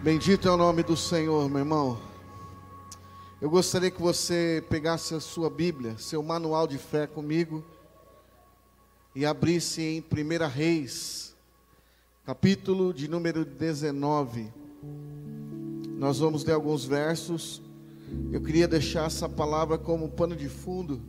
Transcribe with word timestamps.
Bendito 0.00 0.46
é 0.46 0.50
o 0.52 0.56
nome 0.56 0.84
do 0.84 0.96
Senhor, 0.96 1.50
meu 1.50 1.58
irmão. 1.58 1.98
Eu 3.40 3.50
gostaria 3.50 3.90
que 3.90 4.00
você 4.00 4.64
pegasse 4.70 5.12
a 5.12 5.18
sua 5.18 5.50
Bíblia, 5.50 5.98
seu 5.98 6.22
manual 6.22 6.68
de 6.68 6.78
fé 6.78 7.04
comigo 7.04 7.64
e 9.12 9.26
abrisse 9.26 9.82
em 9.82 10.00
1 10.00 10.46
Reis, 10.46 11.34
capítulo 12.24 12.94
de 12.94 13.08
número 13.08 13.44
19. 13.44 14.52
Nós 15.98 16.20
vamos 16.20 16.44
ler 16.44 16.52
alguns 16.52 16.84
versos. 16.84 17.60
Eu 18.30 18.40
queria 18.40 18.68
deixar 18.68 19.06
essa 19.06 19.28
palavra 19.28 19.76
como 19.76 20.08
pano 20.08 20.36
de 20.36 20.48
fundo 20.48 21.02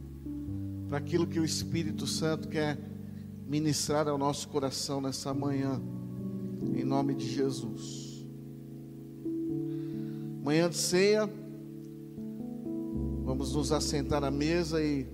para 0.87 0.97
aquilo 0.97 1.27
que 1.27 1.39
o 1.39 1.45
Espírito 1.45 2.07
Santo 2.07 2.47
quer 2.47 2.75
ministrar 3.45 4.07
ao 4.07 4.17
nosso 4.17 4.47
coração 4.47 4.99
nessa 4.99 5.31
manhã, 5.31 5.79
em 6.73 6.83
nome 6.83 7.13
de 7.13 7.29
Jesus. 7.29 8.08
Manhã 10.49 10.67
de 10.67 10.77
ceia, 10.77 11.29
vamos 13.23 13.53
nos 13.53 13.71
assentar 13.71 14.23
à 14.23 14.31
mesa 14.31 14.83
e, 14.83 15.05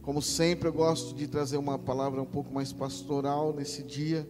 como 0.00 0.22
sempre, 0.22 0.68
eu 0.68 0.72
gosto 0.72 1.14
de 1.14 1.28
trazer 1.28 1.58
uma 1.58 1.78
palavra 1.78 2.22
um 2.22 2.24
pouco 2.24 2.50
mais 2.50 2.72
pastoral 2.72 3.52
nesse 3.52 3.82
dia. 3.82 4.26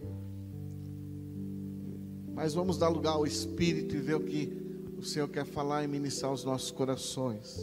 Mas 2.33 2.53
vamos 2.53 2.77
dar 2.77 2.89
lugar 2.89 3.13
ao 3.13 3.25
Espírito 3.25 3.95
e 3.95 3.99
ver 3.99 4.15
o 4.15 4.19
que 4.19 4.51
o 4.97 5.03
Senhor 5.03 5.29
quer 5.29 5.45
falar 5.45 5.85
e 5.85 5.87
ministrar 5.87 6.31
aos 6.31 6.43
nossos 6.43 6.69
corações. 6.69 7.57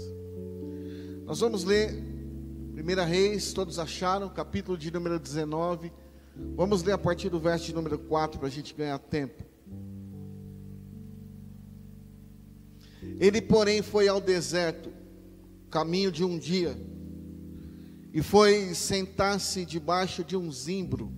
Nós 1.27 1.41
vamos 1.41 1.65
ler 1.65 1.93
1 1.93 3.07
Reis, 3.07 3.52
todos 3.52 3.79
acharam, 3.79 4.30
capítulo 4.30 4.79
de 4.79 4.91
número 4.91 5.18
19. 5.18 5.93
Vamos 6.57 6.82
ler 6.82 6.93
a 6.93 6.98
partir 6.98 7.29
do 7.29 7.38
verso 7.38 7.66
de 7.66 7.74
número 7.74 7.98
4 7.98 8.38
para 8.38 8.48
a 8.48 8.51
gente 8.51 8.73
ganhar 8.74 8.98
tempo. 8.98 9.48
Ele, 13.20 13.41
porém, 13.41 13.82
foi 13.82 14.09
ao 14.09 14.21
deserto, 14.21 14.93
caminho 15.71 16.10
de 16.10 16.24
um 16.24 16.38
dia, 16.38 16.77
e 18.13 18.23
foi 18.23 18.74
sentar-se 18.74 19.65
debaixo 19.65 20.24
de 20.24 20.37
um 20.37 20.51
zimbro, 20.51 21.13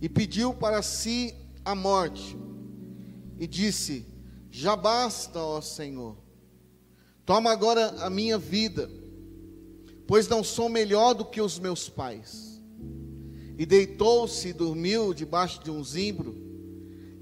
e 0.00 0.08
pediu 0.08 0.54
para 0.54 0.80
si 0.82 1.34
a 1.64 1.74
morte, 1.74 2.36
e 3.38 3.46
disse: 3.46 4.06
Já 4.50 4.74
basta, 4.76 5.38
ó 5.38 5.60
Senhor, 5.60 6.16
toma 7.26 7.50
agora 7.50 7.88
a 8.02 8.08
minha 8.08 8.38
vida, 8.38 8.90
pois 10.06 10.28
não 10.28 10.42
sou 10.42 10.68
melhor 10.68 11.14
do 11.14 11.24
que 11.24 11.40
os 11.40 11.58
meus 11.58 11.88
pais. 11.88 12.52
E 13.58 13.66
deitou-se 13.66 14.48
e 14.48 14.52
dormiu 14.52 15.12
debaixo 15.12 15.62
de 15.62 15.70
um 15.70 15.84
zimbro, 15.84 16.41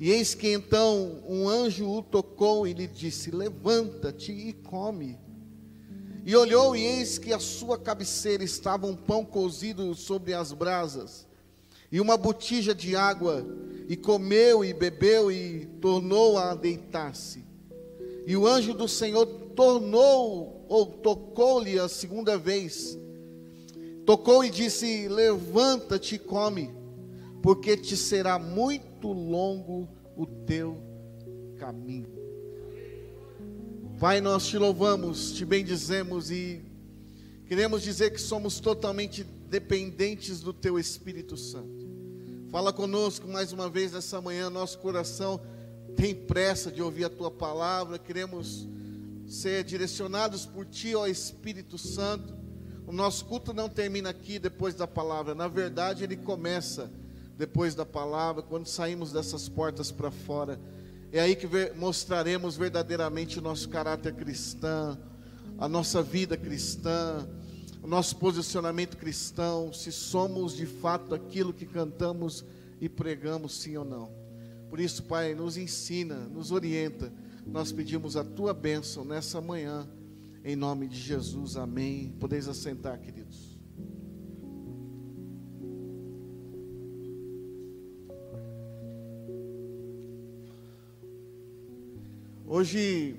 e 0.01 0.11
eis 0.11 0.35
que 0.35 0.49
então 0.49 1.23
um 1.29 1.47
anjo 1.47 1.87
o 1.87 2.03
tocou 2.03 2.67
e 2.67 2.73
lhe 2.73 2.87
disse: 2.87 3.31
Levanta-te 3.31 4.33
e 4.33 4.55
come. 4.55 5.19
E 6.25 6.35
olhou, 6.35 6.75
e 6.75 6.83
eis 6.83 7.19
que 7.19 7.35
a 7.35 7.39
sua 7.39 7.79
cabeceira 7.79 8.43
estava 8.43 8.87
um 8.87 8.97
pão 8.97 9.27
cozido 9.27 9.95
sobre 9.95 10.33
as 10.33 10.55
brasas, 10.55 11.27
e 11.93 12.01
uma 12.01 12.17
botija 12.17 12.75
de 12.75 12.97
água, 12.97 13.47
e 13.89 13.97
comeu 13.97 14.65
e 14.65 14.73
bebeu, 14.73 15.31
e 15.31 15.67
tornou 15.83 16.39
a 16.39 16.55
deitar-se. 16.55 17.45
E 18.27 18.35
o 18.35 18.47
anjo 18.47 18.73
do 18.73 18.89
Senhor 18.89 19.27
tornou, 19.55 20.65
ou 20.67 20.87
tocou-lhe 20.87 21.79
a 21.79 21.89
segunda 21.89 22.39
vez, 22.39 22.99
tocou 24.07 24.43
e 24.43 24.49
disse: 24.49 25.09
Levanta-te 25.09 26.15
e 26.15 26.19
come, 26.19 26.71
porque 27.43 27.77
te 27.77 27.99
será 27.99 28.39
muito 28.39 28.90
muito 29.01 29.13
longo 29.13 29.89
o 30.15 30.27
teu 30.27 30.77
caminho. 31.59 32.21
Pai, 33.99 34.21
nós 34.21 34.47
te 34.47 34.59
louvamos, 34.59 35.33
te 35.33 35.45
bendizemos 35.45 36.31
e 36.31 36.63
queremos 37.47 37.83
dizer 37.83 38.11
que 38.11 38.21
somos 38.21 38.61
totalmente 38.61 39.25
dependentes 39.25 40.41
do 40.41 40.53
teu 40.53 40.79
Espírito 40.79 41.35
Santo. 41.37 41.89
Fala 42.51 42.75
conosco 42.75 43.27
mais 43.27 43.53
uma 43.53 43.71
vez 43.71 43.93
nessa 43.93 44.21
manhã, 44.21 44.51
nosso 44.51 44.79
coração 44.79 45.41
tem 45.97 46.15
pressa 46.15 46.71
de 46.71 46.83
ouvir 46.83 47.05
a 47.05 47.11
tua 47.11 47.31
palavra, 47.31 47.99
queremos 47.99 48.69
ser 49.27 49.65
direcionados 49.65 50.45
por 50.45 50.67
ti, 50.67 50.95
ó 50.95 51.07
Espírito 51.07 51.79
Santo. 51.79 52.35
O 52.87 52.93
nosso 52.93 53.25
culto 53.25 53.55
não 53.55 53.69
termina 53.69 54.11
aqui 54.11 54.39
depois 54.39 54.75
da 54.75 54.87
palavra, 54.87 55.35
na 55.35 55.49
verdade 55.49 56.05
ele 56.05 56.17
começa 56.17 56.91
depois 57.41 57.75
da 57.75 57.87
palavra, 57.87 58.43
quando 58.43 58.67
saímos 58.67 59.13
dessas 59.13 59.49
portas 59.49 59.91
para 59.91 60.11
fora, 60.11 60.61
é 61.11 61.21
aí 61.21 61.35
que 61.35 61.49
mostraremos 61.75 62.55
verdadeiramente 62.55 63.39
o 63.39 63.43
nosso 63.43 63.67
caráter 63.71 64.15
cristão, 64.15 64.99
a 65.57 65.67
nossa 65.67 66.03
vida 66.03 66.37
cristã, 66.37 67.27
o 67.83 67.87
nosso 67.87 68.17
posicionamento 68.17 68.99
cristão, 68.99 69.73
se 69.73 69.91
somos 69.91 70.55
de 70.55 70.67
fato 70.67 71.15
aquilo 71.15 71.51
que 71.51 71.65
cantamos 71.65 72.45
e 72.79 72.91
pregamos, 72.91 73.55
sim 73.55 73.75
ou 73.75 73.87
não. 73.87 74.13
Por 74.69 74.79
isso, 74.79 75.03
Pai, 75.05 75.35
nos 75.35 75.57
ensina, 75.57 76.17
nos 76.17 76.53
orienta. 76.53 77.11
Nós 77.47 77.73
pedimos 77.73 78.19
a 78.19 78.23
tua 78.23 78.53
bênção 78.53 79.03
nessa 79.03 79.41
manhã, 79.41 79.89
em 80.45 80.55
nome 80.55 80.89
de 80.89 81.01
Jesus, 81.01 81.57
amém. 81.57 82.15
Podeis 82.21 82.47
assentar, 82.49 83.01
queridos. 83.01 83.50
Hoje, 92.53 93.17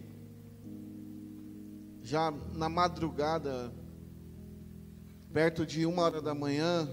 já 2.01 2.31
na 2.53 2.67
madrugada, 2.67 3.73
perto 5.31 5.65
de 5.65 5.85
uma 5.85 6.01
hora 6.01 6.21
da 6.21 6.35
manhã, 6.35 6.85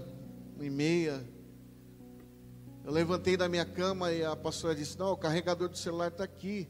uma 0.55 0.65
e 0.65 0.69
meia, 0.69 1.21
eu 2.85 2.93
levantei 2.93 3.35
da 3.35 3.49
minha 3.49 3.65
cama 3.65 4.13
e 4.13 4.23
a 4.23 4.37
pastora 4.37 4.73
disse: 4.73 4.97
Não, 4.97 5.11
o 5.11 5.17
carregador 5.17 5.67
do 5.67 5.77
celular 5.77 6.07
está 6.07 6.23
aqui. 6.23 6.69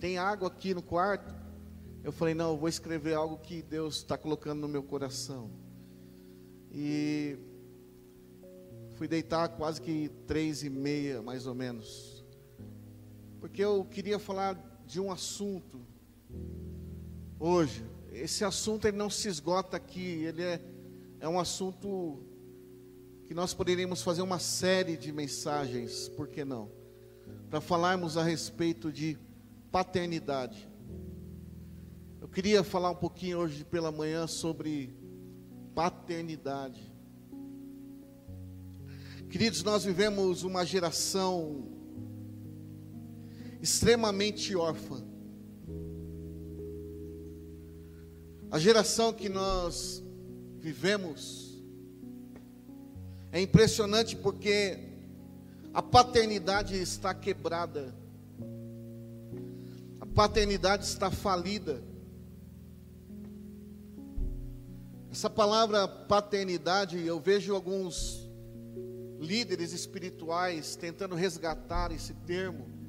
Tem 0.00 0.16
água 0.16 0.48
aqui 0.48 0.72
no 0.72 0.80
quarto. 0.80 1.34
Eu 2.02 2.12
falei: 2.12 2.32
Não, 2.32 2.52
eu 2.52 2.56
vou 2.56 2.68
escrever 2.70 3.12
algo 3.12 3.36
que 3.36 3.60
Deus 3.60 3.96
está 3.96 4.16
colocando 4.16 4.62
no 4.62 4.68
meu 4.68 4.82
coração. 4.82 5.50
E 6.70 7.36
fui 8.92 9.06
deitar 9.06 9.50
quase 9.50 9.82
que 9.82 10.08
três 10.26 10.62
e 10.62 10.70
meia, 10.70 11.20
mais 11.20 11.46
ou 11.46 11.54
menos 11.54 12.11
porque 13.42 13.64
eu 13.64 13.84
queria 13.84 14.20
falar 14.20 14.56
de 14.86 15.00
um 15.00 15.10
assunto 15.10 15.80
hoje. 17.40 17.84
Esse 18.12 18.44
assunto 18.44 18.86
ele 18.86 18.96
não 18.96 19.10
se 19.10 19.26
esgota 19.26 19.76
aqui, 19.76 20.00
ele 20.00 20.44
é, 20.44 20.60
é 21.18 21.28
um 21.28 21.40
assunto 21.40 22.22
que 23.26 23.34
nós 23.34 23.52
poderíamos 23.52 24.00
fazer 24.00 24.22
uma 24.22 24.38
série 24.38 24.96
de 24.96 25.10
mensagens, 25.10 26.08
por 26.10 26.28
que 26.28 26.44
não? 26.44 26.70
Para 27.50 27.60
falarmos 27.60 28.16
a 28.16 28.22
respeito 28.22 28.92
de 28.92 29.18
paternidade. 29.72 30.70
Eu 32.20 32.28
queria 32.28 32.62
falar 32.62 32.92
um 32.92 32.94
pouquinho 32.94 33.38
hoje 33.38 33.64
pela 33.64 33.90
manhã 33.90 34.28
sobre 34.28 34.94
paternidade. 35.74 36.80
Queridos, 39.28 39.64
nós 39.64 39.82
vivemos 39.82 40.44
uma 40.44 40.64
geração 40.64 41.71
extremamente 43.62 44.56
órfã. 44.56 45.00
A 48.50 48.58
geração 48.58 49.12
que 49.12 49.28
nós 49.28 50.02
vivemos 50.58 51.62
é 53.30 53.40
impressionante 53.40 54.16
porque 54.16 54.78
a 55.72 55.80
paternidade 55.80 56.76
está 56.76 57.14
quebrada, 57.14 57.94
a 60.00 60.06
paternidade 60.06 60.84
está 60.84 61.08
falida. 61.10 61.82
Essa 65.10 65.30
palavra 65.30 65.86
paternidade, 65.86 66.98
eu 67.06 67.20
vejo 67.20 67.54
alguns 67.54 68.28
líderes 69.20 69.72
espirituais 69.72 70.74
tentando 70.74 71.14
resgatar 71.14 71.92
esse 71.92 72.12
termo. 72.12 72.81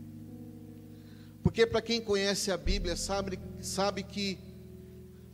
Porque 1.43 1.67
para 1.67 1.81
quem 1.81 2.01
conhece 2.01 2.51
a 2.51 2.57
Bíblia 2.57 2.95
sabe, 2.95 3.37
sabe 3.61 4.01
que 4.01 4.39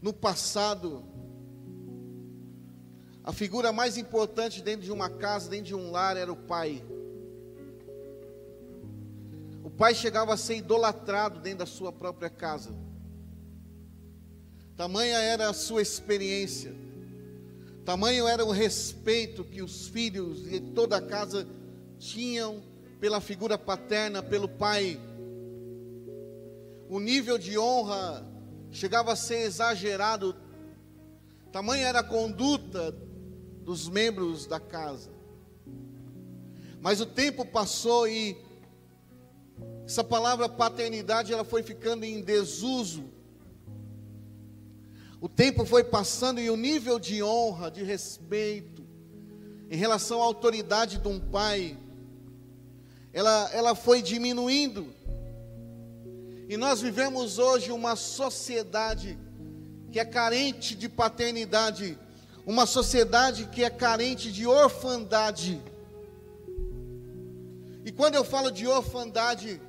no 0.02 0.12
passado 0.12 1.06
a 3.24 3.32
figura 3.32 3.72
mais 3.72 3.96
importante 3.96 4.60
dentro 4.60 4.82
de 4.82 4.92
uma 4.92 5.08
casa, 5.08 5.52
dentro 5.52 5.68
de 5.68 5.76
um 5.76 5.92
lar 5.92 6.18
era 6.18 6.34
o 6.34 6.36
pai. 6.36 6.84
O 9.64 9.70
pai 9.70 9.94
chegava 9.94 10.34
a 10.34 10.38
ser 10.38 10.56
idolatrado 10.58 11.40
dentro 11.40 11.60
da 11.60 11.66
sua 11.68 11.92
própria 11.92 12.30
casa. 12.30 12.74
Tamanha 14.76 15.20
era 15.20 15.48
a 15.48 15.54
sua 15.54 15.82
experiência. 15.82 16.74
Tamanho 17.86 18.28
era 18.28 18.44
o 18.44 18.52
respeito 18.52 19.44
que 19.44 19.62
os 19.62 19.88
filhos 19.88 20.52
e 20.52 20.60
toda 20.60 20.98
a 20.98 21.02
casa 21.02 21.48
tinham 22.00 22.64
pela 23.00 23.22
figura 23.22 23.58
paterna, 23.58 24.24
pelo 24.24 24.50
pai. 24.50 25.00
O 26.90 27.00
nível 27.00 27.38
de 27.38 27.58
honra 27.58 28.28
chegava 28.72 29.14
a 29.14 29.16
ser 29.16 29.42
exagerado, 29.42 30.36
tamanha 31.52 31.88
era 31.88 32.00
a 32.00 32.04
conduta 32.04 32.92
dos 33.64 33.88
membros 33.88 34.48
da 34.48 34.60
casa. 34.60 35.12
Mas 36.82 37.00
o 37.00 37.06
tempo 37.06 37.46
passou 37.46 38.08
e 38.08 38.36
essa 39.86 40.04
palavra 40.04 40.50
paternidade 40.50 41.32
ela 41.32 41.44
foi 41.44 41.62
ficando 41.62 42.04
em 42.04 42.22
desuso. 42.22 43.04
O 45.22 45.30
tempo 45.30 45.66
foi 45.66 45.84
passando 45.84 46.40
e 46.40 46.50
o 46.50 46.58
nível 46.58 46.98
de 46.98 47.22
honra, 47.22 47.70
de 47.70 47.84
respeito 47.84 48.84
em 49.70 49.78
relação 49.78 50.22
à 50.22 50.26
autoridade 50.26 50.98
de 50.98 51.08
um 51.08 51.20
pai, 51.20 51.78
ela, 53.14 53.50
ela 53.54 53.76
foi 53.76 54.02
diminuindo. 54.02 54.99
E 56.50 56.58
nós 56.58 56.82
vivemos 56.82 57.38
hoje 57.38 57.72
uma 57.72 57.96
sociedade 57.96 59.20
que 59.92 60.00
é 60.00 60.04
carente 60.04 60.74
de 60.74 60.90
paternidade, 60.90 61.96
uma 62.44 62.66
sociedade 62.66 63.46
que 63.52 63.64
é 63.64 63.70
carente 63.70 64.32
de 64.32 64.48
orfandade. 64.48 65.62
E 67.86 67.92
quando 67.92 68.16
eu 68.16 68.24
falo 68.24 68.50
de 68.50 68.66
orfandade, 68.66 69.62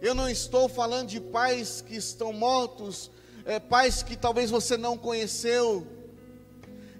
eu 0.00 0.14
não 0.14 0.30
estou 0.30 0.68
falando 0.68 1.08
de 1.08 1.20
pais 1.20 1.80
que 1.84 1.96
estão 1.96 2.32
mortos, 2.32 3.10
é, 3.44 3.58
pais 3.58 4.00
que 4.00 4.14
talvez 4.14 4.52
você 4.52 4.76
não 4.76 4.96
conheceu. 4.96 5.84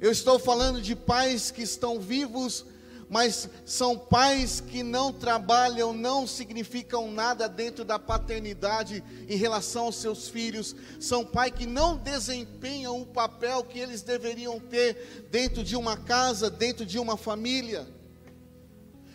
Eu 0.00 0.10
estou 0.10 0.40
falando 0.40 0.82
de 0.82 0.96
pais 0.96 1.52
que 1.52 1.62
estão 1.62 2.00
vivos, 2.00 2.64
mas 3.10 3.48
são 3.66 3.98
pais 3.98 4.60
que 4.60 4.84
não 4.84 5.12
trabalham, 5.12 5.92
não 5.92 6.28
significam 6.28 7.10
nada 7.10 7.48
dentro 7.48 7.84
da 7.84 7.98
paternidade 7.98 9.02
em 9.28 9.36
relação 9.36 9.86
aos 9.86 9.96
seus 9.96 10.28
filhos. 10.28 10.76
São 11.00 11.24
pais 11.24 11.52
que 11.52 11.66
não 11.66 11.96
desempenham 11.96 13.02
o 13.02 13.06
papel 13.06 13.64
que 13.64 13.80
eles 13.80 14.02
deveriam 14.02 14.60
ter 14.60 15.26
dentro 15.28 15.64
de 15.64 15.74
uma 15.74 15.96
casa, 15.96 16.48
dentro 16.48 16.86
de 16.86 17.00
uma 17.00 17.16
família. 17.16 17.84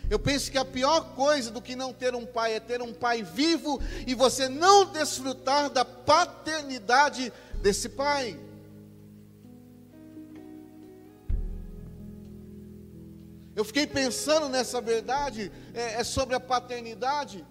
Eu 0.09 0.19
penso 0.19 0.51
que 0.51 0.57
a 0.57 0.65
pior 0.65 1.15
coisa 1.15 1.49
do 1.49 1.61
que 1.61 1.73
não 1.73 1.93
ter 1.93 2.13
um 2.15 2.25
pai 2.25 2.55
é 2.55 2.59
ter 2.59 2.81
um 2.81 2.93
pai 2.93 3.23
vivo 3.23 3.81
e 4.05 4.13
você 4.13 4.49
não 4.49 4.91
desfrutar 4.91 5.69
da 5.69 5.85
paternidade 5.85 7.31
desse 7.61 7.87
pai. 7.87 8.37
Eu 13.55 13.63
fiquei 13.63 13.87
pensando 13.87 14.49
nessa 14.49 14.81
verdade 14.81 15.49
é, 15.73 16.01
é, 16.01 16.03
sobre 16.03 16.35
a 16.35 16.39
paternidade, 16.41 17.45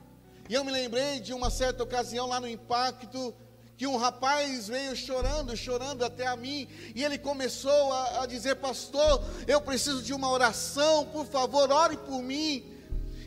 e 0.51 0.53
eu 0.53 0.63
me 0.63 0.71
lembrei 0.71 1.19
de 1.19 1.33
uma 1.33 1.49
certa 1.49 1.83
ocasião 1.83 2.27
lá 2.27 2.39
no 2.39 2.47
Impacto, 2.47 3.35
que 3.75 3.87
um 3.87 3.97
rapaz 3.97 4.69
veio 4.69 4.95
chorando, 4.95 5.57
chorando 5.57 6.05
até 6.05 6.27
a 6.27 6.37
mim, 6.37 6.69
e 6.95 7.03
ele 7.03 7.17
começou 7.17 7.91
a, 7.93 8.23
a 8.23 8.27
dizer: 8.27 8.57
Pastor, 8.57 9.25
eu 9.47 9.63
preciso 9.63 10.03
de 10.03 10.13
uma 10.13 10.31
oração, 10.31 11.07
por 11.07 11.25
favor, 11.27 11.73
ore 11.73 11.97
por 11.97 12.23
mim. 12.23 12.63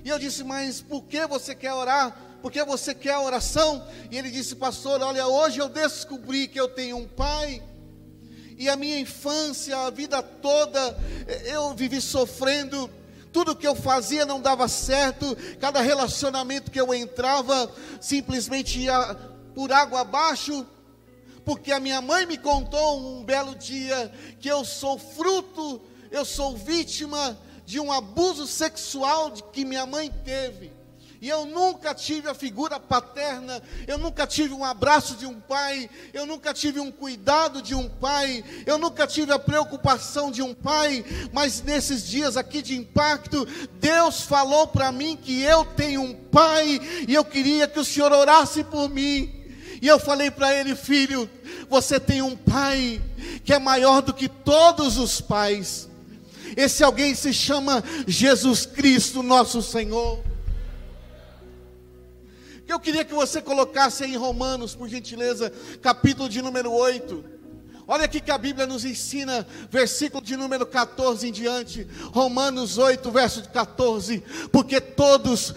E 0.06 0.10
eu 0.10 0.20
disse: 0.20 0.44
Mas 0.44 0.80
por 0.80 1.04
que 1.04 1.26
você 1.26 1.56
quer 1.56 1.74
orar? 1.74 2.16
Porque 2.44 2.64
você 2.64 2.94
quer 2.94 3.18
oração? 3.18 3.86
E 4.12 4.18
ele 4.18 4.30
disse: 4.30 4.56
Pastor, 4.56 5.02
olha, 5.02 5.28
hoje 5.28 5.60
eu 5.60 5.68
descobri 5.68 6.48
que 6.48 6.60
eu 6.60 6.68
tenho 6.68 6.98
um 6.98 7.08
pai 7.08 7.64
e 8.58 8.68
a 8.68 8.76
minha 8.76 9.00
infância, 9.00 9.78
a 9.78 9.90
vida 9.92 10.22
toda, 10.22 10.98
eu 11.46 11.76
vivi 11.76 12.02
sofrendo. 12.02 12.90
Tudo 13.32 13.56
que 13.56 13.68
eu 13.68 13.76
fazia 13.76 14.26
não 14.26 14.42
dava 14.42 14.68
certo. 14.68 15.38
Cada 15.60 15.80
relacionamento 15.80 16.72
que 16.72 16.82
eu 16.82 16.92
entrava 16.92 17.72
simplesmente 18.02 18.80
ia 18.80 19.16
por 19.54 19.72
água 19.72 20.02
abaixo. 20.02 20.66
Porque 21.46 21.72
a 21.72 21.80
minha 21.80 22.02
mãe 22.02 22.26
me 22.26 22.38
contou 22.38 23.00
um 23.00 23.24
belo 23.24 23.56
dia 23.56 24.12
que 24.40 24.50
eu 24.50 24.66
sou 24.66 24.98
fruto, 24.98 25.80
eu 26.10 26.26
sou 26.26 26.58
vítima 26.58 27.38
de 27.64 27.80
um 27.80 27.92
abuso 27.92 28.48
sexual 28.48 29.32
que 29.32 29.64
minha 29.64 29.86
mãe 29.86 30.12
teve. 30.26 30.77
E 31.20 31.28
eu 31.30 31.46
nunca 31.46 31.96
tive 31.96 32.30
a 32.30 32.34
figura 32.36 32.80
paterna, 32.80 33.62
eu 33.88 33.98
nunca 33.98 34.28
tive 34.28 34.54
um 34.54 34.64
abraço 34.64 35.16
de 35.16 35.26
um 35.26 35.40
pai, 35.40 35.90
eu 36.14 36.28
nunca 36.28 36.54
tive 36.54 36.80
um 36.80 36.92
cuidado 36.92 37.62
de 37.62 37.74
um 37.74 37.90
pai, 37.90 38.44
eu 38.68 38.78
nunca 38.78 39.08
tive 39.08 39.32
a 39.32 39.40
preocupação 39.40 40.30
de 40.30 40.44
um 40.44 40.54
pai, 40.54 41.04
mas 41.34 41.62
nesses 41.64 42.08
dias 42.08 42.38
aqui 42.38 42.62
de 42.62 42.78
impacto, 42.78 43.48
Deus 43.80 44.22
falou 44.22 44.68
para 44.68 44.92
mim 44.92 45.18
que 45.18 45.42
eu 45.42 45.66
tenho 45.66 46.02
um 46.02 46.14
pai 46.14 46.80
e 47.08 47.16
eu 47.16 47.26
queria 47.26 47.68
que 47.68 47.80
o 47.80 47.86
Senhor 47.86 48.12
orasse 48.12 48.64
por 48.64 48.88
mim. 48.88 49.34
E 49.82 49.88
eu 49.88 50.00
falei 50.00 50.30
para 50.30 50.54
ele, 50.54 50.76
filho, 50.76 51.30
você 51.70 52.00
tem 52.00 52.22
um 52.22 52.36
pai 52.36 53.02
que 53.44 53.54
é 53.54 53.60
maior 53.60 54.02
do 54.02 54.14
que 54.14 54.28
todos 54.28 54.98
os 54.98 55.20
pais. 55.22 55.88
Esse 56.56 56.84
alguém 56.84 57.14
se 57.14 57.34
chama 57.34 57.84
Jesus 58.08 58.66
Cristo, 58.66 59.22
nosso 59.22 59.62
Senhor. 59.62 60.27
Eu 62.68 62.80
queria 62.80 63.06
que 63.06 63.14
você 63.14 63.42
colocasse 63.42 64.04
em 64.04 64.18
Romanos, 64.18 64.76
por 64.76 64.90
gentileza, 64.90 65.52
capítulo 65.82 66.28
de 66.28 66.42
número 66.42 66.72
8. 66.72 67.24
Olha 67.88 68.04
aqui 68.04 68.20
que 68.20 68.30
a 68.30 68.38
Bíblia 68.38 68.68
nos 68.68 68.84
ensina, 68.84 69.48
versículo 69.72 70.22
de 70.22 70.36
número 70.36 70.66
14 70.66 71.30
em 71.30 71.32
diante, 71.32 71.88
Romanos 72.12 72.78
8, 72.78 73.10
verso 73.10 73.48
14: 73.50 74.22
Porque 74.52 74.82
todos 74.82 75.54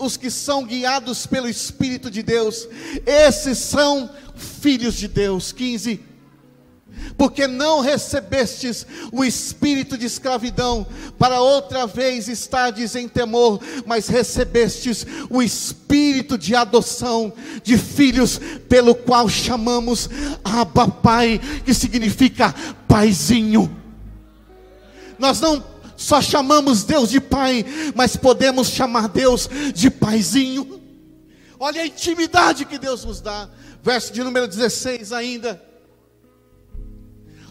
os 0.00 0.16
que 0.16 0.28
são 0.28 0.64
guiados 0.64 1.24
pelo 1.24 1.48
Espírito 1.48 2.10
de 2.10 2.24
Deus, 2.24 2.68
esses 3.06 3.56
são 3.58 4.10
filhos 4.34 4.94
de 4.96 5.06
Deus. 5.06 5.52
15 5.52 6.09
porque 7.16 7.46
não 7.46 7.80
recebestes 7.80 8.86
o 9.12 9.24
espírito 9.24 9.98
de 9.98 10.06
escravidão, 10.06 10.86
para 11.18 11.40
outra 11.40 11.86
vez 11.86 12.28
estardes 12.28 12.94
em 12.96 13.08
temor, 13.08 13.60
mas 13.86 14.08
recebestes 14.08 15.06
o 15.28 15.42
espírito 15.42 16.38
de 16.38 16.54
adoção 16.54 17.32
de 17.62 17.76
filhos, 17.76 18.40
pelo 18.68 18.94
qual 18.94 19.28
chamamos 19.28 20.08
Abba 20.42 20.88
Pai, 20.88 21.40
que 21.64 21.74
significa 21.74 22.54
paizinho. 22.88 23.70
Nós 25.18 25.40
não 25.40 25.62
só 25.96 26.22
chamamos 26.22 26.82
Deus 26.82 27.10
de 27.10 27.20
Pai, 27.20 27.64
mas 27.94 28.16
podemos 28.16 28.68
chamar 28.68 29.08
Deus 29.08 29.48
de 29.74 29.90
paizinho. 29.90 30.80
Olha 31.58 31.82
a 31.82 31.86
intimidade 31.86 32.64
que 32.64 32.78
Deus 32.78 33.04
nos 33.04 33.20
dá. 33.20 33.46
Verso 33.82 34.10
de 34.10 34.24
número 34.24 34.48
16 34.48 35.12
ainda. 35.12 35.69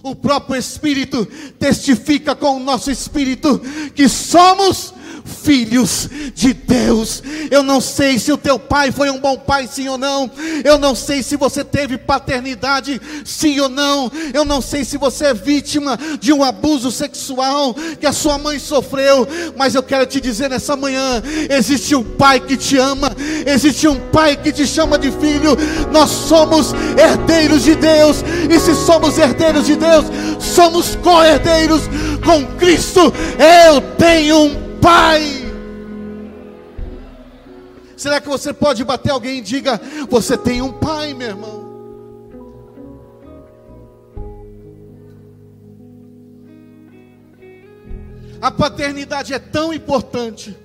O 0.01 0.15
próprio 0.15 0.57
Espírito 0.57 1.25
testifica 1.59 2.35
com 2.35 2.57
o 2.57 2.59
nosso 2.59 2.89
espírito 2.89 3.59
que 3.93 4.07
somos 4.07 4.93
filhos 5.25 6.09
de 6.33 6.53
Deus. 6.53 7.23
Eu 7.49 7.63
não 7.63 7.81
sei 7.81 8.19
se 8.19 8.31
o 8.31 8.37
teu 8.37 8.59
pai 8.59 8.91
foi 8.91 9.09
um 9.09 9.19
bom 9.19 9.37
pai, 9.37 9.67
sim 9.67 9.87
ou 9.87 9.97
não. 9.97 10.29
Eu 10.63 10.77
não 10.77 10.95
sei 10.95 11.23
se 11.23 11.35
você 11.35 11.63
teve 11.63 11.97
paternidade, 11.97 13.01
sim 13.25 13.59
ou 13.59 13.69
não. 13.69 14.11
Eu 14.33 14.45
não 14.45 14.61
sei 14.61 14.83
se 14.83 14.97
você 14.97 15.25
é 15.25 15.33
vítima 15.33 15.97
de 16.19 16.31
um 16.33 16.43
abuso 16.43 16.91
sexual 16.91 17.73
que 17.99 18.05
a 18.05 18.13
sua 18.13 18.37
mãe 18.37 18.59
sofreu. 18.59 19.27
Mas 19.57 19.75
eu 19.75 19.83
quero 19.83 20.05
te 20.05 20.19
dizer 20.21 20.49
nessa 20.49 20.75
manhã: 20.75 21.21
existe 21.49 21.95
um 21.95 22.03
pai 22.03 22.39
que 22.39 22.57
te 22.57 22.77
ama, 22.77 23.11
existe 23.45 23.87
um 23.87 23.99
pai 24.11 24.35
que 24.35 24.51
te 24.51 24.65
chama 24.67 24.97
de 24.97 25.11
filho. 25.11 25.57
Nós 25.91 26.09
somos 26.09 26.73
herdeiros 26.97 27.63
de 27.63 27.75
Deus, 27.75 28.23
e 28.49 28.59
se 28.59 28.75
somos 28.75 29.17
herdeiros 29.17 29.65
de 29.65 29.75
Deus, 29.75 30.05
somos 30.39 30.95
co-herdeiros 30.95 31.81
com 32.23 32.45
Cristo. 32.57 33.13
Eu 33.67 33.81
tenho 33.97 34.37
um 34.37 34.68
Pai. 34.81 35.49
Será 37.99 38.21
que 38.21 38.29
você 38.29 38.53
pode 38.53 38.83
bater 38.83 39.11
alguém 39.11 39.39
e 39.39 39.41
diga: 39.41 39.79
Você 40.09 40.37
tem 40.37 40.61
um 40.61 40.71
pai, 40.71 41.13
meu 41.13 41.27
irmão? 41.27 41.69
A 48.41 48.49
paternidade 48.49 49.33
é 49.33 49.39
tão 49.39 49.73
importante, 49.73 50.57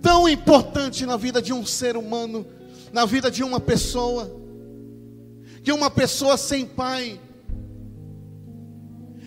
tão 0.00 0.26
importante 0.26 1.04
na 1.04 1.18
vida 1.18 1.42
de 1.42 1.52
um 1.52 1.66
ser 1.66 1.98
humano, 1.98 2.46
na 2.92 3.04
vida 3.04 3.30
de 3.30 3.42
uma 3.44 3.60
pessoa, 3.60 4.34
que 5.62 5.70
uma 5.70 5.90
pessoa 5.90 6.38
sem 6.38 6.64
pai, 6.64 7.20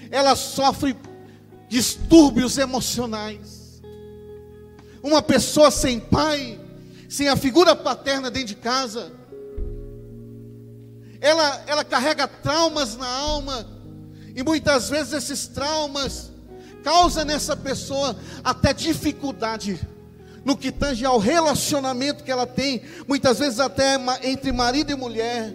ela 0.10 0.36
sofre 0.36 0.98
distúrbios 1.70 2.58
emocionais. 2.58 3.61
Uma 5.04 5.22
pessoa 5.22 5.72
sem 5.72 6.00
pai, 6.00 6.60
sem 7.10 7.28
a 7.28 7.36
figura 7.36 7.76
paterna 7.76 8.30
dentro 8.30 8.50
de 8.50 8.56
casa, 8.56 9.12
ela, 11.20 11.64
ela 11.68 11.84
carrega 11.84 12.28
traumas 12.28 12.96
na 12.96 13.08
alma, 13.08 13.68
e 14.36 14.44
muitas 14.44 14.90
vezes 14.90 15.14
esses 15.14 15.48
traumas 15.48 16.32
causam 16.84 17.26
nessa 17.26 17.56
pessoa 17.56 18.16
até 18.44 18.74
dificuldade 18.74 19.80
no 20.44 20.58
que 20.58 20.72
tange 20.72 21.06
ao 21.06 21.20
relacionamento 21.20 22.24
que 22.24 22.32
ela 22.32 22.48
tem, 22.48 22.82
muitas 23.08 23.40
vezes 23.40 23.60
até 23.60 24.00
entre 24.24 24.52
marido 24.52 24.92
e 24.92 24.96
mulher. 24.96 25.54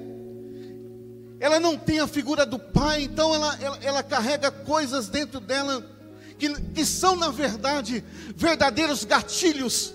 Ela 1.41 1.59
não 1.59 1.77
tem 1.77 1.99
a 2.01 2.07
figura 2.07 2.47
do 2.47 2.59
pai, 2.59 3.03
então 3.03 3.35
ela, 3.35 3.59
ela, 3.61 3.79
ela 3.83 4.03
carrega 4.03 4.51
coisas 4.51 5.09
dentro 5.09 5.41
dela 5.41 5.85
que, 6.39 6.49
que 6.73 6.85
são, 6.85 7.17
na 7.17 7.31
verdade, 7.31 8.05
verdadeiros 8.37 9.05
gatilhos. 9.05 9.95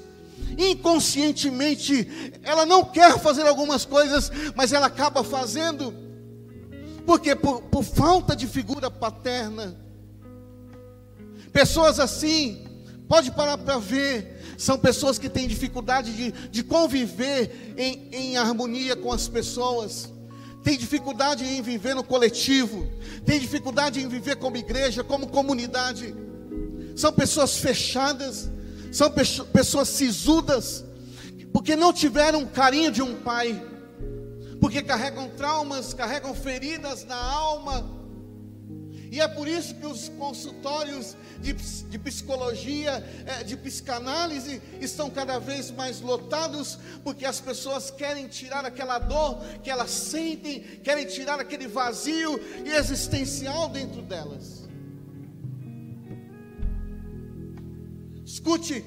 Inconscientemente, 0.57 2.39
ela 2.43 2.65
não 2.65 2.83
quer 2.83 3.17
fazer 3.19 3.47
algumas 3.47 3.85
coisas, 3.85 4.31
mas 4.55 4.73
ela 4.73 4.87
acaba 4.87 5.23
fazendo, 5.23 5.93
porque 7.05 7.35
por, 7.35 7.61
por 7.63 7.83
falta 7.83 8.35
de 8.35 8.47
figura 8.47 8.91
paterna. 8.91 9.77
Pessoas 11.53 11.99
assim, 11.99 12.65
pode 13.07 13.31
parar 13.31 13.57
para 13.57 13.77
ver, 13.77 14.55
são 14.57 14.77
pessoas 14.77 15.17
que 15.17 15.29
têm 15.29 15.47
dificuldade 15.47 16.13
de, 16.13 16.31
de 16.49 16.63
conviver 16.63 17.73
em, 17.77 18.09
em 18.11 18.37
harmonia 18.37 18.95
com 18.95 19.11
as 19.11 19.27
pessoas, 19.27 20.11
têm 20.63 20.77
dificuldade 20.77 21.43
em 21.43 21.61
viver 21.61 21.95
no 21.95 22.03
coletivo, 22.03 22.89
têm 23.25 23.39
dificuldade 23.39 24.01
em 24.01 24.07
viver 24.07 24.35
como 24.35 24.57
igreja, 24.57 25.03
como 25.03 25.27
comunidade. 25.27 26.13
São 27.01 27.11
pessoas 27.11 27.57
fechadas, 27.57 28.47
são 28.91 29.09
pessoas 29.51 29.89
sisudas, 29.89 30.85
porque 31.51 31.75
não 31.75 31.91
tiveram 31.91 32.45
carinho 32.45 32.91
de 32.91 33.01
um 33.01 33.15
pai, 33.15 33.59
porque 34.59 34.83
carregam 34.83 35.27
traumas, 35.29 35.95
carregam 35.95 36.35
feridas 36.35 37.03
na 37.03 37.15
alma 37.15 38.01
e 39.11 39.19
é 39.19 39.27
por 39.27 39.45
isso 39.45 39.75
que 39.75 39.85
os 39.85 40.07
consultórios 40.07 41.17
de, 41.41 41.51
de 41.51 41.99
psicologia, 41.99 43.03
é, 43.25 43.43
de 43.43 43.57
psicanálise, 43.57 44.61
estão 44.79 45.09
cada 45.09 45.37
vez 45.37 45.69
mais 45.69 45.99
lotados, 45.99 46.79
porque 47.03 47.25
as 47.25 47.41
pessoas 47.41 47.91
querem 47.91 48.29
tirar 48.29 48.63
aquela 48.63 48.99
dor 48.99 49.43
que 49.61 49.69
elas 49.69 49.91
sentem, 49.91 50.61
querem 50.81 51.05
tirar 51.05 51.41
aquele 51.41 51.67
vazio 51.67 52.39
existencial 52.63 53.67
dentro 53.67 54.01
delas. 54.01 54.60
Escute, 58.31 58.81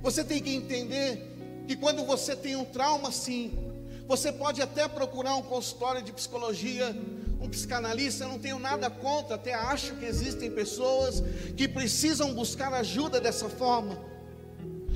você 0.00 0.22
tem 0.22 0.40
que 0.40 0.54
entender 0.54 1.64
que 1.66 1.74
quando 1.74 2.04
você 2.04 2.36
tem 2.36 2.54
um 2.54 2.64
trauma 2.64 3.08
assim, 3.08 3.58
você 4.06 4.30
pode 4.30 4.62
até 4.62 4.86
procurar 4.86 5.34
um 5.34 5.42
consultório 5.42 6.00
de 6.00 6.12
psicologia, 6.12 6.96
um 7.40 7.48
psicanalista, 7.48 8.22
eu 8.22 8.28
não 8.28 8.38
tenho 8.38 8.60
nada 8.60 8.88
contra, 8.88 9.34
até 9.34 9.54
acho 9.54 9.96
que 9.96 10.04
existem 10.04 10.52
pessoas 10.52 11.20
que 11.56 11.66
precisam 11.66 12.32
buscar 12.32 12.72
ajuda 12.72 13.20
dessa 13.20 13.48
forma. 13.48 13.98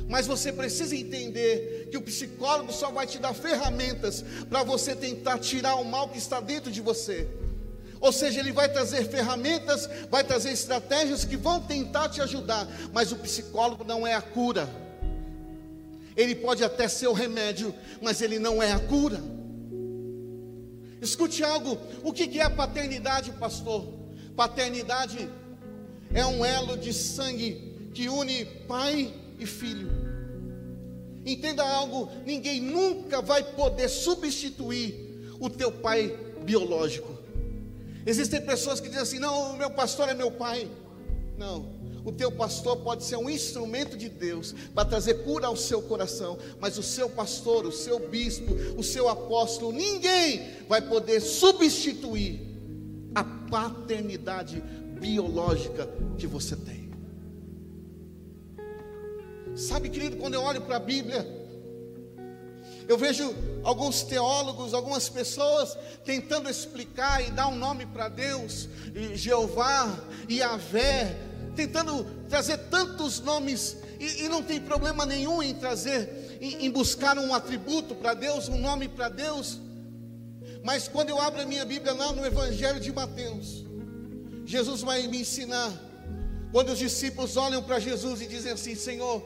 Mas 0.09 0.29
você 0.29 0.53
precisa 0.53 0.95
entender 0.95 1.89
que 1.91 1.97
o 1.97 2.03
psicólogo 2.03 2.73
só 2.73 2.93
vai 2.93 3.09
te 3.09 3.19
dar 3.19 3.35
ferramentas 3.35 4.25
para 4.49 4.63
você 4.63 4.95
tentar 4.95 5.41
tirar 5.41 5.75
o 5.75 5.85
mal 5.85 6.11
que 6.11 6.19
está 6.19 6.39
dentro 6.39 6.71
de 6.71 6.81
você. 6.81 7.27
Ou 8.01 8.13
seja, 8.13 8.41
ele 8.41 8.53
vai 8.53 8.69
trazer 8.69 9.05
ferramentas, 9.09 9.89
vai 10.11 10.23
trazer 10.23 10.51
estratégias 10.51 11.25
que 11.25 11.37
vão 11.37 11.61
tentar 11.61 12.09
te 12.09 12.21
ajudar, 12.21 12.67
mas 12.93 13.11
o 13.11 13.17
psicólogo 13.17 13.85
não 13.85 14.07
é 14.07 14.15
a 14.15 14.23
cura. 14.23 14.69
Ele 16.17 16.35
pode 16.35 16.65
até 16.65 16.89
ser 16.89 17.09
o 17.09 17.13
remédio, 17.13 17.75
mas 18.03 18.21
ele 18.21 18.39
não 18.39 18.63
é 18.63 18.73
a 18.73 18.79
cura. 18.79 19.21
Escute 21.01 21.45
algo: 21.45 21.79
o 22.03 22.13
que 22.13 22.41
é 22.41 22.49
paternidade, 22.49 23.31
pastor? 23.33 23.87
Paternidade 24.37 25.29
é 26.13 26.25
um 26.25 26.45
elo 26.45 26.77
de 26.77 26.93
sangue 26.93 27.91
que 27.95 28.09
une 28.09 28.45
pai 28.67 29.13
e 29.39 29.47
filho. 29.47 29.91
Entenda 31.25 31.63
algo: 31.63 32.11
ninguém 32.25 32.61
nunca 32.61 33.21
vai 33.21 33.43
poder 33.43 33.89
substituir 33.89 35.35
o 35.41 35.49
teu 35.49 35.71
pai 35.71 36.17
biológico. 36.43 37.17
Existem 38.09 38.41
pessoas 38.41 38.81
que 38.81 38.89
dizem 38.89 39.03
assim: 39.03 39.19
não, 39.19 39.53
o 39.53 39.59
meu 39.59 39.71
pastor 39.71 40.09
é 40.09 40.15
meu 40.15 40.31
pai. 40.31 40.67
Não, 41.37 41.69
o 42.07 42.11
teu 42.11 42.33
pastor 42.33 42.79
pode 42.79 43.05
ser 43.05 43.17
um 43.17 43.29
instrumento 43.29 43.99
de 43.99 44.09
Deus 44.09 44.55
para 44.75 44.89
trazer 44.89 45.23
cura 45.25 45.47
ao 45.47 45.55
seu 45.55 45.83
coração, 45.83 46.39
mas 46.59 46.79
o 46.79 46.83
seu 46.83 47.11
pastor, 47.11 47.67
o 47.67 47.71
seu 47.71 48.09
bispo, 48.09 48.55
o 48.79 48.83
seu 48.83 49.11
apóstolo, 49.11 49.73
ninguém 49.73 50.43
vai 50.67 50.81
poder 50.81 51.21
substituir 51.21 52.41
a 53.15 53.23
paternidade 53.23 54.63
biológica 54.99 55.87
que 56.17 56.27
você 56.27 56.57
tem. 56.57 56.89
Sabe, 59.55 59.91
querido, 59.91 60.17
quando 60.17 60.33
eu 60.33 60.43
olho 60.43 60.63
para 60.63 60.77
a 60.77 60.81
Bíblia, 60.81 61.38
eu 62.89 62.97
vejo 62.97 63.35
alguns 63.63 64.03
teólogos, 64.03 64.73
algumas 64.73 65.11
pessoas 65.11 65.77
tentando 66.07 66.49
explicar 66.49 67.23
e 67.23 67.31
dar 67.31 67.49
um 67.49 67.55
nome 67.55 67.85
para 67.85 68.09
Deus, 68.09 68.67
Jeová, 69.15 69.95
Yahvé, 70.29 71.15
tentando 71.55 72.03
trazer 72.31 72.57
tantos 72.71 73.21
nomes, 73.21 73.77
e, 74.01 74.25
e 74.25 74.29
não 74.29 74.43
tem 74.43 74.59
problema 74.59 75.05
nenhum 75.05 75.43
em 75.43 75.55
trazer, 75.55 76.39
em, 76.41 76.65
em 76.65 76.71
buscar 76.71 77.19
um 77.19 77.35
atributo 77.35 77.95
para 77.95 78.15
Deus, 78.15 78.49
um 78.49 78.59
nome 78.59 78.89
para 78.89 79.11
Deus. 79.11 79.61
Mas 80.65 80.89
quando 80.89 81.11
eu 81.11 81.21
abro 81.21 81.43
a 81.43 81.47
minha 81.47 81.67
Bíblia 81.67 81.93
lá 81.93 82.11
no 82.13 82.25
Evangelho 82.25 82.81
de 82.81 82.91
Mateus, 82.91 83.67
Jesus 84.47 84.81
vai 84.81 85.07
me 85.09 85.21
ensinar. 85.21 85.71
Quando 86.53 86.73
os 86.73 86.79
discípulos 86.79 87.37
olham 87.37 87.63
para 87.63 87.79
Jesus 87.79 88.23
e 88.23 88.27
dizem 88.27 88.53
assim: 88.53 88.75
Senhor, 88.75 89.23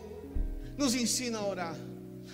nos 0.76 0.96
ensina 0.96 1.38
a 1.38 1.46
orar. 1.46 1.91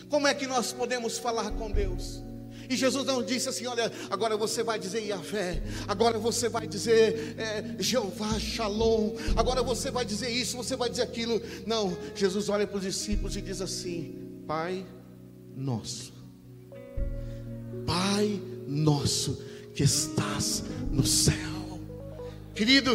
Como 0.08 0.26
é 0.26 0.34
que 0.34 0.46
nós 0.46 0.72
podemos 0.72 1.18
falar 1.18 1.50
com 1.52 1.70
Deus? 1.70 2.22
E 2.68 2.76
Jesus 2.76 3.04
não 3.06 3.22
disse 3.22 3.48
assim: 3.48 3.66
olha, 3.66 3.90
agora 4.10 4.36
você 4.36 4.62
vai 4.62 4.78
dizer 4.78 5.00
Yahvé, 5.00 5.62
agora 5.86 6.18
você 6.18 6.48
vai 6.48 6.66
dizer 6.66 7.34
é, 7.38 7.82
Jeová 7.82 8.38
Shalom, 8.38 9.14
agora 9.36 9.62
você 9.62 9.90
vai 9.90 10.04
dizer 10.04 10.28
isso, 10.28 10.56
você 10.56 10.76
vai 10.76 10.90
dizer 10.90 11.02
aquilo. 11.02 11.40
Não, 11.66 11.96
Jesus 12.14 12.48
olha 12.48 12.66
para 12.66 12.76
os 12.76 12.82
discípulos 12.82 13.36
e 13.36 13.40
diz 13.40 13.62
assim: 13.62 14.42
Pai 14.46 14.86
nosso, 15.56 16.12
Pai 17.86 18.40
nosso 18.66 19.42
que 19.74 19.82
estás 19.82 20.62
no 20.90 21.06
céu. 21.06 21.34
Querido, 22.54 22.92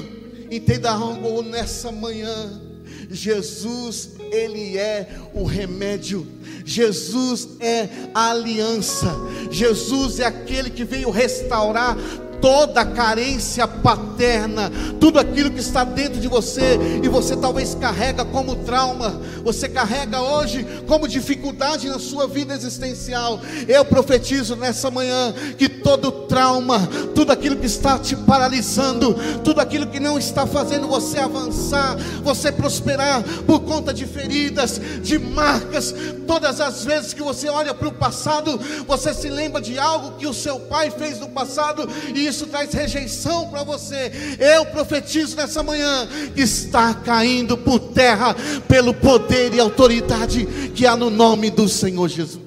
entenda 0.52 0.92
algo 0.92 1.42
nessa 1.42 1.92
manhã. 1.92 2.62
Jesus, 3.10 4.12
Ele 4.32 4.78
é 4.78 5.08
o 5.34 5.44
remédio, 5.44 6.28
Jesus 6.66 7.50
é 7.60 7.88
a 8.14 8.32
aliança, 8.32 9.08
Jesus 9.52 10.20
é 10.20 10.26
aquele 10.26 10.70
que 10.70 10.84
veio 10.84 11.10
restaurar 11.10 11.98
toda 12.44 12.84
carência 12.84 13.66
paterna, 13.66 14.70
tudo 15.00 15.18
aquilo 15.18 15.50
que 15.50 15.62
está 15.62 15.86
dentro 15.86 16.20
de 16.20 16.28
você 16.28 16.78
e 17.02 17.08
você 17.08 17.38
talvez 17.38 17.74
carrega 17.74 18.26
como 18.26 18.58
trauma, 18.58 19.18
você 19.46 19.70
carrega 19.70 20.20
hoje 20.22 20.68
como 20.86 21.08
dificuldade 21.08 21.88
na 21.88 22.00
sua 22.00 22.28
vida 22.28 22.54
existencial. 22.54 23.40
Eu 23.66 23.86
profetizo 23.86 24.58
nessa 24.58 24.92
manhã 24.92 25.34
que 25.58 25.70
todo 25.70 26.12
trauma, 26.12 26.86
tudo 27.16 27.32
aquilo 27.32 27.56
que 27.56 27.66
está 27.66 27.98
te 27.98 28.14
paralisando, 28.14 29.16
tudo 29.42 29.62
aquilo 29.62 29.88
que 29.88 30.02
não 30.02 30.20
está 30.20 30.46
fazendo 30.46 30.86
você 30.86 31.20
avançar, 31.20 31.96
você 32.24 32.52
prosperar 32.52 33.24
por 33.48 33.62
conta 33.62 33.94
de 33.94 34.06
feridas, 34.06 34.82
de 35.02 35.18
marcas, 35.18 35.96
todas 36.28 36.60
as 36.60 36.84
vezes 36.84 37.14
que 37.14 37.22
você 37.22 37.48
olha 37.48 37.74
para 37.74 37.88
o 37.88 37.94
passado, 37.94 38.60
você 38.86 39.14
se 39.14 39.30
lembra 39.30 39.62
de 39.62 39.80
algo 39.80 40.18
que 40.18 40.28
o 40.28 40.34
seu 40.34 40.60
pai 40.60 40.92
fez 40.92 41.22
no 41.22 41.30
passado 41.30 41.88
e 42.14 42.33
isso 42.34 42.48
traz 42.48 42.74
rejeição 42.74 43.50
para 43.50 43.64
você. 43.64 44.12
Eu 44.40 44.66
profetizo 44.66 45.38
nessa 45.38 45.62
manhã 45.62 46.08
que 46.34 46.42
está 46.42 46.94
caindo 46.94 47.56
por 47.56 47.80
terra 47.80 48.36
pelo 48.68 48.94
poder 48.94 49.54
e 49.54 49.60
autoridade 49.60 50.46
que 50.72 50.86
há 50.88 50.98
no 50.98 51.12
nome 51.12 51.52
do 51.52 51.70
Senhor 51.70 52.08
Jesus. 52.10 52.42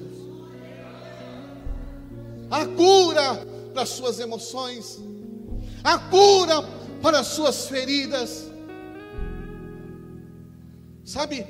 A 2.51 2.65
cura 2.65 3.47
para 3.73 3.83
as 3.83 3.89
suas 3.89 4.19
emoções, 4.19 4.99
a 5.83 5.97
cura 5.97 6.61
para 7.01 7.19
as 7.19 7.27
suas 7.27 7.67
feridas. 7.67 8.45
Sabe, 11.05 11.47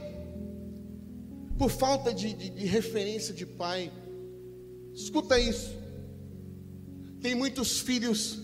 por 1.58 1.72
falta 1.72 2.14
de, 2.14 2.34
de, 2.34 2.52
de 2.52 2.66
referência 2.66 3.34
de 3.34 3.46
pai, 3.46 3.92
escuta 4.94 5.40
isso. 5.40 5.87
Tem 7.22 7.34
muitos 7.36 7.80
filhos 7.80 8.40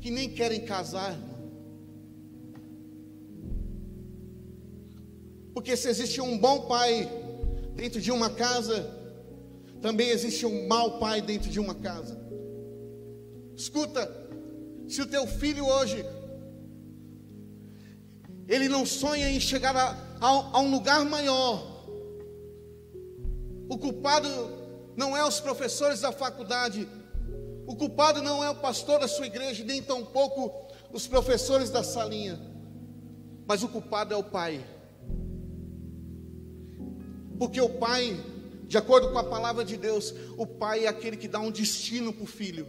que 0.00 0.10
nem 0.10 0.28
querem 0.30 0.64
casar, 0.64 1.18
Porque 5.58 5.76
se 5.76 5.88
existe 5.88 6.20
um 6.20 6.38
bom 6.38 6.68
pai 6.68 7.10
dentro 7.74 8.00
de 8.00 8.12
uma 8.12 8.30
casa, 8.30 8.88
também 9.82 10.08
existe 10.08 10.46
um 10.46 10.68
mau 10.68 11.00
pai 11.00 11.20
dentro 11.20 11.50
de 11.50 11.58
uma 11.58 11.74
casa. 11.74 12.16
Escuta, 13.56 14.08
se 14.86 15.02
o 15.02 15.06
teu 15.06 15.26
filho 15.26 15.66
hoje 15.66 16.06
ele 18.46 18.68
não 18.68 18.86
sonha 18.86 19.28
em 19.28 19.40
chegar 19.40 19.74
a, 19.76 19.88
a, 20.20 20.28
a 20.28 20.60
um 20.60 20.70
lugar 20.70 21.04
maior. 21.04 21.84
O 23.68 23.76
culpado 23.76 24.28
não 24.96 25.16
é 25.16 25.24
os 25.24 25.40
professores 25.40 26.00
da 26.00 26.12
faculdade, 26.12 26.88
o 27.68 27.76
culpado 27.76 28.22
não 28.22 28.42
é 28.42 28.48
o 28.48 28.54
pastor 28.54 28.98
da 28.98 29.06
sua 29.06 29.26
igreja, 29.26 29.62
nem 29.62 29.82
tampouco 29.82 30.50
os 30.90 31.06
professores 31.06 31.68
da 31.68 31.82
salinha, 31.82 32.40
mas 33.46 33.62
o 33.62 33.68
culpado 33.68 34.14
é 34.14 34.16
o 34.16 34.24
pai. 34.24 34.64
Porque 37.38 37.60
o 37.60 37.68
pai, 37.68 38.18
de 38.66 38.78
acordo 38.78 39.12
com 39.12 39.18
a 39.18 39.24
palavra 39.24 39.66
de 39.66 39.76
Deus, 39.76 40.14
o 40.38 40.46
pai 40.46 40.86
é 40.86 40.88
aquele 40.88 41.14
que 41.14 41.28
dá 41.28 41.40
um 41.40 41.50
destino 41.50 42.10
para 42.10 42.24
o 42.24 42.26
filho. 42.26 42.66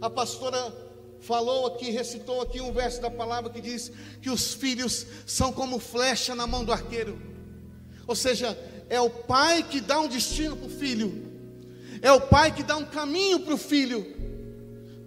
A 0.00 0.10
pastora 0.10 0.74
falou 1.20 1.68
aqui, 1.68 1.92
recitou 1.92 2.40
aqui 2.42 2.60
um 2.60 2.72
verso 2.72 3.00
da 3.00 3.08
palavra 3.08 3.52
que 3.52 3.60
diz 3.60 3.92
que 4.20 4.30
os 4.30 4.52
filhos 4.52 5.06
são 5.24 5.52
como 5.52 5.78
flecha 5.78 6.34
na 6.34 6.44
mão 6.44 6.64
do 6.64 6.72
arqueiro. 6.72 7.16
Ou 8.04 8.16
seja, 8.16 8.58
é 8.88 9.00
o 9.00 9.08
pai 9.08 9.62
que 9.62 9.80
dá 9.80 10.00
um 10.00 10.08
destino 10.08 10.56
para 10.56 10.66
o 10.66 10.70
filho, 10.70 11.33
é 12.04 12.12
o 12.12 12.20
pai 12.20 12.52
que 12.52 12.62
dá 12.62 12.76
um 12.76 12.84
caminho 12.84 13.40
para 13.40 13.54
o 13.54 13.58
filho. 13.58 14.06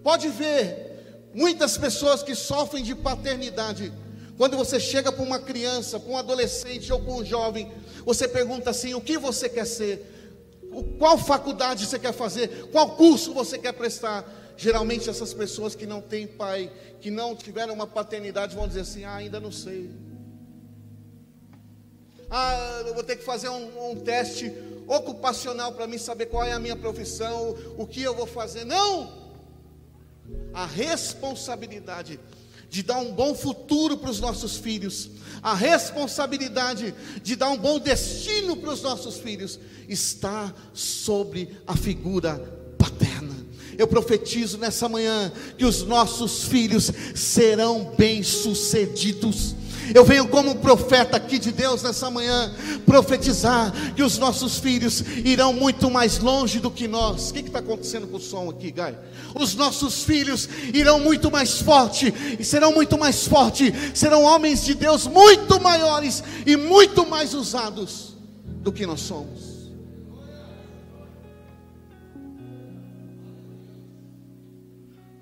Pode 0.02 0.28
ver, 0.28 1.30
muitas 1.32 1.78
pessoas 1.78 2.24
que 2.24 2.34
sofrem 2.34 2.82
de 2.82 2.92
paternidade, 2.92 3.92
quando 4.36 4.56
você 4.56 4.80
chega 4.80 5.12
para 5.12 5.22
uma 5.22 5.38
criança, 5.38 6.00
para 6.00 6.10
um 6.10 6.16
adolescente 6.16 6.92
ou 6.92 6.98
para 6.98 7.12
um 7.12 7.24
jovem, 7.24 7.72
você 8.04 8.26
pergunta 8.26 8.70
assim: 8.70 8.94
o 8.94 9.00
que 9.00 9.16
você 9.16 9.48
quer 9.48 9.64
ser? 9.64 10.04
Qual 10.98 11.16
faculdade 11.16 11.86
você 11.86 12.00
quer 12.00 12.12
fazer? 12.12 12.68
Qual 12.72 12.90
curso 12.96 13.32
você 13.32 13.56
quer 13.58 13.74
prestar? 13.74 14.28
Geralmente 14.56 15.08
essas 15.08 15.32
pessoas 15.32 15.76
que 15.76 15.86
não 15.86 16.00
têm 16.00 16.26
pai, 16.26 16.68
que 17.00 17.12
não 17.12 17.36
tiveram 17.36 17.74
uma 17.74 17.86
paternidade, 17.86 18.56
vão 18.56 18.66
dizer 18.66 18.80
assim: 18.80 19.04
ah, 19.04 19.14
ainda 19.14 19.38
não 19.38 19.52
sei. 19.52 19.88
Ah, 22.28 22.82
eu 22.84 22.92
vou 22.92 23.04
ter 23.04 23.14
que 23.14 23.24
fazer 23.24 23.48
um, 23.50 23.92
um 23.92 24.00
teste 24.00 24.52
ocupacional 24.88 25.72
para 25.72 25.86
mim 25.86 25.98
saber 25.98 26.26
qual 26.26 26.44
é 26.44 26.52
a 26.52 26.58
minha 26.58 26.76
profissão, 26.76 27.54
o 27.76 27.86
que 27.86 28.02
eu 28.02 28.14
vou 28.14 28.26
fazer. 28.26 28.64
Não! 28.64 29.28
A 30.52 30.66
responsabilidade 30.66 32.18
de 32.68 32.82
dar 32.82 32.98
um 32.98 33.12
bom 33.12 33.34
futuro 33.34 33.96
para 33.96 34.10
os 34.10 34.20
nossos 34.20 34.56
filhos, 34.56 35.10
a 35.42 35.54
responsabilidade 35.54 36.94
de 37.22 37.36
dar 37.36 37.50
um 37.50 37.56
bom 37.56 37.78
destino 37.78 38.56
para 38.56 38.70
os 38.70 38.82
nossos 38.82 39.18
filhos, 39.18 39.58
está 39.88 40.52
sobre 40.74 41.56
a 41.66 41.76
figura 41.76 42.58
eu 43.78 43.86
profetizo 43.86 44.58
nessa 44.58 44.88
manhã 44.88 45.32
que 45.56 45.64
os 45.64 45.84
nossos 45.84 46.42
filhos 46.42 46.90
serão 47.14 47.94
bem-sucedidos. 47.96 49.54
Eu 49.94 50.04
venho 50.04 50.28
como 50.28 50.56
profeta 50.56 51.16
aqui 51.16 51.38
de 51.38 51.52
Deus 51.52 51.82
nessa 51.82 52.10
manhã 52.10 52.52
profetizar 52.84 53.72
que 53.94 54.02
os 54.02 54.18
nossos 54.18 54.58
filhos 54.58 55.02
irão 55.24 55.52
muito 55.52 55.90
mais 55.90 56.18
longe 56.18 56.60
do 56.60 56.70
que 56.70 56.86
nós. 56.86 57.30
O 57.30 57.34
que 57.34 57.40
está 57.40 57.58
acontecendo 57.58 58.06
com 58.06 58.16
o 58.16 58.20
som 58.20 58.50
aqui, 58.50 58.70
Gai? 58.70 58.98
Os 59.34 59.54
nossos 59.54 60.02
filhos 60.02 60.48
irão 60.72 61.00
muito 61.00 61.30
mais 61.30 61.60
forte 61.60 62.12
e 62.38 62.44
serão 62.44 62.72
muito 62.72 62.98
mais 62.98 63.26
forte, 63.26 63.72
serão 63.94 64.22
homens 64.24 64.64
de 64.64 64.74
Deus 64.74 65.06
muito 65.06 65.60
maiores 65.60 66.22
e 66.46 66.56
muito 66.56 67.06
mais 67.06 67.34
usados 67.34 68.16
do 68.44 68.72
que 68.72 68.86
nós 68.86 69.00
somos. 69.00 69.48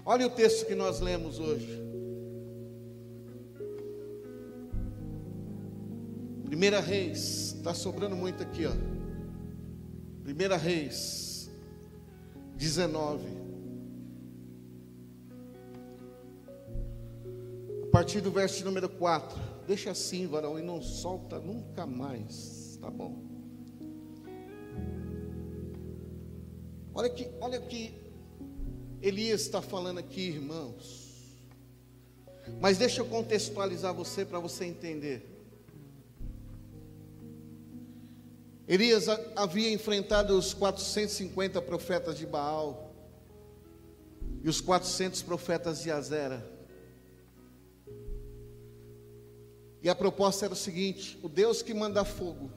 Olha 0.05 0.27
o 0.27 0.31
texto 0.31 0.67
que 0.67 0.75
nós 0.75 1.01
lemos 1.01 1.41
hoje. 1.41 1.96
Primeira 6.47 6.81
Reis, 6.81 7.55
está 7.57 7.75
sobrando 7.75 8.15
muito 8.15 8.43
aqui, 8.43 8.67
ó. 8.67 8.73
Primeira 10.23 10.57
Reis 10.57 11.51
19. 12.55 13.27
A 17.83 17.87
partir 17.91 18.21
do 18.21 18.31
verso 18.31 18.65
número 18.65 18.89
4. 18.89 19.39
Deixa 19.67 19.91
assim, 19.91 20.27
varão, 20.27 20.57
e 20.59 20.63
não 20.63 20.81
solta 20.81 21.41
nunca 21.41 21.85
mais. 21.85 22.79
Tá 22.81 22.91
bom. 22.91 23.25
Olha 26.95 27.11
que, 27.11 27.29
olha 27.41 27.61
que 27.61 28.01
Elias 29.03 29.43
está 29.43 29.61
falando 29.61 29.99
aqui, 29.99 30.29
irmãos. 30.29 31.37
Mas 32.61 32.79
deixa 32.79 33.01
eu 33.01 33.07
contextualizar 33.07 33.93
você 33.93 34.25
para 34.25 34.39
você 34.39 34.65
entender. 34.65 35.36
Elias 38.69 39.07
havia 39.37 39.73
enfrentado 39.73 40.37
os 40.37 40.53
450 40.53 41.63
profetas 41.63 42.19
de 42.19 42.27
Baal 42.27 42.93
e 44.43 44.49
os 44.49 44.61
400 44.61 45.23
profetas 45.23 45.83
de 45.83 45.91
Azera. 45.91 46.45
E 49.83 49.89
a 49.89 49.95
proposta 49.95 50.47
era 50.47 50.55
o 50.55 50.57
seguinte: 50.57 51.17
o 51.23 51.29
Deus 51.29 51.63
que 51.63 51.73
manda 51.73 52.05
fogo, 52.05 52.51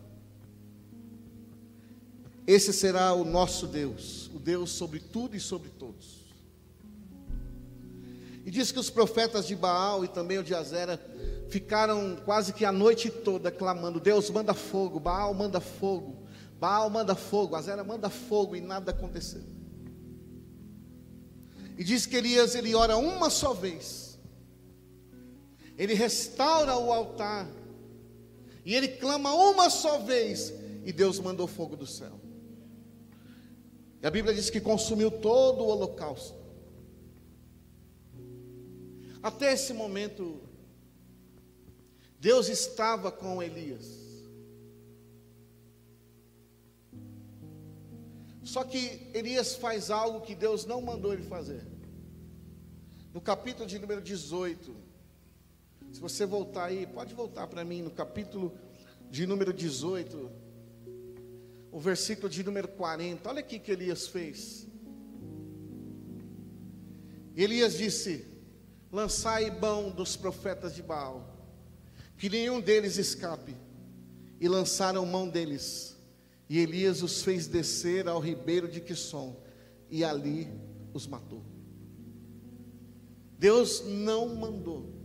esse 2.47 2.73
será 2.73 3.13
o 3.13 3.23
nosso 3.23 3.67
Deus, 3.67 4.31
o 4.33 4.39
Deus 4.39 4.71
sobre 4.71 4.99
tudo 4.99 5.35
e 5.35 5.39
sobre 5.39 5.69
todos. 5.69 6.18
E 8.49 8.51
diz 8.51 8.71
que 8.71 8.79
os 8.79 8.89
profetas 8.89 9.45
de 9.45 9.55
Baal 9.55 10.03
e 10.03 10.07
também 10.07 10.39
o 10.39 10.43
de 10.43 10.55
Azera 10.55 10.99
ficaram 11.49 12.15
quase 12.25 12.51
que 12.51 12.65
a 12.65 12.71
noite 12.71 13.07
toda 13.11 13.51
clamando: 13.51 13.99
Deus 13.99 14.27
manda 14.31 14.55
fogo, 14.55 14.99
Baal 14.99 15.35
manda 15.35 15.61
fogo, 15.61 16.27
Baal 16.59 16.89
manda 16.89 17.13
fogo, 17.13 17.55
Azera 17.55 17.83
manda 17.83 18.09
fogo 18.09 18.55
e 18.55 18.59
nada 18.59 18.89
aconteceu. 18.89 19.43
E 21.77 21.83
diz 21.83 22.07
que 22.07 22.15
Elias 22.15 22.55
ele 22.55 22.73
ora 22.73 22.97
uma 22.97 23.29
só 23.29 23.53
vez. 23.53 24.17
Ele 25.77 25.93
restaura 25.93 26.75
o 26.75 26.91
altar. 26.91 27.47
E 28.65 28.73
ele 28.73 28.87
clama 28.87 29.31
uma 29.31 29.69
só 29.69 29.99
vez 29.99 30.51
e 30.83 30.91
Deus 30.91 31.19
mandou 31.19 31.45
fogo 31.45 31.75
do 31.75 31.85
céu. 31.85 32.19
E 34.01 34.07
a 34.07 34.09
Bíblia 34.09 34.33
diz 34.33 34.49
que 34.49 34.59
consumiu 34.59 35.11
todo 35.11 35.61
o 35.61 35.67
holocausto. 35.67 36.38
Até 39.21 39.53
esse 39.53 39.73
momento, 39.73 40.41
Deus 42.19 42.47
estava 42.47 43.11
com 43.11 43.43
Elias. 43.43 44.09
Só 48.43 48.63
que 48.63 49.11
Elias 49.13 49.55
faz 49.55 49.91
algo 49.91 50.21
que 50.21 50.33
Deus 50.33 50.65
não 50.65 50.81
mandou 50.81 51.13
ele 51.13 51.23
fazer. 51.23 51.63
No 53.13 53.21
capítulo 53.21 53.67
de 53.67 53.77
número 53.77 54.01
18, 54.01 54.75
se 55.91 55.99
você 55.99 56.25
voltar 56.25 56.65
aí, 56.65 56.87
pode 56.87 57.13
voltar 57.13 57.47
para 57.47 57.65
mim 57.65 57.81
no 57.81 57.91
capítulo 57.91 58.57
de 59.09 59.27
número 59.27 59.51
18, 59.51 60.31
o 61.71 61.79
versículo 61.79 62.29
de 62.29 62.43
número 62.43 62.67
40. 62.69 63.29
Olha 63.29 63.39
aqui 63.39 63.59
que 63.59 63.71
Elias 63.71 64.07
fez. 64.07 64.67
Elias 67.35 67.77
disse: 67.77 68.25
lançai 68.91 69.49
mão 69.51 69.89
dos 69.89 70.15
profetas 70.15 70.75
de 70.75 70.81
Baal, 70.81 71.37
que 72.17 72.29
nenhum 72.29 72.59
deles 72.59 72.97
escape. 72.97 73.55
E 74.41 74.47
lançaram 74.47 75.05
mão 75.05 75.27
deles. 75.27 75.97
E 76.47 76.59
Elias 76.59 77.03
os 77.03 77.21
fez 77.21 77.45
descer 77.45 78.07
ao 78.07 78.19
ribeiro 78.19 78.67
de 78.67 78.79
Quisson, 78.79 79.35
e 79.89 80.03
ali 80.03 80.47
os 80.93 81.05
matou. 81.05 81.43
Deus 83.37 83.83
não 83.85 84.35
mandou 84.35 84.99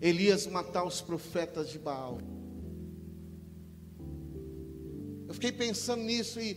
Elias 0.00 0.46
matar 0.46 0.84
os 0.84 1.02
profetas 1.02 1.68
de 1.68 1.78
Baal. 1.78 2.18
Eu 5.28 5.34
fiquei 5.34 5.52
pensando 5.52 6.02
nisso 6.02 6.40
e 6.40 6.56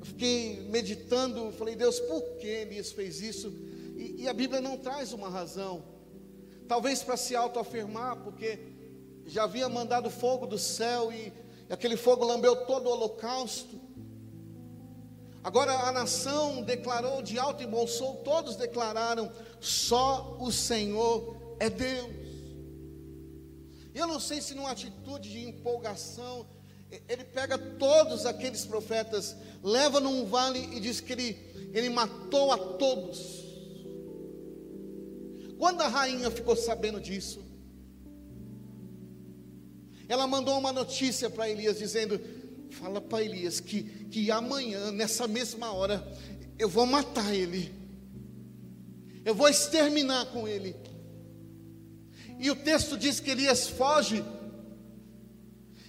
eu 0.00 0.04
fiquei 0.04 0.60
meditando, 0.70 1.52
falei, 1.52 1.76
Deus, 1.76 2.00
por 2.00 2.20
que 2.38 2.48
Elias 2.48 2.90
fez 2.90 3.20
isso? 3.20 3.50
E, 3.94 4.22
e 4.22 4.28
a 4.28 4.32
Bíblia 4.32 4.60
não 4.60 4.76
traz 4.76 5.12
uma 5.12 5.28
razão. 5.28 5.84
Talvez 6.66 7.02
para 7.02 7.16
se 7.16 7.36
autoafirmar, 7.36 8.16
porque 8.22 8.58
já 9.26 9.44
havia 9.44 9.68
mandado 9.68 10.10
fogo 10.10 10.46
do 10.46 10.58
céu 10.58 11.12
e, 11.12 11.32
aquele 11.68 11.96
fogo 11.96 12.24
lambeu 12.24 12.66
todo 12.66 12.86
o 12.86 12.92
holocausto. 12.92 13.80
Agora 15.42 15.72
a 15.72 15.92
nação 15.92 16.62
declarou 16.62 17.20
de 17.20 17.38
alto 17.38 17.62
e 17.62 17.66
bom 17.66 17.86
som, 17.86 18.16
todos 18.24 18.56
declararam: 18.56 19.30
só 19.60 20.36
o 20.40 20.50
Senhor 20.50 21.36
é 21.60 21.68
Deus. 21.68 22.24
Eu 23.94 24.06
não 24.06 24.18
sei 24.18 24.40
se 24.40 24.54
numa 24.54 24.70
atitude 24.70 25.30
de 25.30 25.46
empolgação, 25.46 26.46
ele 27.08 27.24
pega 27.24 27.56
todos 27.56 28.26
aqueles 28.26 28.64
profetas, 28.64 29.36
leva 29.62 30.00
num 30.00 30.24
vale 30.26 30.58
e 30.76 30.80
diz 30.80 31.00
que 31.00 31.12
ele, 31.12 31.70
ele 31.72 31.90
matou 31.90 32.50
a 32.50 32.58
todos. 32.58 33.43
Quando 35.58 35.80
a 35.82 35.88
rainha 35.88 36.30
ficou 36.30 36.56
sabendo 36.56 37.00
disso, 37.00 37.44
ela 40.08 40.26
mandou 40.26 40.58
uma 40.58 40.72
notícia 40.72 41.30
para 41.30 41.48
Elias 41.48 41.78
dizendo: 41.78 42.20
Fala 42.70 43.00
para 43.00 43.24
Elias 43.24 43.60
que, 43.60 43.82
que 44.06 44.30
amanhã, 44.30 44.90
nessa 44.90 45.26
mesma 45.26 45.72
hora, 45.72 46.06
eu 46.58 46.68
vou 46.68 46.86
matar 46.86 47.34
ele, 47.34 47.72
eu 49.24 49.34
vou 49.34 49.48
exterminar 49.48 50.26
com 50.26 50.46
ele. 50.46 50.76
E 52.38 52.50
o 52.50 52.56
texto 52.56 52.96
diz 52.96 53.20
que 53.20 53.30
Elias 53.30 53.68
foge, 53.68 54.24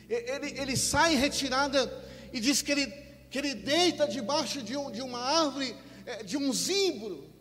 ele, 0.08 0.60
ele 0.60 0.78
sai 0.78 1.16
em 1.16 1.18
retirada 1.18 1.92
e 2.32 2.40
diz 2.40 2.62
que 2.62 2.72
ele, 2.72 2.88
que 3.30 3.38
ele 3.38 3.56
deita 3.56 4.08
debaixo 4.08 4.62
de, 4.62 4.78
um, 4.78 4.92
de 4.92 5.02
uma 5.02 5.20
árvore, 5.20 5.76
é, 6.06 6.24
de 6.24 6.38
um 6.38 6.54
zimbro. 6.54 7.35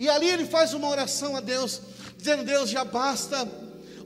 E 0.00 0.08
ali 0.08 0.30
ele 0.30 0.46
faz 0.46 0.72
uma 0.72 0.88
oração 0.88 1.36
a 1.36 1.40
Deus, 1.40 1.82
dizendo: 2.16 2.42
Deus, 2.42 2.70
já 2.70 2.82
basta. 2.82 3.46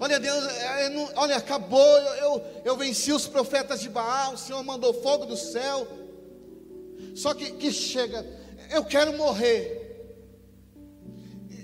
Olha, 0.01 0.19
Deus, 0.19 0.45
é, 0.45 0.89
não, 0.89 1.09
olha, 1.15 1.37
acabou. 1.37 1.81
Eu, 1.81 2.15
eu, 2.17 2.63
eu, 2.65 2.77
venci 2.77 3.13
os 3.13 3.29
profetas 3.29 3.81
de 3.81 3.89
Baal. 3.89 4.35
O 4.35 4.37
Senhor 4.37 4.61
mandou 4.65 4.93
fogo 4.93 5.25
do 5.25 5.37
céu. 5.37 5.87
Só 7.15 7.33
que, 7.33 7.53
que 7.53 7.71
chega, 7.71 8.27
eu 8.73 8.85
quero 8.85 9.17
morrer. 9.17 9.83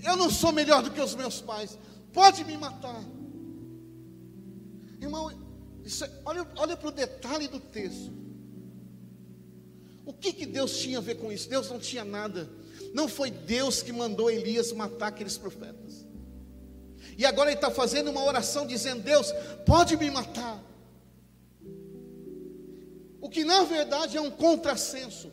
Eu 0.04 0.14
não 0.14 0.30
sou 0.30 0.52
melhor 0.52 0.80
do 0.80 0.92
que 0.92 1.00
os 1.00 1.16
meus 1.16 1.40
pais. 1.40 1.76
Pode 2.12 2.44
me 2.44 2.56
matar. 2.56 3.02
Irmão, 5.00 5.32
isso 5.84 6.04
é, 6.04 6.10
olha, 6.24 6.46
olha 6.54 6.76
para 6.76 6.88
o 6.88 6.92
detalhe 6.92 7.48
do 7.48 7.58
texto. 7.58 8.12
O 10.06 10.12
que, 10.12 10.32
que 10.32 10.46
Deus 10.46 10.78
tinha 10.78 10.98
a 10.98 11.00
ver 11.00 11.16
com 11.16 11.32
isso? 11.32 11.50
Deus 11.50 11.68
não 11.68 11.80
tinha 11.80 12.04
nada. 12.04 12.48
Não 12.92 13.08
foi 13.08 13.30
Deus 13.30 13.82
que 13.82 13.92
mandou 13.92 14.30
Elias 14.30 14.72
matar 14.72 15.08
aqueles 15.08 15.38
profetas. 15.38 16.06
E 17.16 17.24
agora 17.24 17.50
ele 17.50 17.58
está 17.58 17.70
fazendo 17.70 18.10
uma 18.10 18.24
oração 18.24 18.66
dizendo: 18.66 19.02
Deus, 19.02 19.32
pode 19.66 19.96
me 19.96 20.10
matar. 20.10 20.62
O 23.20 23.28
que 23.28 23.44
na 23.44 23.62
verdade 23.62 24.16
é 24.16 24.20
um 24.20 24.30
contrassenso. 24.30 25.30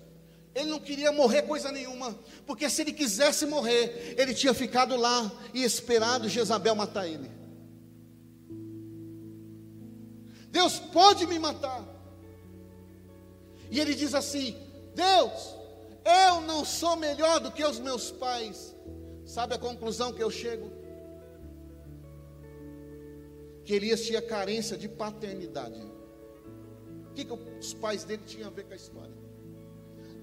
Ele 0.53 0.69
não 0.69 0.79
queria 0.79 1.11
morrer 1.11 1.43
coisa 1.43 1.71
nenhuma, 1.71 2.17
porque 2.45 2.67
se 2.67 2.81
ele 2.81 2.91
quisesse 2.91 3.45
morrer, 3.45 4.15
ele 4.17 4.33
tinha 4.33 4.55
ficado 4.55 4.95
lá 4.95 5.31
e 5.53 5.63
esperado 5.63 6.27
Jezabel 6.27 6.73
matar 6.73 7.07
ele. 7.07 7.29
Deus 10.49 10.79
pode 10.79 11.27
me 11.27 11.37
matar. 11.37 11.85
E 13.69 13.79
ele 13.79 13.93
diz 13.93 14.13
assim: 14.15 14.57
Deus, 14.95 15.55
eu 16.07 16.41
não 16.41 16.63
sou 16.63 16.95
melhor 16.95 17.39
do 17.39 17.51
que 17.51 17.63
os 17.63 17.79
meus 17.79 18.11
pais. 18.11 18.75
Sabe 19.25 19.53
a 19.53 19.57
conclusão 19.57 20.13
que 20.13 20.23
eu 20.23 20.31
chego? 20.31 20.71
Que 23.65 23.73
Elias 23.73 24.05
tinha 24.05 24.21
carência 24.21 24.77
de 24.77 24.87
paternidade. 24.87 25.81
O 27.09 27.13
que, 27.13 27.25
que 27.25 27.33
os 27.33 27.73
pais 27.73 28.05
dele 28.05 28.23
tinham 28.25 28.47
a 28.47 28.51
ver 28.51 28.63
com 28.63 28.73
a 28.73 28.75
história? 28.75 29.15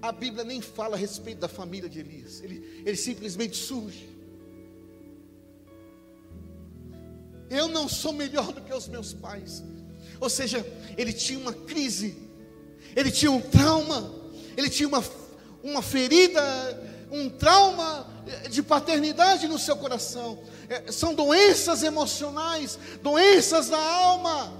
A 0.01 0.11
Bíblia 0.11 0.43
nem 0.43 0.61
fala 0.61 0.95
a 0.95 0.99
respeito 0.99 1.39
da 1.39 1.47
família 1.47 1.89
de 1.89 1.99
Elias, 1.99 2.41
ele, 2.41 2.83
ele 2.85 2.97
simplesmente 2.97 3.55
surge. 3.55 4.09
Eu 7.49 7.67
não 7.67 7.87
sou 7.87 8.11
melhor 8.11 8.51
do 8.51 8.61
que 8.61 8.73
os 8.73 8.87
meus 8.87 9.13
pais. 9.13 9.63
Ou 10.19 10.29
seja, 10.29 10.65
ele 10.97 11.13
tinha 11.13 11.37
uma 11.37 11.53
crise, 11.53 12.17
ele 12.95 13.11
tinha 13.11 13.31
um 13.31 13.41
trauma, 13.41 14.13
ele 14.57 14.69
tinha 14.69 14.87
uma, 14.87 15.03
uma 15.65 15.81
ferida, 15.81 16.43
um 17.11 17.27
trauma 17.27 18.07
de 18.51 18.61
paternidade 18.61 19.47
no 19.47 19.57
seu 19.57 19.75
coração. 19.75 20.43
É, 20.69 20.91
são 20.91 21.15
doenças 21.15 21.81
emocionais, 21.81 22.77
doenças 23.01 23.67
da 23.67 23.79
alma. 23.79 24.53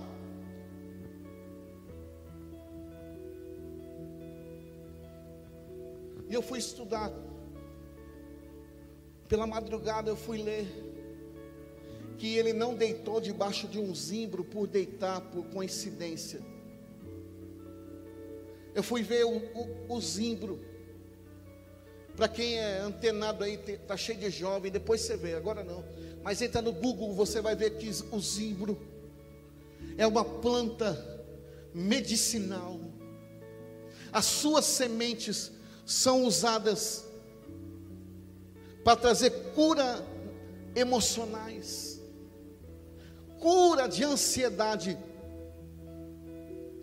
E 6.28 6.34
eu 6.34 6.42
fui 6.42 6.58
estudar. 6.58 7.12
Pela 9.28 9.46
madrugada 9.46 10.10
eu 10.10 10.16
fui 10.16 10.42
ler 10.42 10.68
que 12.18 12.36
ele 12.36 12.52
não 12.52 12.74
deitou 12.74 13.22
debaixo 13.22 13.68
de 13.68 13.78
um 13.78 13.94
zimbro 13.94 14.44
por 14.44 14.66
deitar 14.66 15.22
por 15.22 15.46
coincidência. 15.46 16.42
Eu 18.74 18.82
fui 18.82 19.04
ver 19.04 19.24
o, 19.24 19.38
o, 19.38 19.96
o 19.96 20.02
zimbro. 20.02 20.75
Para 22.16 22.28
quem 22.28 22.58
é 22.58 22.80
antenado 22.80 23.44
aí, 23.44 23.60
está 23.68 23.98
cheio 23.98 24.20
de 24.20 24.30
jovem, 24.30 24.72
depois 24.72 25.02
você 25.02 25.18
vê, 25.18 25.36
agora 25.36 25.64
não. 25.64 25.84
Mas 26.24 26.42
entra 26.42 26.62
no 26.62 26.72
Google, 26.72 27.14
você 27.14 27.42
vai 27.42 27.56
ver 27.56 27.78
que 27.78 27.90
o 28.12 28.20
zimbro 28.20 28.80
é 29.98 30.08
uma 30.08 30.24
planta 30.24 30.98
medicinal. 31.74 32.80
As 34.12 34.26
suas 34.26 34.66
sementes 34.66 35.52
são 35.86 36.24
usadas 36.24 37.06
para 38.84 38.96
trazer 38.96 39.32
cura 39.54 40.04
emocionais 40.76 41.96
cura 43.46 43.88
de 43.88 44.04
ansiedade. 44.04 44.98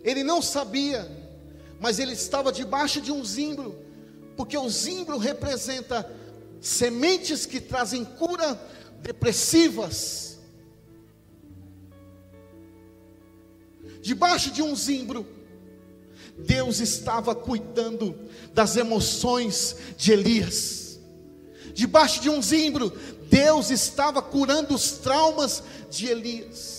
Ele 0.01 0.23
não 0.23 0.41
sabia, 0.41 1.05
mas 1.77 1.99
ele 1.99 2.13
estava 2.13 2.53
debaixo 2.53 3.01
de 3.01 3.11
um 3.11 3.23
zimbro, 3.25 3.82
porque 4.35 4.57
o 4.57 4.69
zimbro 4.69 5.17
representa 5.17 6.09
sementes 6.61 7.45
que 7.45 7.59
trazem 7.59 8.03
cura 8.03 8.59
depressivas. 9.01 10.39
Debaixo 14.01 14.51
de 14.51 14.61
um 14.61 14.75
zimbro, 14.75 15.25
Deus 16.37 16.79
estava 16.79 17.35
cuidando 17.35 18.15
das 18.53 18.75
emoções 18.75 19.75
de 19.97 20.11
Elias. 20.11 20.99
Debaixo 21.73 22.21
de 22.21 22.29
um 22.29 22.41
zimbro, 22.41 22.91
Deus 23.29 23.71
estava 23.71 24.21
curando 24.21 24.75
os 24.75 24.91
traumas 24.91 25.63
de 25.89 26.07
Elias. 26.07 26.72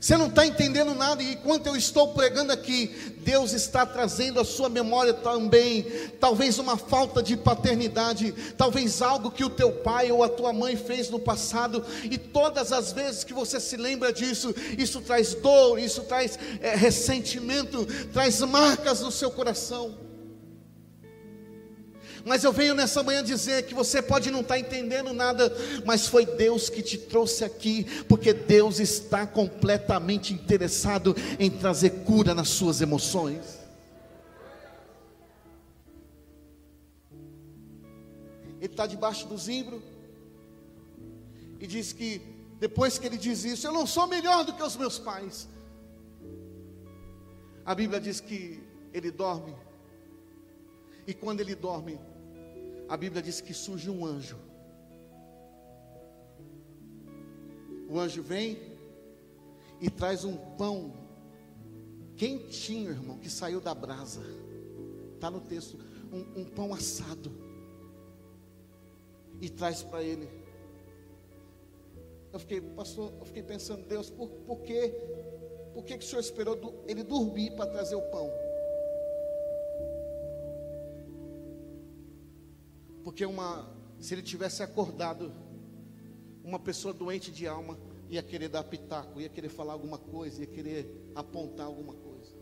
Você 0.00 0.16
não 0.16 0.28
está 0.28 0.46
entendendo 0.46 0.94
nada, 0.94 1.22
e 1.22 1.34
enquanto 1.34 1.66
eu 1.66 1.76
estou 1.76 2.14
pregando 2.14 2.50
aqui, 2.50 3.14
Deus 3.18 3.52
está 3.52 3.84
trazendo 3.84 4.40
à 4.40 4.44
sua 4.46 4.70
memória 4.70 5.12
também, 5.12 5.84
talvez 6.18 6.58
uma 6.58 6.78
falta 6.78 7.22
de 7.22 7.36
paternidade, 7.36 8.32
talvez 8.56 9.02
algo 9.02 9.30
que 9.30 9.44
o 9.44 9.50
teu 9.50 9.70
pai 9.70 10.10
ou 10.10 10.24
a 10.24 10.28
tua 10.28 10.54
mãe 10.54 10.74
fez 10.74 11.10
no 11.10 11.18
passado, 11.18 11.84
e 12.04 12.16
todas 12.16 12.72
as 12.72 12.94
vezes 12.94 13.24
que 13.24 13.34
você 13.34 13.60
se 13.60 13.76
lembra 13.76 14.10
disso, 14.10 14.54
isso 14.78 15.02
traz 15.02 15.34
dor, 15.34 15.78
isso 15.78 16.00
traz 16.04 16.38
é, 16.62 16.74
ressentimento, 16.74 17.86
traz 18.10 18.40
marcas 18.40 19.02
no 19.02 19.12
seu 19.12 19.30
coração. 19.30 20.09
Mas 22.24 22.44
eu 22.44 22.52
venho 22.52 22.74
nessa 22.74 23.02
manhã 23.02 23.22
dizer 23.22 23.64
que 23.64 23.74
você 23.74 24.02
pode 24.02 24.30
não 24.30 24.40
estar 24.40 24.58
entendendo 24.58 25.12
nada, 25.12 25.52
mas 25.84 26.06
foi 26.06 26.26
Deus 26.26 26.68
que 26.68 26.82
te 26.82 26.98
trouxe 26.98 27.44
aqui, 27.44 27.84
porque 28.04 28.32
Deus 28.32 28.78
está 28.78 29.26
completamente 29.26 30.34
interessado 30.34 31.16
em 31.38 31.50
trazer 31.50 31.90
cura 32.04 32.34
nas 32.34 32.48
suas 32.48 32.80
emoções. 32.80 33.58
Ele 38.60 38.66
está 38.66 38.86
debaixo 38.86 39.26
do 39.26 39.38
zimbro 39.38 39.82
e 41.58 41.66
diz 41.66 41.92
que 41.92 42.20
depois 42.58 42.98
que 42.98 43.06
ele 43.06 43.16
diz 43.16 43.42
isso, 43.44 43.66
eu 43.66 43.72
não 43.72 43.86
sou 43.86 44.06
melhor 44.06 44.44
do 44.44 44.52
que 44.52 44.62
os 44.62 44.76
meus 44.76 44.98
pais. 44.98 45.48
A 47.64 47.74
Bíblia 47.74 47.98
diz 47.98 48.20
que 48.20 48.62
ele 48.92 49.10
dorme. 49.10 49.54
E 51.06 51.14
quando 51.14 51.40
ele 51.40 51.54
dorme, 51.54 51.98
a 52.90 52.96
Bíblia 52.96 53.22
diz 53.22 53.40
que 53.40 53.54
surge 53.54 53.88
um 53.88 54.04
anjo. 54.04 54.36
O 57.88 58.00
anjo 58.00 58.20
vem 58.20 58.58
e 59.80 59.88
traz 59.88 60.24
um 60.24 60.36
pão 60.56 60.92
quentinho, 62.16 62.90
irmão, 62.90 63.16
que 63.16 63.30
saiu 63.30 63.60
da 63.60 63.72
brasa. 63.72 64.22
Está 65.14 65.30
no 65.30 65.40
texto, 65.40 65.78
um, 66.12 66.40
um, 66.40 66.44
pão 66.44 66.74
assado. 66.74 67.30
E 69.40 69.48
traz 69.48 69.84
para 69.84 70.02
ele. 70.02 70.28
Eu 72.32 72.40
fiquei, 72.40 72.60
pastor, 72.60 73.12
eu 73.20 73.24
fiquei 73.24 73.44
pensando, 73.44 73.86
Deus, 73.86 74.10
por, 74.10 74.28
por 74.28 74.62
quê? 74.62 74.92
Por 75.74 75.84
que, 75.84 75.96
que 75.96 76.04
o 76.04 76.08
Senhor 76.08 76.20
esperou 76.20 76.82
ele 76.88 77.04
dormir 77.04 77.52
para 77.52 77.70
trazer 77.70 77.94
o 77.94 78.02
pão? 78.10 78.28
Porque 83.10 83.26
uma, 83.26 83.68
se 83.98 84.14
ele 84.14 84.22
tivesse 84.22 84.62
acordado, 84.62 85.32
uma 86.44 86.60
pessoa 86.60 86.94
doente 86.94 87.32
de 87.32 87.44
alma 87.44 87.76
ia 88.08 88.22
querer 88.22 88.48
dar 88.48 88.62
pitaco, 88.62 89.20
ia 89.20 89.28
querer 89.28 89.48
falar 89.48 89.72
alguma 89.72 89.98
coisa, 89.98 90.42
ia 90.42 90.46
querer 90.46 91.10
apontar 91.12 91.66
alguma 91.66 91.92
coisa. 91.92 92.32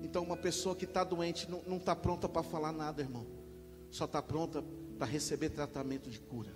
Então, 0.00 0.22
uma 0.22 0.36
pessoa 0.36 0.76
que 0.76 0.84
está 0.84 1.02
doente 1.02 1.50
não 1.50 1.76
está 1.76 1.96
pronta 1.96 2.28
para 2.28 2.44
falar 2.44 2.70
nada, 2.70 3.02
irmão. 3.02 3.26
Só 3.90 4.04
está 4.04 4.22
pronta 4.22 4.62
para 4.96 5.08
receber 5.08 5.50
tratamento 5.50 6.08
de 6.08 6.20
cura. 6.20 6.54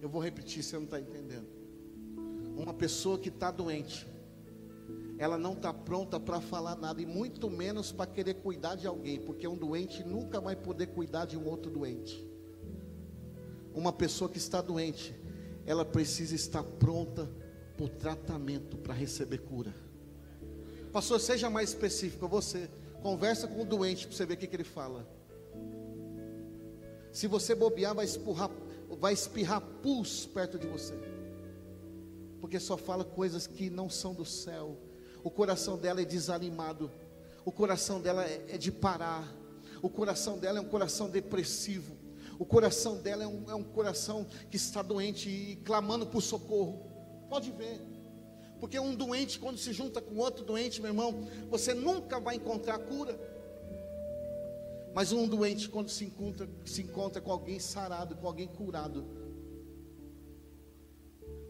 Eu 0.00 0.08
vou 0.08 0.22
repetir, 0.22 0.62
você 0.62 0.76
não 0.76 0.84
está 0.84 0.98
entendendo. 0.98 1.50
Uma 2.56 2.72
pessoa 2.72 3.18
que 3.18 3.28
está 3.28 3.50
doente, 3.50 4.06
ela 5.18 5.36
não 5.36 5.52
está 5.52 5.70
pronta 5.74 6.18
para 6.18 6.40
falar 6.40 6.76
nada, 6.76 7.02
e 7.02 7.04
muito 7.04 7.50
menos 7.50 7.92
para 7.92 8.06
querer 8.06 8.36
cuidar 8.36 8.74
de 8.74 8.86
alguém, 8.86 9.20
porque 9.20 9.46
um 9.46 9.54
doente 9.54 10.02
nunca 10.02 10.40
vai 10.40 10.56
poder 10.56 10.86
cuidar 10.86 11.26
de 11.26 11.36
um 11.36 11.46
outro 11.46 11.70
doente. 11.70 12.26
Uma 13.74 13.92
pessoa 13.92 14.30
que 14.30 14.38
está 14.38 14.60
doente, 14.60 15.14
ela 15.66 15.84
precisa 15.84 16.34
estar 16.34 16.62
pronta 16.62 17.30
para 17.76 17.84
o 17.84 17.88
tratamento, 17.88 18.76
para 18.76 18.94
receber 18.94 19.38
cura. 19.38 19.74
Pastor, 20.92 21.20
seja 21.20 21.50
mais 21.50 21.68
específico, 21.70 22.26
você 22.26 22.68
conversa 23.02 23.46
com 23.46 23.62
o 23.62 23.64
doente 23.64 24.06
para 24.06 24.16
você 24.16 24.26
ver 24.26 24.34
o 24.34 24.36
que, 24.36 24.46
que 24.46 24.56
ele 24.56 24.64
fala. 24.64 25.06
Se 27.12 27.26
você 27.26 27.54
bobear, 27.54 27.94
vai 27.94 28.04
espurrar, 28.04 28.50
vai 28.98 29.12
espirrar 29.12 29.60
pus 29.60 30.26
perto 30.26 30.58
de 30.58 30.66
você. 30.66 30.94
Porque 32.40 32.58
só 32.58 32.76
fala 32.76 33.04
coisas 33.04 33.46
que 33.46 33.68
não 33.70 33.90
são 33.90 34.14
do 34.14 34.24
céu. 34.24 34.76
O 35.22 35.30
coração 35.30 35.76
dela 35.76 36.00
é 36.00 36.04
desanimado. 36.04 36.90
O 37.44 37.52
coração 37.52 38.00
dela 38.00 38.24
é, 38.24 38.44
é 38.48 38.58
de 38.58 38.70
parar. 38.70 39.26
O 39.82 39.88
coração 39.88 40.38
dela 40.38 40.58
é 40.58 40.60
um 40.60 40.68
coração 40.68 41.08
depressivo. 41.08 41.96
O 42.38 42.46
coração 42.46 42.98
dela 42.98 43.24
é 43.24 43.26
um, 43.26 43.50
é 43.50 43.54
um 43.54 43.64
coração 43.64 44.24
que 44.50 44.56
está 44.56 44.80
doente 44.80 45.28
e 45.28 45.56
clamando 45.56 46.06
por 46.06 46.22
socorro. 46.22 46.86
Pode 47.28 47.50
ver. 47.50 47.80
Porque 48.60 48.78
um 48.78 48.94
doente, 48.94 49.38
quando 49.38 49.58
se 49.58 49.72
junta 49.72 50.00
com 50.00 50.16
outro 50.16 50.44
doente, 50.44 50.80
meu 50.80 50.90
irmão, 50.90 51.26
você 51.50 51.74
nunca 51.74 52.20
vai 52.20 52.36
encontrar 52.36 52.78
cura. 52.78 53.18
Mas 54.94 55.12
um 55.12 55.26
doente, 55.28 55.68
quando 55.68 55.88
se 55.88 56.04
encontra, 56.04 56.48
se 56.64 56.82
encontra 56.82 57.20
com 57.20 57.30
alguém 57.30 57.58
sarado, 57.58 58.16
com 58.16 58.26
alguém 58.26 58.48
curado, 58.48 59.04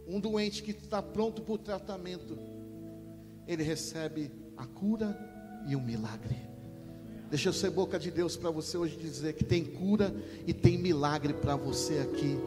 um 0.07 0.19
doente 0.19 0.63
que 0.63 0.71
está 0.71 1.03
pronto 1.03 1.43
para 1.43 1.53
o 1.53 1.59
tratamento, 1.59 2.39
ele 3.47 3.63
recebe 3.63 4.31
a 4.57 4.67
cura 4.67 5.17
e 5.67 5.77
o 5.77 5.81
milagre. 5.81 6.48
Deixa 7.31 7.51
eu 7.51 7.53
ser 7.53 7.71
boca 7.71 7.99
de 7.99 8.11
Deus 8.11 8.37
para 8.37 8.51
você 8.51 8.79
hoje 8.79 8.97
dizer 8.97 9.35
que 9.35 9.45
tem 9.45 9.63
cura 9.63 10.15
e 10.47 10.55
tem 10.55 10.79
milagre 10.79 11.35
para 11.35 11.57
você 11.57 11.99
aqui 11.99 12.39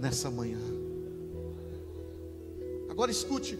nessa 0.00 0.30
manhã. 0.30 0.58
Agora 2.88 3.10
escute, 3.10 3.58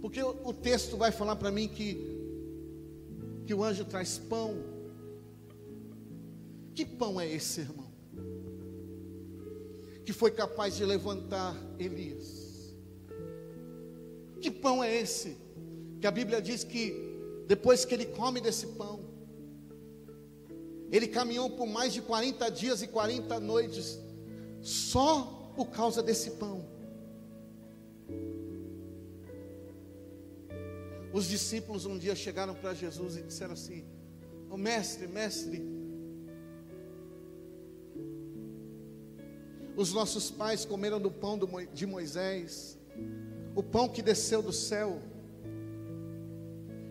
porque 0.00 0.20
o, 0.22 0.52
texto 0.52 0.96
vai 0.96 1.12
falar 1.12 1.36
para 1.36 1.50
mim 1.50 1.68
que 1.68 2.16
que 3.46 3.54
o 3.54 3.64
anjo 3.64 3.84
traz 3.84 4.18
pão. 4.18 4.56
Que 6.74 6.84
pão 6.84 7.18
é 7.18 7.26
esse, 7.26 7.60
irmão? 7.60 7.90
Que 10.04 10.12
foi 10.12 10.30
capaz 10.30 10.76
de 10.76 10.84
levantar 10.84 11.56
Elias. 11.78 12.76
Que 14.40 14.50
pão 14.50 14.84
é 14.84 14.94
esse? 14.94 15.36
Que 15.98 16.06
a 16.06 16.10
Bíblia 16.10 16.42
diz 16.42 16.62
que 16.62 17.07
depois 17.48 17.86
que 17.86 17.94
ele 17.94 18.04
come 18.04 18.42
desse 18.42 18.66
pão, 18.66 19.00
ele 20.92 21.08
caminhou 21.08 21.48
por 21.48 21.66
mais 21.66 21.94
de 21.94 22.02
40 22.02 22.50
dias 22.50 22.82
e 22.82 22.86
40 22.86 23.40
noites, 23.40 23.98
só 24.60 25.52
por 25.56 25.70
causa 25.70 26.02
desse 26.02 26.32
pão. 26.32 26.62
Os 31.10 31.26
discípulos 31.26 31.86
um 31.86 31.96
dia 31.96 32.14
chegaram 32.14 32.54
para 32.54 32.74
Jesus 32.74 33.16
e 33.16 33.22
disseram 33.22 33.54
assim: 33.54 33.82
oh, 34.50 34.58
Mestre, 34.58 35.06
mestre, 35.06 35.66
os 39.74 39.90
nossos 39.90 40.30
pais 40.30 40.66
comeram 40.66 41.00
do 41.00 41.10
pão 41.10 41.38
de 41.72 41.86
Moisés, 41.86 42.78
o 43.54 43.62
pão 43.62 43.88
que 43.88 44.02
desceu 44.02 44.42
do 44.42 44.52
céu. 44.52 45.00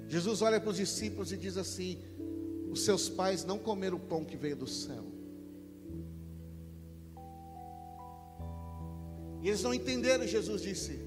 Jesus 0.08 0.42
olha 0.42 0.60
para 0.60 0.70
os 0.70 0.78
discípulos 0.78 1.32
e 1.32 1.38
diz 1.38 1.58
assim: 1.58 2.00
Os 2.72 2.84
seus 2.84 3.10
pais 3.10 3.44
não 3.44 3.58
comeram 3.58 3.98
o 3.98 4.00
pão 4.00 4.24
que 4.24 4.38
veio 4.38 4.56
do 4.56 4.68
céu. 4.68 5.04
E 9.42 9.50
eles 9.50 9.62
não 9.62 9.74
entenderam, 9.74 10.26
Jesus 10.26 10.62
disse: 10.62 11.00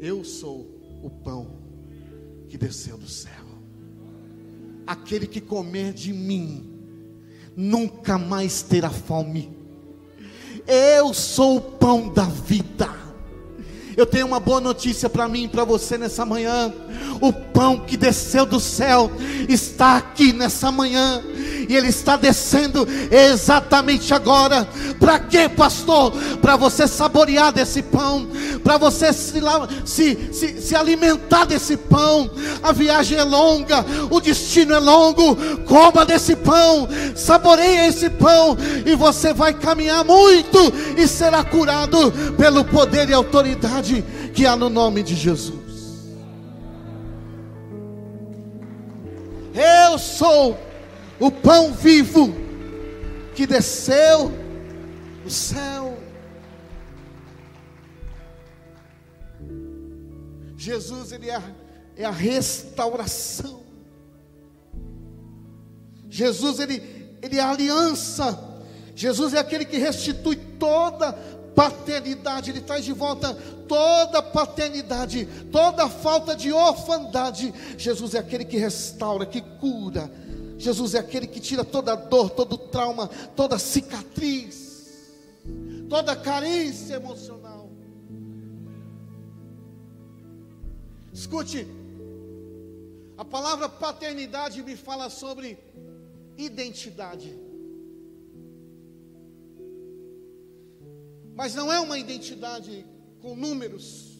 Eu 0.00 0.24
sou 0.24 0.60
o 1.02 1.10
pão 1.10 1.58
que 2.48 2.56
desceu 2.56 2.96
do 2.96 3.08
céu. 3.08 3.44
Aquele 4.86 5.26
que 5.26 5.40
comer 5.40 5.92
de 5.92 6.12
mim, 6.12 6.78
nunca 7.56 8.18
mais 8.18 8.62
terá 8.62 8.90
fome. 8.90 9.56
Eu 10.66 11.12
sou 11.12 11.56
o 11.56 11.60
pão 11.60 12.08
da 12.08 12.24
vida. 12.24 12.88
Eu 13.96 14.06
tenho 14.06 14.26
uma 14.26 14.40
boa 14.40 14.60
notícia 14.60 15.08
para 15.08 15.28
mim 15.28 15.44
e 15.44 15.48
para 15.48 15.64
você 15.64 15.96
nessa 15.96 16.24
manhã. 16.24 16.72
O 17.20 17.32
pão 17.54 17.78
que 17.78 17.96
desceu 17.96 18.44
do 18.44 18.58
céu 18.58 19.10
está 19.48 19.96
aqui 19.96 20.32
nessa 20.32 20.72
manhã 20.72 21.22
e 21.68 21.74
ele 21.74 21.88
está 21.88 22.16
descendo 22.16 22.86
exatamente 23.10 24.12
agora. 24.12 24.68
Para 24.98 25.20
quê, 25.20 25.48
pastor? 25.48 26.12
Para 26.42 26.56
você 26.56 26.86
saborear 26.88 27.52
desse 27.52 27.80
pão, 27.80 28.28
para 28.62 28.76
você 28.76 29.12
se, 29.12 29.40
se, 29.84 30.60
se, 30.60 30.76
alimentar 30.76 31.44
desse 31.44 31.76
pão. 31.76 32.28
A 32.62 32.72
viagem 32.72 33.18
é 33.18 33.24
longa, 33.24 33.84
o 34.10 34.20
destino 34.20 34.74
é 34.74 34.78
longo. 34.78 35.36
Coma 35.64 36.04
desse 36.04 36.34
pão, 36.36 36.88
saboreie 37.14 37.86
esse 37.86 38.10
pão, 38.10 38.58
e 38.84 38.94
você 38.96 39.32
vai 39.32 39.54
caminhar 39.54 40.04
muito 40.04 40.58
e 40.96 41.06
será 41.06 41.44
curado 41.44 42.12
pelo 42.36 42.64
poder 42.64 43.08
e 43.08 43.14
autoridade 43.14 44.04
que 44.34 44.44
há 44.44 44.56
no 44.56 44.68
nome 44.68 45.02
de 45.02 45.14
Jesus. 45.14 45.63
Sou 50.04 50.58
o 51.18 51.30
pão 51.30 51.72
vivo 51.72 52.34
que 53.34 53.46
desceu 53.46 54.30
do 55.22 55.30
céu. 55.30 55.98
Jesus, 60.56 61.12
Ele 61.12 61.28
é 61.28 61.36
a, 61.36 61.42
é 61.96 62.04
a 62.04 62.10
restauração. 62.10 63.62
Jesus, 66.08 66.60
Ele, 66.60 66.82
Ele 67.20 67.38
é 67.38 67.40
a 67.40 67.50
aliança. 67.50 68.52
Jesus 68.94 69.34
é 69.34 69.38
aquele 69.38 69.64
que 69.64 69.76
restitui 69.76 70.36
toda 70.36 71.12
paternidade, 71.54 72.50
Ele 72.50 72.60
traz 72.60 72.84
de 72.84 72.92
volta 72.92 73.34
toda 73.68 74.22
paternidade, 74.22 75.26
toda 75.50 75.88
falta 75.88 76.34
de 76.34 76.52
orfandade. 76.52 77.52
Jesus 77.78 78.14
é 78.14 78.18
aquele 78.18 78.44
que 78.44 78.56
restaura, 78.56 79.24
que 79.24 79.40
cura 79.40 80.10
Jesus 80.64 80.94
é 80.94 80.98
aquele 80.98 81.26
que 81.26 81.40
tira 81.40 81.64
toda 81.64 81.94
dor, 81.94 82.30
todo 82.30 82.56
trauma, 82.56 83.08
toda 83.36 83.58
cicatriz, 83.58 85.12
toda 85.88 86.16
carência 86.16 86.94
emocional. 86.94 87.68
Escute, 91.12 91.66
a 93.16 93.24
palavra 93.24 93.68
paternidade 93.68 94.62
me 94.62 94.76
fala 94.76 95.10
sobre 95.10 95.58
identidade. 96.36 97.38
Mas 101.34 101.54
não 101.54 101.72
é 101.72 101.80
uma 101.80 101.98
identidade 101.98 102.86
com 103.20 103.36
números. 103.36 104.18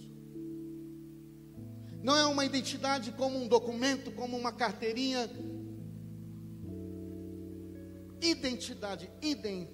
Não 2.02 2.16
é 2.16 2.26
uma 2.26 2.44
identidade 2.44 3.12
como 3.12 3.38
um 3.38 3.48
documento, 3.48 4.12
como 4.12 4.36
uma 4.36 4.52
carteirinha 4.52 5.28
Identidade, 8.24 9.10
idem, 9.20 9.68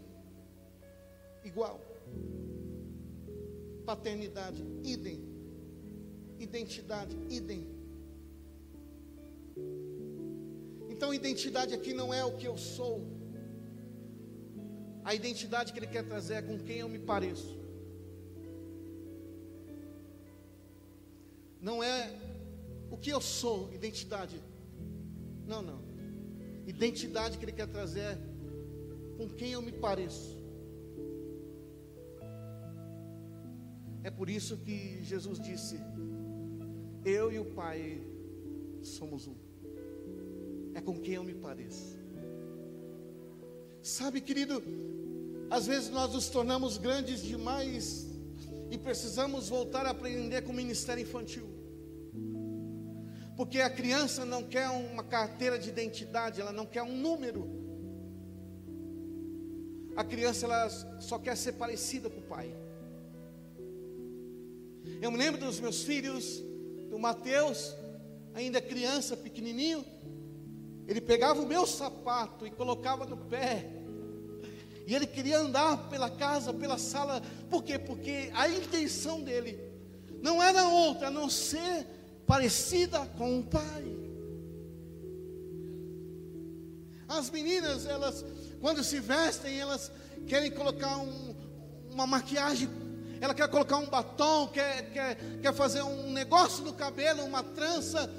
igual. 1.45 1.81
Paternidade, 3.87 4.65
idem. 4.83 5.25
Identidade, 6.37 7.17
idem. 7.29 7.65
Então, 10.89 11.15
identidade 11.15 11.73
aqui 11.75 11.95
não 11.95 12.13
é 12.13 12.25
o 12.25 12.37
que 12.37 12.47
eu 12.47 12.59
sou. 12.59 13.20
A 15.05 15.15
identidade 15.15 15.73
que 15.73 15.79
ele 15.79 15.87
quer 15.87 16.05
trazer 16.05 16.35
é 16.35 16.43
com 16.43 16.59
quem 16.59 16.79
eu 16.79 16.89
me 16.89 16.99
pareço. 16.99 17.59
Não 21.61 21.83
é 21.83 22.11
o 22.91 22.97
que 22.97 23.11
eu 23.11 23.21
sou, 23.21 23.73
identidade. 23.73 24.41
Não, 25.47 25.63
não. 25.63 25.81
Identidade 26.67 27.39
que 27.39 27.45
ele 27.45 27.53
quer 27.53 27.67
trazer 27.67 28.01
é 28.01 28.19
com 29.17 29.29
quem 29.29 29.53
eu 29.53 29.63
me 29.63 29.73
pareço. 29.73 30.39
É 34.03 34.11
por 34.11 34.31
isso 34.31 34.57
que 34.57 35.03
Jesus 35.05 35.39
disse: 35.39 35.79
Eu 37.05 37.31
e 37.31 37.39
o 37.39 37.45
Pai 37.45 38.01
somos 38.83 39.27
um. 39.27 39.37
É 40.75 40.81
com 40.81 40.99
quem 40.99 41.15
eu 41.15 41.25
me 41.25 41.35
pareço. 41.35 42.00
Sabe, 43.83 44.21
querido, 44.21 44.63
às 45.51 45.67
vezes 45.67 45.91
nós 45.91 46.13
nos 46.13 46.29
tornamos 46.29 46.79
grandes 46.79 47.23
demais 47.23 48.11
precisamos 48.81 49.49
voltar 49.49 49.87
a 49.87 49.91
aprender 49.91 50.43
com 50.43 50.53
o 50.53 50.55
ministério 50.55 51.03
infantil. 51.03 51.47
Porque 53.37 53.61
a 53.61 53.71
criança 53.71 54.25
não 54.25 54.43
quer 54.43 54.69
uma 54.69 55.03
carteira 55.03 55.59
de 55.59 55.69
identidade, 55.69 56.41
ela 56.41 56.53
não 56.53 56.67
quer 56.67 56.83
um 56.83 56.97
número. 56.97 57.49
A 59.97 60.05
criança 60.05 60.47
ela 60.47 60.69
só 61.01 61.19
quer 61.19 61.37
ser 61.37 61.53
parecida 61.53 62.11
com 62.11 62.21
o 62.21 62.25
pai. 62.25 62.55
Eu 65.01 65.11
me 65.11 65.17
lembro 65.17 65.41
dos 65.41 65.61
meus 65.61 65.83
filhos, 65.83 66.43
do 66.91 66.99
Mateus, 66.99 67.75
ainda 68.35 68.61
criança, 68.61 69.17
pequenininho, 69.17 69.85
ele 70.91 71.01
pegava 71.01 71.41
o 71.41 71.47
meu 71.47 71.65
sapato 71.69 72.45
e 72.45 72.51
colocava 72.51 73.07
no 73.07 73.17
pé. 73.17 73.65
E 74.89 74.93
ele 74.93 75.07
queria 75.07 75.39
andar 75.39 75.89
pela 75.89 76.11
casa, 76.11 76.53
pela 76.53 76.79
sala. 76.79 77.23
Por 77.49 77.63
quê? 77.63 77.79
Porque 77.79 78.29
a 78.35 78.49
intenção 78.49 79.21
dele 79.23 79.57
não 80.21 80.43
era 80.43 80.67
outra 80.67 81.07
a 81.07 81.11
não 81.11 81.31
ser 81.31 81.87
parecida 82.27 83.07
com 83.17 83.39
o 83.39 83.45
pai. 83.45 83.85
As 87.07 87.31
meninas, 87.31 87.87
elas, 87.87 88.25
quando 88.61 88.83
se 88.83 88.99
vestem, 88.99 89.61
elas 89.61 89.93
querem 90.27 90.51
colocar 90.51 90.97
um, 90.97 91.37
uma 91.93 92.05
maquiagem 92.05 92.69
ela 93.21 93.35
quer 93.35 93.49
colocar 93.49 93.77
um 93.77 93.87
batom, 93.87 94.49
quer, 94.49 94.91
quer, 94.93 95.19
quer 95.43 95.53
fazer 95.53 95.83
um 95.83 96.11
negócio 96.11 96.65
no 96.65 96.73
cabelo, 96.73 97.23
uma 97.23 97.43
trança, 97.43 98.11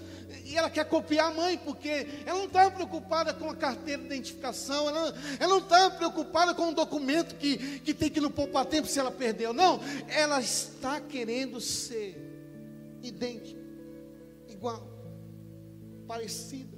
e 0.46 0.58
ela 0.58 0.70
quer 0.70 0.86
copiar 0.86 1.32
a 1.32 1.34
mãe, 1.34 1.58
porque 1.58 2.08
ela 2.26 2.40
não 2.40 2.46
está 2.46 2.70
preocupada 2.70 3.34
com 3.34 3.50
a 3.50 3.56
carteira 3.56 4.02
de 4.02 4.08
identificação, 4.08 4.90
ela, 4.90 5.14
ela 5.40 5.50
não 5.50 5.60
está 5.60 5.90
preocupada 5.92 6.54
com 6.54 6.70
o 6.70 6.74
documento 6.74 7.36
que, 7.36 7.80
que 7.80 7.94
tem 7.94 8.10
que 8.10 8.20
não 8.20 8.32
poupar 8.32 8.66
tempo 8.66 8.88
se 8.88 9.00
ela 9.00 9.12
perdeu, 9.12 9.54
não, 9.54 9.80
ela 10.08 10.40
está 10.40 11.00
querendo 11.00 11.60
ser 11.60 12.18
idêntica, 13.02 13.60
igual, 14.48 14.88
parecida 16.08 16.78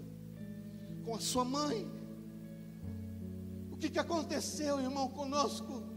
com 1.03 1.15
a 1.15 1.19
sua 1.19 1.43
mãe. 1.43 1.91
O 3.71 3.77
que, 3.77 3.89
que 3.89 3.99
aconteceu, 3.99 4.79
irmão, 4.79 5.09
conosco? 5.09 5.93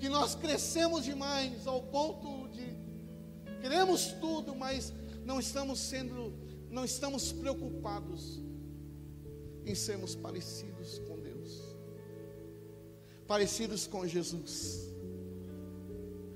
que 0.00 0.08
nós 0.08 0.34
crescemos 0.34 1.04
demais 1.04 1.66
ao 1.66 1.82
ponto 1.82 2.48
de 2.48 2.74
queremos 3.60 4.12
tudo, 4.12 4.56
mas 4.56 4.94
não 5.24 5.38
estamos 5.38 5.78
sendo, 5.78 6.32
não 6.70 6.84
estamos 6.84 7.32
preocupados 7.32 8.40
em 9.64 9.74
sermos 9.74 10.14
parecidos 10.14 10.98
com 11.06 11.18
Deus, 11.18 11.76
parecidos 13.26 13.86
com 13.86 14.06
Jesus, 14.06 14.90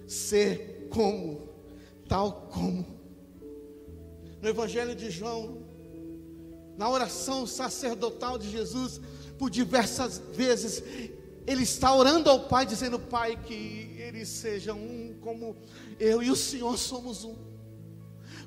ser 0.07 0.88
como, 0.90 1.49
tal 2.09 2.49
como. 2.53 2.87
No 4.40 4.49
Evangelho 4.49 4.94
de 4.94 5.11
João, 5.11 5.64
na 6.77 6.88
oração 6.90 7.47
sacerdotal 7.47 8.38
de 8.38 8.51
Jesus, 8.51 9.01
por 9.38 9.49
diversas 9.49 10.18
vezes, 10.33 10.83
ele 11.47 11.62
está 11.62 11.94
orando 11.94 12.31
ao 12.31 12.49
Pai, 12.49 12.66
dizendo: 12.66 12.99
Pai, 12.99 13.40
que 13.42 13.97
eles 13.99 14.29
sejam 14.29 14.79
um, 14.79 15.16
como 15.20 15.57
eu 15.99 16.23
e 16.23 16.31
o 16.31 16.37
Senhor 16.37 16.77
somos 16.79 17.25
um. 17.25 17.54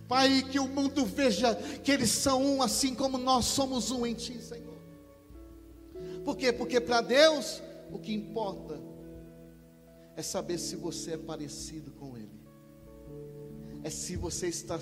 Pai, 0.08 0.42
que 0.44 0.60
o 0.60 0.68
mundo 0.68 1.06
veja 1.06 1.56
que 1.56 1.92
eles 1.92 2.10
são 2.10 2.44
um, 2.44 2.62
assim 2.62 2.96
como 2.96 3.18
nós 3.18 3.46
somos 3.46 3.92
um 3.92 4.06
em 4.06 4.14
Ti, 4.14 4.42
Senhor. 4.42 4.78
Por 6.24 6.38
quê? 6.38 6.54
Porque 6.54 6.80
para 6.80 7.02
Deus 7.02 7.62
o 7.92 8.00
que 8.00 8.14
importa 8.14 8.80
é 10.16 10.22
saber 10.22 10.58
se 10.58 10.76
você 10.76 11.14
é 11.14 11.18
parecido 11.18 11.92
com 11.92 12.18
Ele, 12.18 12.42
é 13.84 13.90
se 13.90 14.16
você 14.16 14.48
está 14.48 14.80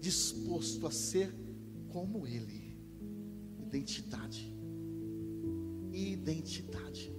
disposto 0.00 0.86
a 0.86 0.90
ser 0.90 1.34
como 1.88 2.26
Ele. 2.26 2.66
Identidade, 3.58 4.54
identidade 5.92 7.12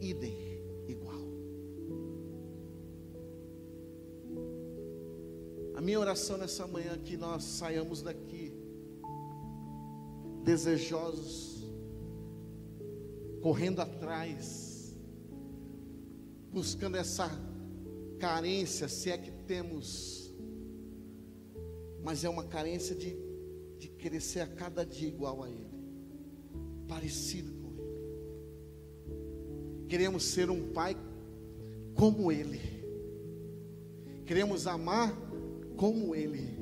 idem 0.00 0.51
Minha 5.82 5.98
oração 5.98 6.36
nessa 6.38 6.64
manhã 6.64 6.92
é 6.92 6.98
que 6.98 7.16
nós 7.16 7.42
saiamos 7.42 8.02
daqui 8.02 8.52
desejosos, 10.44 11.64
correndo 13.40 13.80
atrás, 13.80 14.96
buscando 16.52 16.96
essa 16.96 17.28
carência, 18.20 18.88
se 18.88 19.10
é 19.10 19.18
que 19.18 19.32
temos, 19.32 20.32
mas 22.04 22.22
é 22.22 22.28
uma 22.28 22.44
carência 22.44 22.94
de, 22.94 23.16
de 23.76 24.40
a 24.40 24.46
cada 24.46 24.86
dia 24.86 25.08
igual 25.08 25.42
a 25.42 25.50
Ele, 25.50 25.66
parecido 26.86 27.62
Queremos 29.88 30.22
ser 30.22 30.48
um 30.48 30.72
pai 30.72 30.96
como 31.94 32.32
Ele. 32.32 32.58
Queremos 34.24 34.66
amar 34.66 35.12
como 35.82 36.14
Ele. 36.14 36.56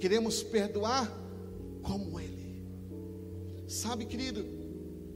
Queremos 0.00 0.42
perdoar 0.42 1.08
como 1.80 2.18
Ele. 2.18 2.60
Sabe, 3.68 4.04
querido, 4.04 4.44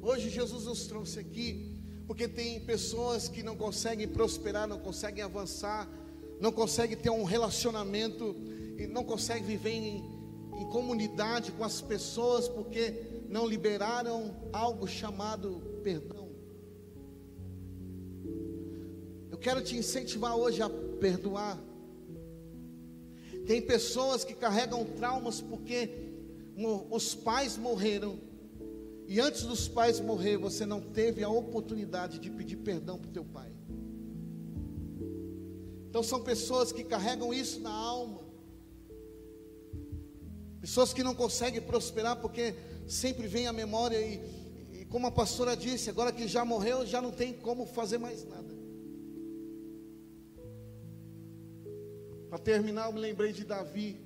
hoje 0.00 0.30
Jesus 0.30 0.66
nos 0.66 0.86
trouxe 0.86 1.18
aqui 1.18 1.76
porque 2.06 2.28
tem 2.28 2.60
pessoas 2.60 3.26
que 3.26 3.42
não 3.42 3.56
conseguem 3.56 4.06
prosperar, 4.06 4.68
não 4.68 4.78
conseguem 4.78 5.24
avançar, 5.24 5.90
não 6.40 6.52
conseguem 6.52 6.96
ter 6.96 7.10
um 7.10 7.24
relacionamento 7.24 8.36
e 8.78 8.86
não 8.86 9.02
conseguem 9.02 9.42
viver 9.42 9.70
em, 9.70 10.04
em 10.60 10.70
comunidade 10.70 11.50
com 11.50 11.64
as 11.64 11.80
pessoas 11.80 12.46
porque 12.46 13.24
não 13.28 13.44
liberaram 13.44 14.36
algo 14.52 14.86
chamado 14.86 15.60
perdão. 15.82 16.20
quero 19.40 19.62
te 19.62 19.74
incentivar 19.74 20.36
hoje 20.36 20.62
a 20.62 20.70
perdoar. 21.00 21.69
Tem 23.50 23.60
pessoas 23.60 24.22
que 24.22 24.32
carregam 24.32 24.84
traumas 24.84 25.40
porque 25.40 25.90
os 26.88 27.16
pais 27.16 27.56
morreram. 27.56 28.16
E 29.08 29.18
antes 29.18 29.42
dos 29.42 29.66
pais 29.66 29.98
morrer, 29.98 30.36
você 30.36 30.64
não 30.64 30.80
teve 30.80 31.24
a 31.24 31.28
oportunidade 31.28 32.20
de 32.20 32.30
pedir 32.30 32.58
perdão 32.58 32.96
para 32.96 33.08
o 33.08 33.12
teu 33.12 33.24
pai. 33.24 33.52
Então 35.88 36.00
são 36.00 36.22
pessoas 36.22 36.70
que 36.70 36.84
carregam 36.84 37.34
isso 37.34 37.58
na 37.58 37.72
alma. 37.72 38.20
Pessoas 40.60 40.92
que 40.92 41.02
não 41.02 41.12
conseguem 41.12 41.60
prosperar 41.60 42.20
porque 42.20 42.54
sempre 42.86 43.26
vem 43.26 43.48
a 43.48 43.52
memória 43.52 44.00
e, 44.00 44.80
e 44.80 44.84
como 44.84 45.08
a 45.08 45.10
pastora 45.10 45.56
disse, 45.56 45.90
agora 45.90 46.12
que 46.12 46.28
já 46.28 46.44
morreu, 46.44 46.86
já 46.86 47.02
não 47.02 47.10
tem 47.10 47.32
como 47.32 47.66
fazer 47.66 47.98
mais 47.98 48.24
nada. 48.24 48.59
Para 52.30 52.38
terminar, 52.38 52.86
eu 52.86 52.92
me 52.92 53.00
lembrei 53.00 53.32
de 53.32 53.44
Davi, 53.44 54.00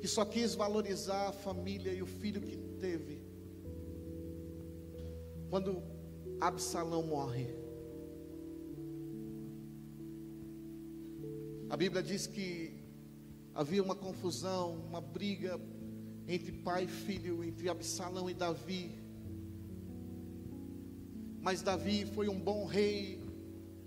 que 0.00 0.06
só 0.06 0.24
quis 0.24 0.54
valorizar 0.54 1.28
a 1.30 1.32
família 1.32 1.92
e 1.92 2.00
o 2.00 2.06
filho 2.06 2.40
que 2.40 2.56
teve. 2.78 3.20
Quando 5.50 5.82
Absalão 6.40 7.02
morre, 7.02 7.48
a 11.68 11.76
Bíblia 11.76 12.02
diz 12.02 12.26
que 12.28 12.72
havia 13.52 13.82
uma 13.82 13.96
confusão, 13.96 14.76
uma 14.76 15.00
briga 15.00 15.60
entre 16.28 16.52
pai 16.52 16.84
e 16.84 16.88
filho, 16.88 17.42
entre 17.42 17.68
Absalão 17.68 18.30
e 18.30 18.34
Davi. 18.34 18.92
Mas 21.40 21.62
Davi 21.62 22.06
foi 22.06 22.28
um 22.28 22.38
bom 22.38 22.64
rei, 22.64 23.21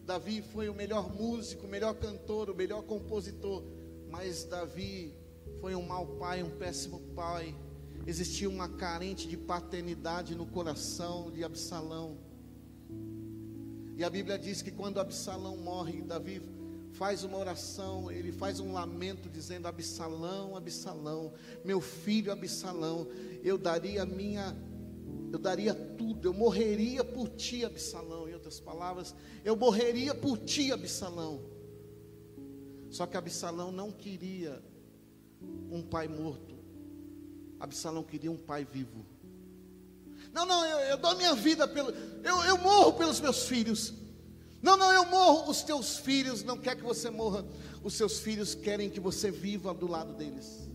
Davi 0.05 0.41
foi 0.41 0.69
o 0.69 0.73
melhor 0.73 1.11
músico, 1.13 1.65
o 1.65 1.69
melhor 1.69 1.95
cantor, 1.95 2.49
o 2.49 2.55
melhor 2.55 2.83
compositor, 2.83 3.63
mas 4.09 4.43
Davi 4.43 5.13
foi 5.59 5.75
um 5.75 5.81
mau 5.81 6.05
pai, 6.05 6.43
um 6.43 6.49
péssimo 6.51 6.99
pai. 7.15 7.55
Existia 8.05 8.47
uma 8.47 8.69
carente 8.69 9.27
de 9.27 9.35
paternidade 9.35 10.35
no 10.35 10.45
coração 10.45 11.31
de 11.31 11.43
Absalão. 11.43 12.19
E 13.97 14.03
a 14.03 14.09
Bíblia 14.09 14.37
diz 14.37 14.61
que 14.61 14.69
quando 14.69 14.99
Absalão 14.99 15.57
morre, 15.57 16.03
Davi 16.03 16.39
faz 16.91 17.23
uma 17.23 17.37
oração, 17.37 18.11
ele 18.11 18.31
faz 18.31 18.59
um 18.59 18.73
lamento 18.73 19.27
dizendo: 19.27 19.67
Absalão, 19.67 20.55
Absalão, 20.55 21.33
meu 21.63 21.81
filho 21.81 22.31
Absalão, 22.31 23.07
eu 23.43 23.57
daria 23.57 24.03
a 24.03 24.05
minha 24.05 24.55
eu 25.35 25.39
daria 25.39 25.75
tudo, 25.75 26.29
eu 26.29 26.33
morreria 26.33 27.03
por 27.03 27.27
ti, 27.27 27.65
Absalão. 27.65 28.27
Em 28.29 28.33
outras 28.33 28.57
palavras, 28.57 29.13
eu 29.43 29.53
morreria 29.55 30.15
por 30.15 30.37
ti, 30.37 30.71
Absalão. 30.71 31.43
Só 32.89 33.05
que 33.05 33.17
Absalão 33.17 33.69
não 33.69 33.91
queria 33.91 34.63
um 35.69 35.81
pai 35.81 36.07
morto, 36.07 36.55
Absalão 37.59 38.01
queria 38.01 38.31
um 38.31 38.37
pai 38.37 38.63
vivo. 38.63 39.05
Não, 40.31 40.45
não, 40.45 40.65
eu, 40.65 40.79
eu 40.79 40.97
dou 40.97 41.15
minha 41.17 41.35
vida 41.35 41.67
pelo. 41.67 41.91
Eu, 42.23 42.41
eu 42.43 42.57
morro 42.57 42.93
pelos 42.93 43.19
meus 43.19 43.45
filhos. 43.45 43.93
Não, 44.61 44.77
não, 44.77 44.91
eu 44.93 45.05
morro. 45.05 45.49
Os 45.51 45.63
teus 45.63 45.97
filhos 45.97 46.43
não 46.43 46.57
querem 46.57 46.79
que 46.79 46.85
você 46.85 47.09
morra. 47.09 47.45
Os 47.83 47.93
seus 47.93 48.19
filhos 48.19 48.55
querem 48.55 48.89
que 48.89 49.01
você 49.01 49.29
viva 49.29 49.73
do 49.73 49.85
lado 49.85 50.13
deles. 50.13 50.65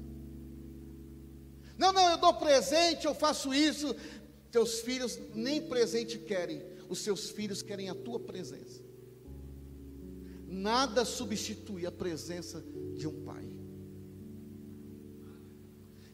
Não, 1.81 1.95
não, 1.95 2.11
eu 2.11 2.19
dou 2.19 2.35
presente, 2.35 3.07
eu 3.07 3.15
faço 3.15 3.55
isso. 3.55 3.97
Teus 4.51 4.81
filhos 4.81 5.19
nem 5.35 5.63
presente 5.69 6.19
querem. 6.19 6.63
Os 6.89 7.01
seus 7.01 7.31
filhos 7.31 7.63
querem 7.63 7.89
a 7.89 7.95
tua 7.95 8.19
presença. 8.19 8.83
Nada 10.47 11.05
substitui 11.05 11.87
a 11.87 11.93
presença 11.93 12.65
de 12.97 13.07
um 13.07 13.23
pai. 13.25 13.49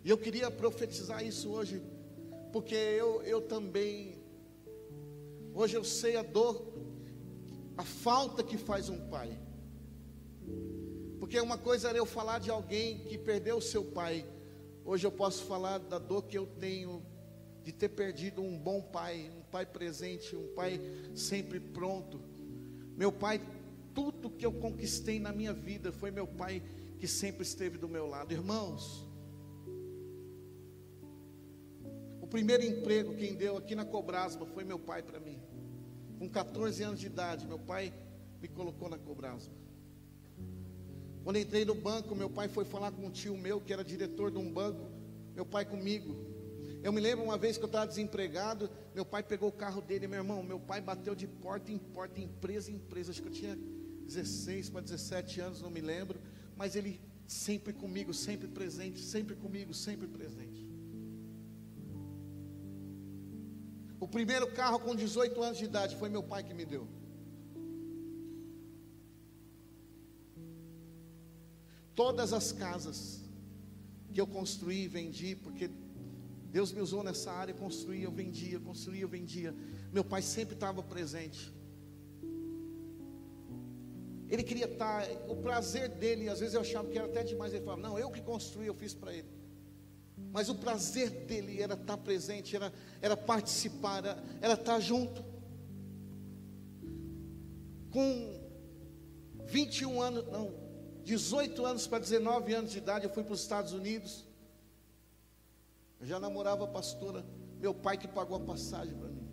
E 0.05 0.11
eu 0.11 0.19
queria 0.19 0.51
profetizar 0.51 1.25
isso 1.25 1.51
hoje 1.51 1.83
porque 2.53 2.75
eu, 2.75 3.23
eu 3.23 3.43
também, 3.43 4.19
hoje 5.53 5.77
eu 5.77 5.85
sei 5.85 6.17
a 6.17 6.23
dor, 6.23 6.73
a 7.77 7.85
falta 7.85 8.43
que 8.43 8.57
faz 8.57 8.89
um 8.89 9.09
pai. 9.09 9.39
Porque 11.19 11.41
uma 11.41 11.59
coisa 11.59 11.89
era 11.89 11.99
eu 11.99 12.07
falar 12.07 12.39
de 12.39 12.51
alguém 12.51 13.01
que 13.01 13.19
perdeu 13.19 13.61
seu 13.61 13.85
pai, 13.85 14.27
hoje 14.85 15.07
eu 15.07 15.13
posso 15.13 15.45
falar 15.45 15.79
da 15.79 15.99
dor 15.99 16.23
que 16.23 16.39
eu 16.39 16.47
tenho 16.47 17.05
de 17.67 17.73
ter 17.73 17.89
perdido 17.89 18.41
um 18.41 18.57
bom 18.57 18.81
pai, 18.81 19.29
um 19.37 19.43
pai 19.51 19.67
presente, 19.67 20.37
um 20.37 20.55
pai 20.55 20.81
sempre 21.17 21.59
pronto. 21.59 22.21
Meu 22.97 23.11
pai, 23.11 23.43
tudo 23.93 24.31
que 24.31 24.47
eu 24.47 24.53
conquistei 24.53 25.19
na 25.19 25.33
minha 25.33 25.53
vida 25.53 25.91
foi 25.91 26.13
meu 26.13 26.29
pai 26.29 26.63
que 26.99 27.09
sempre 27.09 27.43
esteve 27.43 27.77
do 27.77 27.89
meu 27.89 28.07
lado. 28.07 28.33
Irmãos, 28.33 29.05
O 32.27 32.29
primeiro 32.29 32.65
emprego 32.65 33.15
quem 33.15 33.37
deu 33.37 33.57
aqui 33.57 33.77
na 33.77 33.85
Cobrasma 33.85 34.45
foi 34.47 34.65
meu 34.65 34.81
pai 34.81 35.01
para 35.01 35.21
mim. 35.21 35.41
Com 36.19 36.29
14 36.29 36.83
anos 36.83 36.99
de 36.99 37.07
idade, 37.07 37.47
meu 37.47 37.57
pai 37.57 37.95
me 38.43 38.49
colocou 38.49 38.89
na 38.89 38.99
Cobrasma. 38.99 39.55
Quando 41.23 41.39
entrei 41.39 41.65
no 41.65 41.77
banco, 41.77 42.17
meu 42.17 42.29
pai 42.29 42.49
foi 42.49 42.65
falar 42.65 42.91
com 42.91 43.07
um 43.07 43.11
tio 43.13 43.37
meu, 43.37 43.61
que 43.61 43.73
era 43.73 43.85
diretor 43.85 44.33
de 44.33 44.39
um 44.39 44.53
banco, 44.53 44.91
meu 45.37 45.47
pai 45.47 45.65
comigo. 45.65 46.17
Eu 46.87 46.93
me 46.93 47.01
lembro 47.01 47.25
uma 47.25 47.37
vez 47.37 47.57
que 47.59 47.65
eu 47.65 47.67
estava 47.67 47.85
desempregado, 47.85 48.71
meu 48.95 49.05
pai 49.05 49.21
pegou 49.21 49.49
o 49.49 49.53
carro 49.53 49.81
dele, 49.83 50.07
meu 50.07 50.21
irmão, 50.21 50.41
meu 50.41 50.61
pai 50.61 50.81
bateu 50.81 51.17
de 51.17 51.27
porta 51.27 51.73
em 51.73 51.79
porta, 51.79 52.21
empresa 52.21 52.71
em 52.71 52.77
empresa, 52.77 53.11
acho 53.11 53.21
que 53.21 53.27
eu 53.27 53.33
tinha 53.33 53.59
16 54.05 54.71
para 54.71 54.83
17 54.83 55.41
anos, 55.41 55.61
não 55.61 55.69
me 55.69 55.81
lembro, 55.81 56.21
mas 56.57 56.77
ele 56.77 57.01
sempre 57.27 57.73
comigo, 57.73 58.15
sempre 58.15 58.47
presente, 58.47 59.01
sempre 59.01 59.35
comigo, 59.35 59.75
sempre 59.75 60.07
presente. 60.07 60.65
O 63.99 64.07
primeiro 64.07 64.47
carro 64.53 64.79
com 64.79 64.95
18 64.95 65.43
anos 65.43 65.59
de 65.59 65.65
idade 65.65 65.97
foi 65.97 66.09
meu 66.09 66.23
pai 66.23 66.45
que 66.45 66.55
me 66.55 66.65
deu. 66.65 66.87
Todas 71.97 72.33
as 72.33 72.53
casas 72.53 73.23
que 74.13 74.21
eu 74.21 74.27
construí 74.29 74.87
vendi, 74.87 75.35
porque 75.35 75.69
Deus 76.57 76.73
me 76.73 76.81
usou 76.81 77.03
nessa 77.09 77.31
área, 77.43 77.55
construía, 77.55 78.05
eu 78.05 78.15
vendia, 78.23 78.59
construía, 78.59 79.03
eu 79.03 79.09
vendia. 79.09 79.55
Meu 79.97 80.05
pai 80.13 80.23
sempre 80.23 80.55
estava 80.55 80.83
presente. 80.83 81.43
Ele 84.29 84.43
queria 84.43 84.69
estar, 84.73 85.07
o 85.29 85.37
prazer 85.37 85.89
dele, 85.89 86.29
às 86.29 86.41
vezes 86.41 86.55
eu 86.55 86.63
achava 86.63 86.89
que 86.89 86.99
era 86.99 87.07
até 87.07 87.23
demais. 87.23 87.53
Ele 87.53 87.65
falava: 87.65 87.83
Não, 87.89 87.99
eu 87.99 88.11
que 88.11 88.23
construí, 88.23 88.67
eu 88.67 88.75
fiz 88.75 88.95
para 88.95 89.13
ele 89.19 89.37
mas 90.33 90.49
o 90.49 90.55
prazer 90.55 91.11
dele 91.11 91.63
era 91.63 91.75
estar 91.75 91.97
presente, 91.99 92.57
era, 92.57 92.73
era 93.01 93.17
participar, 93.17 93.99
era, 93.99 94.25
era 94.41 94.53
estar 94.55 94.81
junto. 94.81 95.25
Com 97.91 98.39
21 99.47 100.01
anos, 100.01 100.27
não, 100.27 100.53
18 101.05 101.65
anos 101.65 101.87
para 101.87 102.01
19 102.01 102.53
anos 102.53 102.73
de 102.73 102.79
idade, 102.79 103.05
eu 103.05 103.11
fui 103.11 103.23
para 103.25 103.33
os 103.33 103.41
Estados 103.41 103.73
Unidos. 103.73 104.26
Eu 106.01 106.07
já 106.07 106.21
namorava 106.21 106.65
a 106.65 106.69
pastora, 106.69 107.25
meu 107.59 107.75
pai 107.75 107.97
que 107.97 108.07
pagou 108.09 108.37
a 108.37 108.41
passagem 108.41 108.97
para 108.97 109.09
mim. 109.09 109.27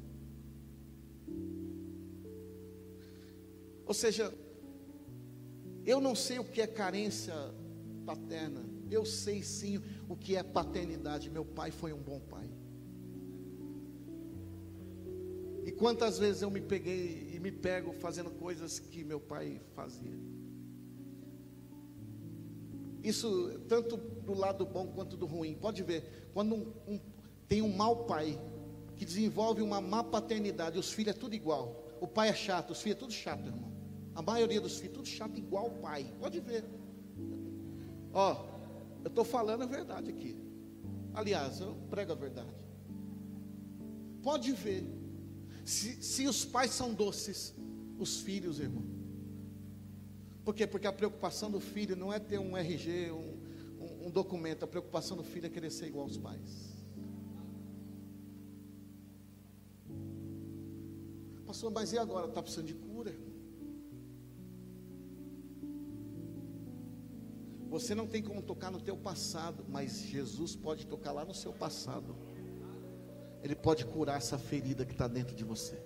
Ou 3.86 3.94
seja, 3.94 4.34
eu 5.86 6.00
não 6.00 6.16
sei 6.16 6.40
o 6.40 6.46
que 6.46 6.62
é 6.62 6.68
carência 6.68 7.34
paterna. 8.06 8.64
Eu 8.90 9.06
sei 9.06 9.44
sim 9.44 9.82
o 10.08 10.16
que 10.16 10.36
é 10.36 10.44
paternidade. 10.44 11.30
Meu 11.30 11.44
pai 11.44 11.72
foi 11.72 11.92
um 11.92 12.02
bom 12.02 12.20
pai. 12.20 12.50
E 15.66 15.72
quantas 15.72 16.20
vezes 16.20 16.42
eu 16.42 16.52
me 16.52 16.62
peguei 16.62 17.32
e 17.34 17.40
me 17.40 17.52
pego 17.52 17.94
fazendo 17.94 18.30
coisas 18.32 18.80
que 18.80 19.04
meu 19.04 19.20
pai 19.20 19.62
fazia. 19.74 20.18
Isso 23.04 23.60
tanto 23.68 23.98
do 23.98 24.34
lado 24.34 24.66
bom 24.66 24.88
quanto 24.88 25.18
do 25.18 25.26
ruim. 25.26 25.56
Pode 25.56 25.84
ver, 25.84 26.30
quando 26.34 26.56
um, 26.56 26.74
um, 26.88 27.00
tem 27.48 27.62
um 27.62 27.76
mau 27.76 28.06
pai 28.06 28.40
que 28.96 29.04
desenvolve 29.04 29.62
uma 29.62 29.82
má 29.82 30.04
paternidade, 30.04 30.80
os 30.80 30.92
filhos 30.92 31.14
é 31.16 31.20
tudo 31.20 31.36
igual. 31.36 31.84
O 32.00 32.08
pai 32.08 32.30
é 32.30 32.34
chato, 32.34 32.72
os 32.72 32.82
filhos 32.82 32.98
é 32.98 33.00
tudo 33.00 33.12
chato, 33.12 33.48
irmão. 33.48 33.72
A 34.16 34.22
maioria 34.22 34.62
dos 34.62 34.78
filhos 34.78 34.96
tudo 34.96 35.08
chato 35.08 35.38
igual 35.38 35.68
o 35.68 35.82
pai. 35.82 36.14
Pode 36.20 36.40
ver. 36.40 36.64
Ó, 38.14 38.46
eu 39.04 39.10
estou 39.10 39.26
falando 39.26 39.64
a 39.64 39.66
verdade 39.66 40.10
aqui. 40.10 40.38
Aliás, 41.14 41.60
eu 41.60 41.76
prego 41.90 42.14
a 42.14 42.16
verdade. 42.16 42.50
Pode 44.22 44.52
ver. 44.54 44.88
Se, 45.66 46.02
se 46.02 46.26
os 46.28 46.46
pais 46.46 46.72
são 46.72 46.94
doces, 46.94 47.54
os 48.00 48.22
filhos, 48.22 48.60
irmão. 48.60 49.03
Por 50.44 50.54
quê? 50.54 50.68
Porque 50.68 50.88
a 50.88 50.92
preocupação 50.92 51.50
do 51.50 51.60
filho 51.60 51.96
não 51.96 52.12
é 52.12 52.20
ter 52.20 52.38
um 52.38 52.58
RG, 52.58 53.12
um, 53.12 53.40
um, 53.80 54.08
um 54.08 54.10
documento. 54.10 54.64
A 54.64 54.68
preocupação 54.68 55.16
do 55.16 55.24
filho 55.24 55.46
é 55.46 55.50
querer 55.50 55.72
ser 55.72 55.88
igual 55.88 56.04
aos 56.04 56.18
pais. 56.18 56.74
Pastor, 61.46 61.72
mas 61.72 61.94
e 61.94 61.98
agora? 61.98 62.28
Está 62.28 62.42
precisando 62.42 62.68
de 62.68 62.74
cura? 62.74 63.14
Você 67.70 67.96
não 67.96 68.06
tem 68.06 68.22
como 68.22 68.42
tocar 68.42 68.70
no 68.70 68.82
teu 68.82 68.98
passado, 68.98 69.66
mas 69.70 70.02
Jesus 70.02 70.56
pode 70.56 70.86
tocar 70.86 71.12
lá 71.12 71.24
no 71.24 71.34
seu 71.34 71.54
passado. 71.54 72.16
Ele 73.42 73.56
pode 73.56 73.86
curar 73.86 74.18
essa 74.18 74.38
ferida 74.38 74.86
que 74.86 74.92
está 74.92 75.08
dentro 75.08 75.36
de 75.36 75.44
você. 75.44 75.82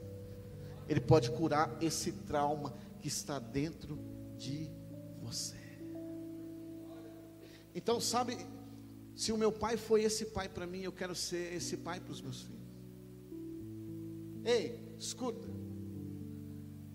Ele 0.88 1.00
pode 1.00 1.32
curar 1.32 1.78
esse 1.82 2.12
trauma 2.12 2.74
que 3.00 3.08
está 3.08 3.40
dentro 3.40 3.96
de 3.96 4.17
você. 5.22 5.56
Então, 7.74 8.00
sabe, 8.00 8.38
se 9.16 9.32
o 9.32 9.38
meu 9.38 9.52
pai 9.52 9.78
foi 9.78 10.04
esse 10.04 10.26
pai 10.26 10.48
para 10.48 10.66
mim, 10.66 10.82
eu 10.82 10.92
quero 10.92 11.14
ser 11.14 11.54
esse 11.54 11.78
pai 11.78 12.00
para 12.00 12.12
os 12.12 12.22
meus 12.22 12.42
filhos. 12.42 12.58
Ei, 14.44 14.96
escuta. 14.98 15.48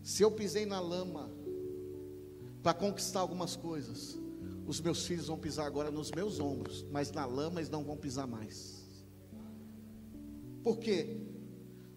Se 0.03 0.23
eu 0.23 0.31
pisei 0.31 0.67
na 0.67 0.81
lama 0.81 1.31
para 2.63 2.75
conquistar 2.75 3.21
algumas 3.21 3.55
coisas, 3.55 4.19
os 4.67 4.81
meus 4.81 5.07
filhos 5.07 5.27
vão 5.27 5.39
pisar 5.39 5.67
agora 5.67 5.91
nos 5.91 6.11
meus 6.11 6.41
ombros, 6.41 6.85
mas 6.91 7.13
na 7.13 7.27
lama 7.27 7.61
eles 7.61 7.71
não 7.71 7.85
vão 7.85 7.97
pisar 7.97 8.27
mais. 8.27 8.83
Por 10.63 10.79
quê? 10.79 11.21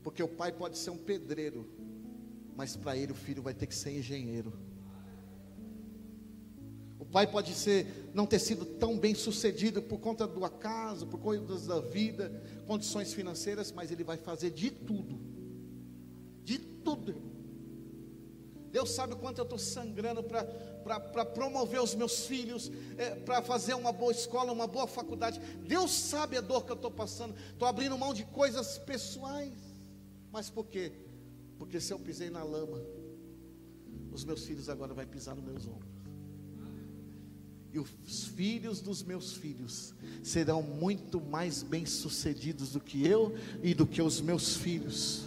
Porque 0.04 0.22
o 0.22 0.28
pai 0.28 0.52
pode 0.52 0.78
ser 0.78 0.90
um 0.90 0.98
pedreiro, 0.98 1.68
mas 2.56 2.76
para 2.76 2.98
ele 2.98 3.12
o 3.12 3.16
filho 3.16 3.42
vai 3.42 3.54
ter 3.54 3.68
que 3.68 3.76
ser 3.76 3.92
engenheiro. 3.92 4.52
O 7.16 7.18
pai 7.18 7.28
pode 7.28 7.54
ser 7.54 8.12
não 8.14 8.26
ter 8.26 8.40
sido 8.40 8.66
tão 8.66 9.00
bem 9.00 9.16
sucedido 9.16 9.82
por 9.82 10.00
conta 10.02 10.28
do 10.28 10.44
acaso, 10.44 11.08
por 11.08 11.18
coisas 11.18 11.66
da 11.66 11.80
vida, 11.80 12.30
condições 12.68 13.14
financeiras, 13.14 13.72
mas 13.72 13.90
ele 13.90 14.04
vai 14.04 14.18
fazer 14.18 14.52
de 14.52 14.70
tudo. 14.70 15.18
De 16.44 16.58
tudo, 16.58 17.16
Deus 18.70 18.92
sabe 18.92 19.14
o 19.14 19.16
quanto 19.16 19.38
eu 19.38 19.46
estou 19.46 19.58
sangrando 19.58 20.22
para 20.22 21.24
promover 21.24 21.82
os 21.82 21.96
meus 21.96 22.26
filhos, 22.26 22.70
é, 22.98 23.12
para 23.12 23.42
fazer 23.42 23.76
uma 23.76 23.94
boa 23.94 24.12
escola, 24.12 24.52
uma 24.52 24.68
boa 24.68 24.86
faculdade. 24.86 25.40
Deus 25.66 25.92
sabe 25.92 26.36
a 26.36 26.42
dor 26.42 26.66
que 26.66 26.74
eu 26.74 26.76
estou 26.76 26.92
passando. 26.92 27.34
Estou 27.50 27.66
abrindo 27.66 27.98
mão 27.98 28.14
de 28.14 28.26
coisas 28.26 28.78
pessoais. 28.78 29.54
Mas 30.34 30.50
por 30.50 30.66
quê? 30.66 30.92
Porque 31.58 31.80
se 31.80 31.94
eu 31.94 31.98
pisei 31.98 32.30
na 32.30 32.44
lama, 32.44 32.82
os 34.12 34.26
meus 34.26 34.44
filhos 34.44 34.68
agora 34.68 34.94
vão 34.94 35.08
pisar 35.08 35.34
nos 35.34 35.46
meus 35.46 35.66
ombros. 35.66 35.95
E 37.76 37.80
os 37.80 38.28
filhos 38.28 38.80
dos 38.80 39.04
meus 39.04 39.34
filhos 39.34 39.94
serão 40.24 40.64
muito 40.64 41.20
mais 41.20 41.62
bem-sucedidos 41.62 42.72
do 42.72 42.80
que 42.80 43.06
eu 43.06 43.36
e 43.62 43.74
do 43.74 43.86
que 43.86 44.02
os 44.02 44.22
meus 44.22 44.56
filhos 44.56 45.26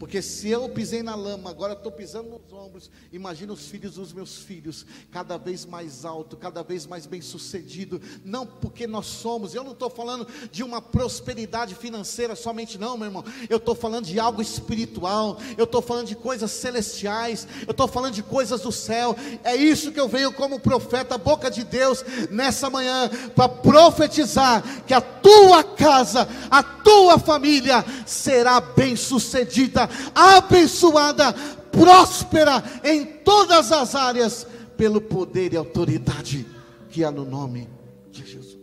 Porque 0.00 0.22
se 0.22 0.48
eu 0.48 0.66
pisei 0.66 1.02
na 1.02 1.14
lama, 1.14 1.50
agora 1.50 1.74
estou 1.74 1.92
pisando 1.92 2.30
nos 2.30 2.50
ombros. 2.54 2.90
Imagina 3.12 3.52
os 3.52 3.66
filhos 3.66 3.96
dos 3.96 4.14
meus 4.14 4.38
filhos, 4.38 4.86
cada 5.12 5.36
vez 5.36 5.66
mais 5.66 6.06
alto, 6.06 6.38
cada 6.38 6.62
vez 6.62 6.86
mais 6.86 7.04
bem 7.04 7.20
sucedido. 7.20 8.00
Não 8.24 8.46
porque 8.46 8.86
nós 8.86 9.04
somos, 9.04 9.54
eu 9.54 9.62
não 9.62 9.72
estou 9.72 9.90
falando 9.90 10.26
de 10.50 10.62
uma 10.62 10.80
prosperidade 10.80 11.74
financeira 11.74 12.34
somente, 12.34 12.78
não, 12.78 12.96
meu 12.96 13.08
irmão. 13.08 13.22
Eu 13.50 13.58
estou 13.58 13.74
falando 13.74 14.06
de 14.06 14.18
algo 14.18 14.40
espiritual, 14.40 15.36
eu 15.58 15.64
estou 15.64 15.82
falando 15.82 16.06
de 16.06 16.16
coisas 16.16 16.50
celestiais, 16.50 17.46
eu 17.66 17.72
estou 17.72 17.86
falando 17.86 18.14
de 18.14 18.22
coisas 18.22 18.62
do 18.62 18.72
céu. 18.72 19.14
É 19.44 19.54
isso 19.54 19.92
que 19.92 20.00
eu 20.00 20.08
venho 20.08 20.32
como 20.32 20.58
profeta, 20.58 21.18
boca 21.18 21.50
de 21.50 21.62
Deus, 21.62 22.02
nessa 22.30 22.70
manhã, 22.70 23.10
para 23.36 23.50
profetizar 23.50 24.64
que 24.86 24.94
a 24.94 25.02
tua 25.02 25.62
casa, 25.62 26.26
a 26.50 26.62
tua 26.62 27.18
família 27.18 27.84
será 28.06 28.62
bem 28.62 28.96
sucedida 28.96 29.89
abençoada, 30.14 31.32
próspera 31.70 32.62
em 32.84 33.04
todas 33.04 33.72
as 33.72 33.94
áreas, 33.94 34.46
pelo 34.76 35.00
poder 35.00 35.52
e 35.52 35.56
autoridade 35.56 36.46
que 36.88 37.04
há 37.04 37.10
no 37.10 37.24
nome 37.24 37.68
de 38.10 38.24
Jesus. 38.24 38.58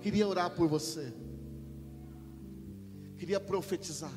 Queria 0.00 0.26
orar 0.26 0.50
por 0.50 0.68
você, 0.68 1.12
queria 3.18 3.40
profetizar. 3.40 4.12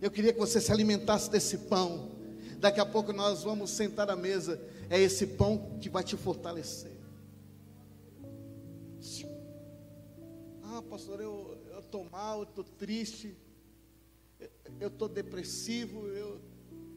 Eu 0.00 0.10
queria 0.10 0.32
que 0.32 0.38
você 0.38 0.60
se 0.60 0.72
alimentasse 0.72 1.30
desse 1.30 1.58
pão. 1.58 2.10
Daqui 2.58 2.80
a 2.80 2.86
pouco 2.86 3.12
nós 3.12 3.44
vamos 3.44 3.70
sentar 3.70 4.10
à 4.10 4.16
mesa. 4.16 4.60
É 4.90 5.00
esse 5.00 5.26
pão 5.26 5.78
que 5.80 5.88
vai 5.88 6.02
te 6.02 6.16
fortalecer. 6.16 6.90
Ah, 10.84 10.90
pastor, 10.90 11.20
eu 11.20 11.58
estou 11.78 12.04
mal, 12.04 12.38
eu 12.38 12.44
estou 12.44 12.64
triste 12.64 13.36
eu 14.80 14.88
estou 14.88 15.08
depressivo, 15.08 16.06
eu, 16.08 16.40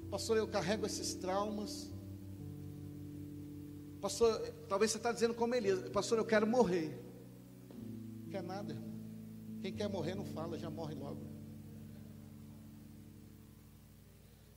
pastor, 0.09 0.37
eu 0.37 0.47
carrego 0.47 0.85
esses 0.85 1.13
traumas. 1.15 1.91
Pastor, 4.01 4.39
talvez 4.67 4.91
você 4.91 4.97
está 4.97 5.11
dizendo 5.11 5.33
como 5.33 5.55
Elias, 5.55 5.89
pastor, 5.89 6.17
eu 6.17 6.25
quero 6.25 6.45
morrer. 6.45 6.99
Não 8.23 8.29
quer 8.29 8.43
nada. 8.43 8.77
Quem 9.61 9.73
quer 9.73 9.87
morrer 9.89 10.15
não 10.15 10.25
fala, 10.25 10.57
já 10.57 10.69
morre 10.69 10.95
logo. 10.95 11.21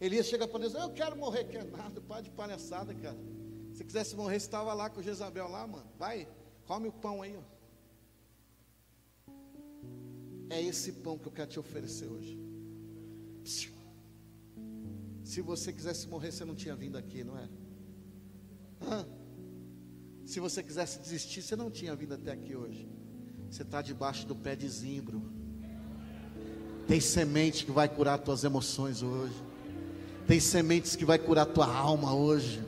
Elias 0.00 0.26
chega 0.26 0.46
para 0.46 0.60
Deus, 0.60 0.74
eu 0.74 0.90
quero 0.90 1.16
morrer, 1.16 1.44
quer 1.44 1.64
nada, 1.64 2.00
pai 2.00 2.22
de 2.22 2.30
palhaçada, 2.30 2.94
cara. 2.94 3.18
Se 3.72 3.84
quisesse 3.84 4.14
morrer, 4.14 4.38
você 4.38 4.46
estava 4.46 4.72
lá 4.74 4.88
com 4.88 5.02
Jezabel 5.02 5.48
lá, 5.48 5.66
mano. 5.66 5.86
Vai, 5.98 6.28
come 6.66 6.88
o 6.88 6.92
pão 6.92 7.22
aí, 7.22 7.36
ó. 7.36 7.57
É 10.50 10.62
esse 10.62 10.92
pão 10.92 11.18
que 11.18 11.26
eu 11.26 11.32
quero 11.32 11.48
te 11.48 11.58
oferecer 11.58 12.06
hoje. 12.06 12.38
Se 15.24 15.42
você 15.42 15.72
quisesse 15.72 16.08
morrer, 16.08 16.32
você 16.32 16.44
não 16.44 16.54
tinha 16.54 16.74
vindo 16.74 16.96
aqui, 16.96 17.22
não 17.22 17.38
é? 17.38 17.48
Hã? 18.82 19.06
Se 20.24 20.40
você 20.40 20.62
quisesse 20.62 20.98
desistir, 20.98 21.42
você 21.42 21.54
não 21.54 21.70
tinha 21.70 21.94
vindo 21.94 22.14
até 22.14 22.32
aqui 22.32 22.56
hoje. 22.56 22.88
Você 23.50 23.62
está 23.62 23.80
debaixo 23.82 24.26
do 24.26 24.34
pé 24.34 24.56
de 24.56 24.68
zimbro. 24.68 25.22
Tem 26.86 27.00
semente 27.00 27.66
que 27.66 27.70
vai 27.70 27.88
curar 27.88 28.18
tuas 28.18 28.44
emoções 28.44 29.02
hoje. 29.02 29.34
Tem 30.26 30.40
sementes 30.40 30.96
que 30.96 31.04
vai 31.04 31.18
curar 31.18 31.46
tua 31.46 31.66
alma 31.66 32.14
hoje. 32.14 32.62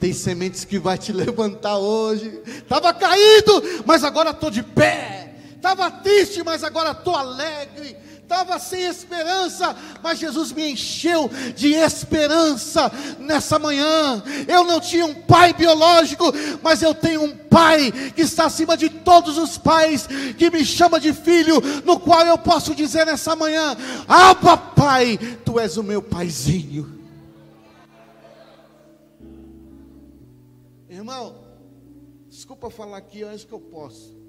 Tem 0.00 0.12
sementes 0.12 0.64
que 0.64 0.78
vai 0.78 0.98
te 0.98 1.12
levantar 1.14 1.78
hoje. 1.78 2.42
Estava 2.46 2.92
caído, 2.92 3.62
mas 3.86 4.02
agora 4.02 4.30
estou 4.30 4.50
de 4.50 4.62
pé. 4.62 5.21
Estava 5.62 5.88
triste, 5.92 6.42
mas 6.42 6.64
agora 6.64 6.90
estou 6.90 7.14
alegre 7.14 7.96
estava 8.32 8.58
sem 8.58 8.84
esperança, 8.84 9.76
mas 10.02 10.18
Jesus 10.18 10.52
me 10.52 10.70
encheu 10.70 11.28
de 11.54 11.74
esperança 11.74 12.90
nessa 13.18 13.58
manhã. 13.58 14.22
Eu 14.48 14.64
não 14.64 14.80
tinha 14.80 15.04
um 15.04 15.12
pai 15.12 15.52
biológico, 15.52 16.24
mas 16.62 16.82
eu 16.82 16.94
tenho 16.94 17.22
um 17.22 17.36
pai 17.36 17.92
que 18.14 18.22
está 18.22 18.46
acima 18.46 18.74
de 18.74 18.88
todos 18.88 19.36
os 19.36 19.58
pais, 19.58 20.08
que 20.38 20.50
me 20.50 20.64
chama 20.64 20.98
de 20.98 21.12
filho, 21.12 21.60
no 21.84 22.00
qual 22.00 22.24
eu 22.26 22.38
posso 22.38 22.74
dizer 22.74 23.04
nessa 23.04 23.36
manhã: 23.36 23.76
Ah, 24.08 24.34
papai, 24.34 25.18
tu 25.44 25.60
és 25.60 25.76
o 25.76 25.82
meu 25.82 26.00
paizinho. 26.00 27.00
Irmão, 30.88 31.36
desculpa 32.30 32.70
falar 32.70 32.96
aqui 32.96 33.22
antes 33.22 33.44
que 33.44 33.52
eu 33.52 33.60
posso. 33.60 34.21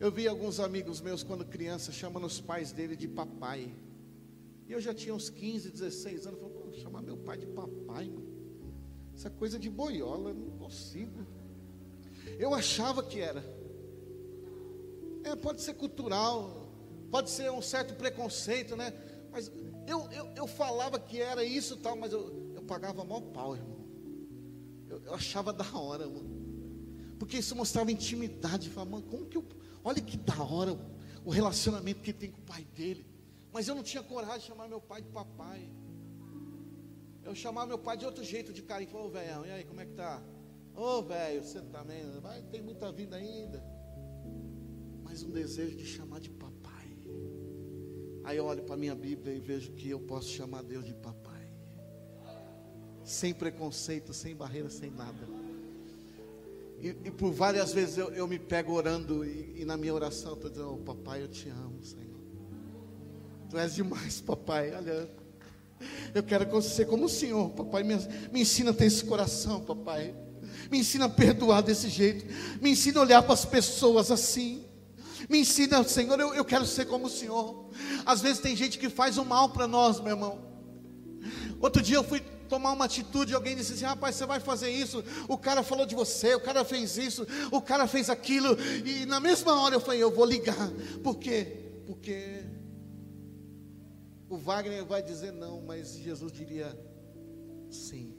Eu 0.00 0.12
vi 0.12 0.28
alguns 0.28 0.60
amigos 0.60 1.00
meus 1.00 1.24
quando 1.24 1.44
criança 1.44 1.90
chamando 1.90 2.24
os 2.24 2.40
pais 2.40 2.70
dele 2.70 2.94
de 2.94 3.08
papai. 3.08 3.74
E 4.68 4.72
eu 4.72 4.80
já 4.80 4.94
tinha 4.94 5.12
uns 5.12 5.28
15, 5.28 5.70
16 5.70 6.26
anos. 6.26 6.40
Falei, 6.40 6.80
chamar 6.80 7.02
meu 7.02 7.16
pai 7.16 7.36
de 7.36 7.46
papai, 7.46 8.08
mano. 8.08 8.28
Essa 9.12 9.28
coisa 9.28 9.58
de 9.58 9.68
boiola, 9.68 10.32
não 10.32 10.50
consigo. 10.56 11.26
Eu 12.38 12.54
achava 12.54 13.02
que 13.02 13.18
era. 13.18 13.42
É, 15.24 15.34
pode 15.34 15.62
ser 15.62 15.74
cultural, 15.74 16.72
pode 17.10 17.28
ser 17.28 17.50
um 17.50 17.60
certo 17.60 17.94
preconceito, 17.94 18.76
né? 18.76 18.92
Mas 19.32 19.50
eu, 19.84 20.08
eu, 20.12 20.26
eu 20.36 20.46
falava 20.46 21.00
que 21.00 21.20
era 21.20 21.42
isso 21.42 21.76
tal, 21.76 21.96
mas 21.96 22.12
eu, 22.12 22.52
eu 22.54 22.62
pagava 22.62 23.04
maior 23.04 23.22
pau, 23.22 23.56
irmão. 23.56 23.78
Eu, 24.88 25.02
eu 25.06 25.14
achava 25.14 25.52
da 25.52 25.66
hora, 25.76 26.06
mano. 26.06 26.37
Porque 27.18 27.38
isso 27.38 27.54
mostrava 27.56 27.90
intimidade. 27.90 28.68
Falava, 28.70 28.92
mano, 28.92 29.06
como 29.06 29.26
que 29.26 29.36
eu 29.36 29.44
Olha 29.84 30.00
que 30.02 30.16
da 30.16 30.42
hora 30.42 30.78
o 31.24 31.30
relacionamento 31.30 32.00
que 32.00 32.12
tem 32.12 32.30
com 32.30 32.40
o 32.40 32.44
pai 32.44 32.62
dele. 32.76 33.06
Mas 33.52 33.68
eu 33.68 33.74
não 33.74 33.82
tinha 33.82 34.02
coragem 34.02 34.40
de 34.40 34.46
chamar 34.46 34.68
meu 34.68 34.80
pai 34.80 35.00
de 35.02 35.08
papai. 35.08 35.68
Eu 37.24 37.34
chamava 37.34 37.66
meu 37.66 37.78
pai 37.78 37.96
de 37.96 38.04
outro 38.04 38.24
jeito, 38.24 38.52
de 38.52 38.62
carinho. 38.62 38.90
Falou, 38.90 39.06
ô 39.06 39.10
velho, 39.10 39.46
e 39.46 39.50
aí, 39.50 39.64
como 39.64 39.80
é 39.80 39.86
que 39.86 39.92
tá? 39.92 40.22
Ô 40.74 41.02
velho, 41.02 41.42
você 41.42 41.60
também, 41.60 42.02
vai, 42.20 42.42
tem 42.42 42.62
muita 42.62 42.92
vida 42.92 43.16
ainda. 43.16 43.64
Mas 45.02 45.22
um 45.22 45.30
desejo 45.30 45.76
de 45.76 45.86
chamar 45.86 46.20
de 46.20 46.30
papai. 46.30 46.96
Aí 48.24 48.36
eu 48.36 48.44
olho 48.44 48.62
para 48.62 48.74
a 48.74 48.78
minha 48.78 48.94
Bíblia 48.94 49.34
e 49.34 49.40
vejo 49.40 49.72
que 49.72 49.88
eu 49.88 50.00
posso 50.00 50.28
chamar 50.28 50.62
Deus 50.62 50.84
de 50.84 50.94
papai. 50.94 51.50
Sem 53.04 53.32
preconceito, 53.32 54.12
sem 54.12 54.36
barreira, 54.36 54.68
sem 54.68 54.90
nada. 54.90 55.37
E, 56.80 56.88
e, 57.04 57.10
por 57.10 57.32
várias 57.32 57.72
vezes 57.72 57.98
eu, 57.98 58.10
eu 58.10 58.28
me 58.28 58.38
pego 58.38 58.72
orando 58.72 59.24
e, 59.24 59.62
e 59.62 59.64
na 59.64 59.76
minha 59.76 59.92
oração 59.92 60.34
estou 60.34 60.48
dizendo, 60.48 60.74
oh, 60.74 60.76
papai, 60.76 61.22
eu 61.22 61.28
te 61.28 61.48
amo, 61.48 61.82
Senhor. 61.82 62.06
Tu 63.50 63.58
és 63.58 63.74
demais, 63.74 64.20
papai. 64.22 64.72
Olha, 64.74 65.08
eu 66.14 66.22
quero 66.22 66.62
ser 66.62 66.86
como 66.86 67.06
o 67.06 67.08
Senhor, 67.08 67.50
papai. 67.50 67.82
Me, 67.82 67.96
me 68.32 68.42
ensina 68.42 68.70
a 68.70 68.74
ter 68.74 68.86
esse 68.86 69.04
coração, 69.04 69.60
papai. 69.60 70.14
Me 70.70 70.78
ensina 70.78 71.06
a 71.06 71.08
perdoar 71.08 71.62
desse 71.62 71.88
jeito. 71.88 72.24
Me 72.60 72.70
ensina 72.70 73.00
a 73.00 73.02
olhar 73.02 73.22
para 73.22 73.34
as 73.34 73.44
pessoas 73.44 74.10
assim. 74.10 74.64
Me 75.28 75.38
ensina, 75.40 75.82
Senhor, 75.82 76.18
eu, 76.20 76.32
eu 76.34 76.44
quero 76.44 76.64
ser 76.64 76.86
como 76.86 77.06
o 77.06 77.10
Senhor. 77.10 77.70
Às 78.06 78.20
vezes 78.20 78.38
tem 78.38 78.54
gente 78.54 78.78
que 78.78 78.88
faz 78.88 79.18
o 79.18 79.24
mal 79.24 79.50
para 79.50 79.66
nós, 79.66 79.98
meu 80.00 80.12
irmão. 80.12 80.46
Outro 81.60 81.82
dia 81.82 81.96
eu 81.96 82.04
fui 82.04 82.22
tomar 82.48 82.72
uma 82.72 82.86
atitude, 82.86 83.34
alguém 83.34 83.54
disse 83.54 83.74
assim: 83.74 83.84
rapaz, 83.84 84.16
você 84.16 84.26
vai 84.26 84.40
fazer 84.40 84.70
isso. 84.70 85.04
O 85.28 85.36
cara 85.38 85.62
falou 85.62 85.86
de 85.86 85.94
você, 85.94 86.34
o 86.34 86.40
cara 86.40 86.64
fez 86.64 86.96
isso, 86.96 87.26
o 87.52 87.60
cara 87.60 87.86
fez 87.86 88.10
aquilo. 88.10 88.56
E 88.84 89.06
na 89.06 89.20
mesma 89.20 89.60
hora 89.60 89.74
eu 89.74 89.80
falei: 89.80 90.02
eu 90.02 90.10
vou 90.10 90.24
ligar. 90.24 90.70
Por 91.02 91.16
quê? 91.16 91.56
Porque 91.86 92.42
o 94.28 94.36
Wagner 94.36 94.84
vai 94.84 95.02
dizer 95.02 95.32
não, 95.32 95.60
mas 95.60 95.96
Jesus 95.96 96.32
diria 96.32 96.76
sim. 97.70 98.14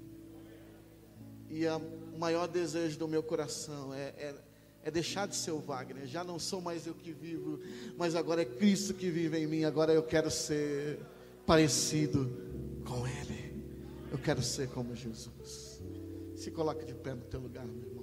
E 1.50 1.68
a, 1.68 1.78
o 1.78 2.18
maior 2.20 2.48
desejo 2.48 2.98
do 2.98 3.08
meu 3.08 3.24
coração 3.24 3.94
é, 3.94 4.14
é, 4.18 4.36
é 4.84 4.92
deixar 4.92 5.28
de 5.28 5.36
ser 5.36 5.52
o 5.52 5.60
Wagner. 5.60 6.06
Já 6.06 6.24
não 6.24 6.38
sou 6.38 6.62
mais 6.62 6.86
eu 6.86 6.94
que 6.94 7.12
vivo, 7.12 7.60
mas 7.98 8.16
agora 8.16 8.42
é 8.44 8.46
Cristo 8.46 8.94
que 8.94 9.10
vive 9.10 9.38
em 9.38 9.48
mim. 9.48 9.64
Agora 9.64 9.94
eu 9.94 10.04
quero 10.04 10.30
ser 10.30 11.00
parecido 11.46 12.30
com 12.86 13.08
Ele. 13.08 13.49
Eu 14.12 14.18
quero 14.18 14.42
ser 14.42 14.70
como 14.70 14.96
Jesus. 14.96 15.82
Se 16.36 16.52
coloque 16.52 16.86
de 16.86 16.96
pé 16.96 17.14
no 17.14 17.26
teu 17.26 17.40
lugar, 17.40 17.66
meu 17.66 17.84
irmão. 17.84 18.00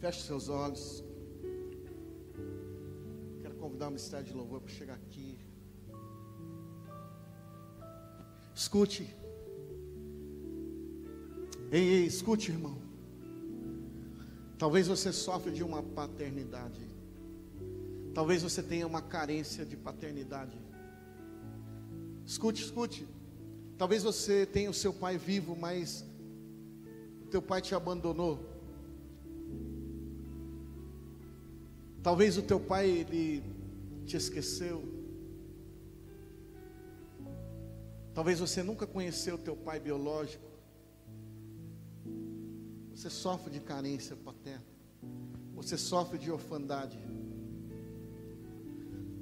Feche 0.00 0.22
seus 0.22 0.48
olhos. 0.48 1.04
Quero 3.42 3.54
convidar 3.56 3.88
o 3.88 3.90
ministério 3.90 4.24
de 4.24 4.32
louvor 4.32 4.60
para 4.60 4.72
chegar 4.72 4.94
aqui. 4.94 5.38
Escute. 8.54 9.27
Ei, 11.70 11.82
ei, 11.82 12.06
escute, 12.06 12.50
irmão. 12.50 12.78
Talvez 14.58 14.88
você 14.88 15.12
sofra 15.12 15.52
de 15.52 15.62
uma 15.62 15.82
paternidade. 15.82 16.80
Talvez 18.14 18.42
você 18.42 18.62
tenha 18.62 18.86
uma 18.86 19.02
carência 19.02 19.64
de 19.66 19.76
paternidade. 19.76 20.58
Escute, 22.24 22.62
escute. 22.62 23.06
Talvez 23.76 24.02
você 24.02 24.46
tenha 24.46 24.70
o 24.70 24.74
seu 24.74 24.92
pai 24.92 25.18
vivo, 25.18 25.54
mas 25.54 26.04
teu 27.30 27.42
pai 27.42 27.60
te 27.60 27.74
abandonou. 27.74 28.40
Talvez 32.02 32.38
o 32.38 32.42
teu 32.42 32.58
pai 32.58 32.88
ele 32.88 33.42
te 34.06 34.16
esqueceu. 34.16 34.82
Talvez 38.14 38.40
você 38.40 38.62
nunca 38.62 38.86
conheceu 38.86 39.34
o 39.34 39.38
teu 39.38 39.54
pai 39.54 39.78
biológico. 39.78 40.47
Você 42.98 43.10
sofre 43.10 43.52
de 43.52 43.60
carência 43.60 44.16
paterna. 44.16 44.66
Você 45.54 45.78
sofre 45.78 46.18
de 46.18 46.32
orfandade. 46.32 46.98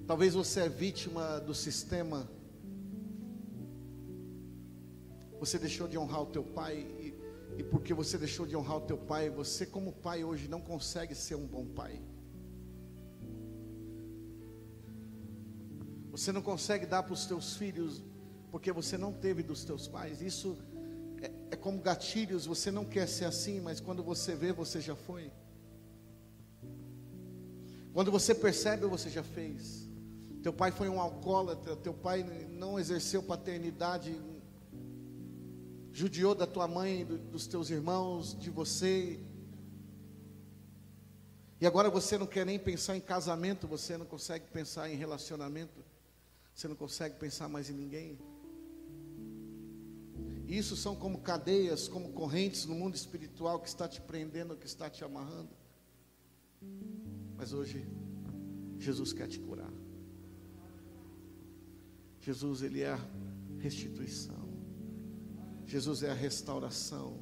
Talvez 0.07 0.33
você 0.33 0.61
é 0.61 0.69
vítima 0.71 1.39
do 1.41 1.55
sistema. 1.55 2.27
Você 5.39 5.59
deixou 5.59 5.87
de 5.87 5.99
honrar 5.99 6.23
o 6.23 6.27
teu 6.27 6.43
pai 6.43 6.87
e, 6.99 7.15
e 7.59 7.63
porque 7.63 7.93
você 7.93 8.17
deixou 8.17 8.47
de 8.47 8.57
honrar 8.57 8.79
o 8.79 8.81
teu 8.81 8.97
pai, 8.97 9.29
você 9.29 9.67
como 9.67 9.93
pai 9.93 10.25
hoje 10.25 10.49
não 10.49 10.63
consegue 10.63 11.15
ser 11.15 11.35
um 11.35 11.47
bom 11.47 11.67
pai. 11.67 12.01
Você 16.13 16.33
não 16.33 16.41
consegue 16.41 16.87
dar 16.87 17.03
para 17.03 17.13
os 17.13 17.27
teus 17.27 17.57
filhos 17.57 18.03
porque 18.51 18.73
você 18.73 18.97
não 18.97 19.13
teve 19.13 19.43
dos 19.43 19.65
teus 19.67 19.87
pais. 19.87 20.23
Isso 20.23 20.57
é, 21.51 21.57
como 21.57 21.81
gatilhos. 21.81 22.47
Você 22.47 22.71
não 22.71 22.85
quer 22.85 23.07
ser 23.09 23.25
assim, 23.25 23.61
mas 23.61 23.81
quando 23.81 24.03
você 24.03 24.35
vê, 24.35 24.53
você 24.53 24.81
já 24.81 24.95
foi. 24.95 25.31
Quando 27.93 28.11
você 28.11 28.35
percebe, 28.35 28.87
você 28.87 29.09
já 29.09 29.23
fez. 29.23 29.89
Teu 30.43 30.53
pai 30.53 30.71
foi 30.71 30.89
um 30.89 31.01
alcoólatra, 31.01 31.75
teu 31.75 31.95
pai 31.95 32.23
não 32.51 32.79
exerceu 32.79 33.23
paternidade, 33.23 34.21
judiou 35.93 36.35
da 36.35 36.47
tua 36.47 36.69
mãe, 36.69 37.05
dos 37.05 37.47
teus 37.47 37.71
irmãos, 37.71 38.39
de 38.39 38.51
você. 38.51 39.19
E 41.59 41.67
agora 41.67 41.89
você 41.89 42.19
não 42.19 42.27
quer 42.27 42.45
nem 42.45 42.59
pensar 42.59 42.97
em 42.97 43.01
casamento, 43.01 43.67
você 43.67 43.97
não 43.97 44.05
consegue 44.05 44.45
pensar 44.53 44.91
em 44.91 44.95
relacionamento, 44.95 45.83
você 46.55 46.69
não 46.69 46.77
consegue 46.77 47.17
pensar 47.17 47.49
mais 47.49 47.71
em 47.71 47.73
ninguém. 47.73 48.19
Isso 50.47 50.77
são 50.77 50.95
como 50.95 51.19
cadeias, 51.19 51.89
como 51.89 52.13
correntes 52.13 52.67
no 52.67 52.75
mundo 52.75 52.95
espiritual 52.95 53.59
que 53.59 53.69
está 53.69 53.89
te 53.89 54.01
prendendo, 54.01 54.57
que 54.57 54.67
está 54.67 54.89
te 54.89 55.05
amarrando. 55.05 55.51
Mas 57.37 57.53
hoje, 57.53 57.85
Jesus 58.79 59.13
quer 59.13 59.27
te 59.27 59.41
curar. 59.41 59.73
Jesus, 62.21 62.63
Ele 62.63 62.83
é 62.83 62.93
a 62.93 63.01
restituição. 63.59 64.49
Jesus 65.67 66.05
é 66.05 66.11
a 66.11 66.15
restauração. 66.15 67.21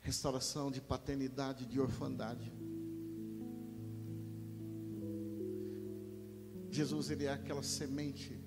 Restauração 0.00 0.70
de 0.70 0.80
paternidade, 0.80 1.66
de 1.66 1.78
orfandade. 1.78 2.50
Jesus, 6.70 7.10
Ele 7.10 7.26
é 7.26 7.32
aquela 7.32 7.62
semente 7.62 8.45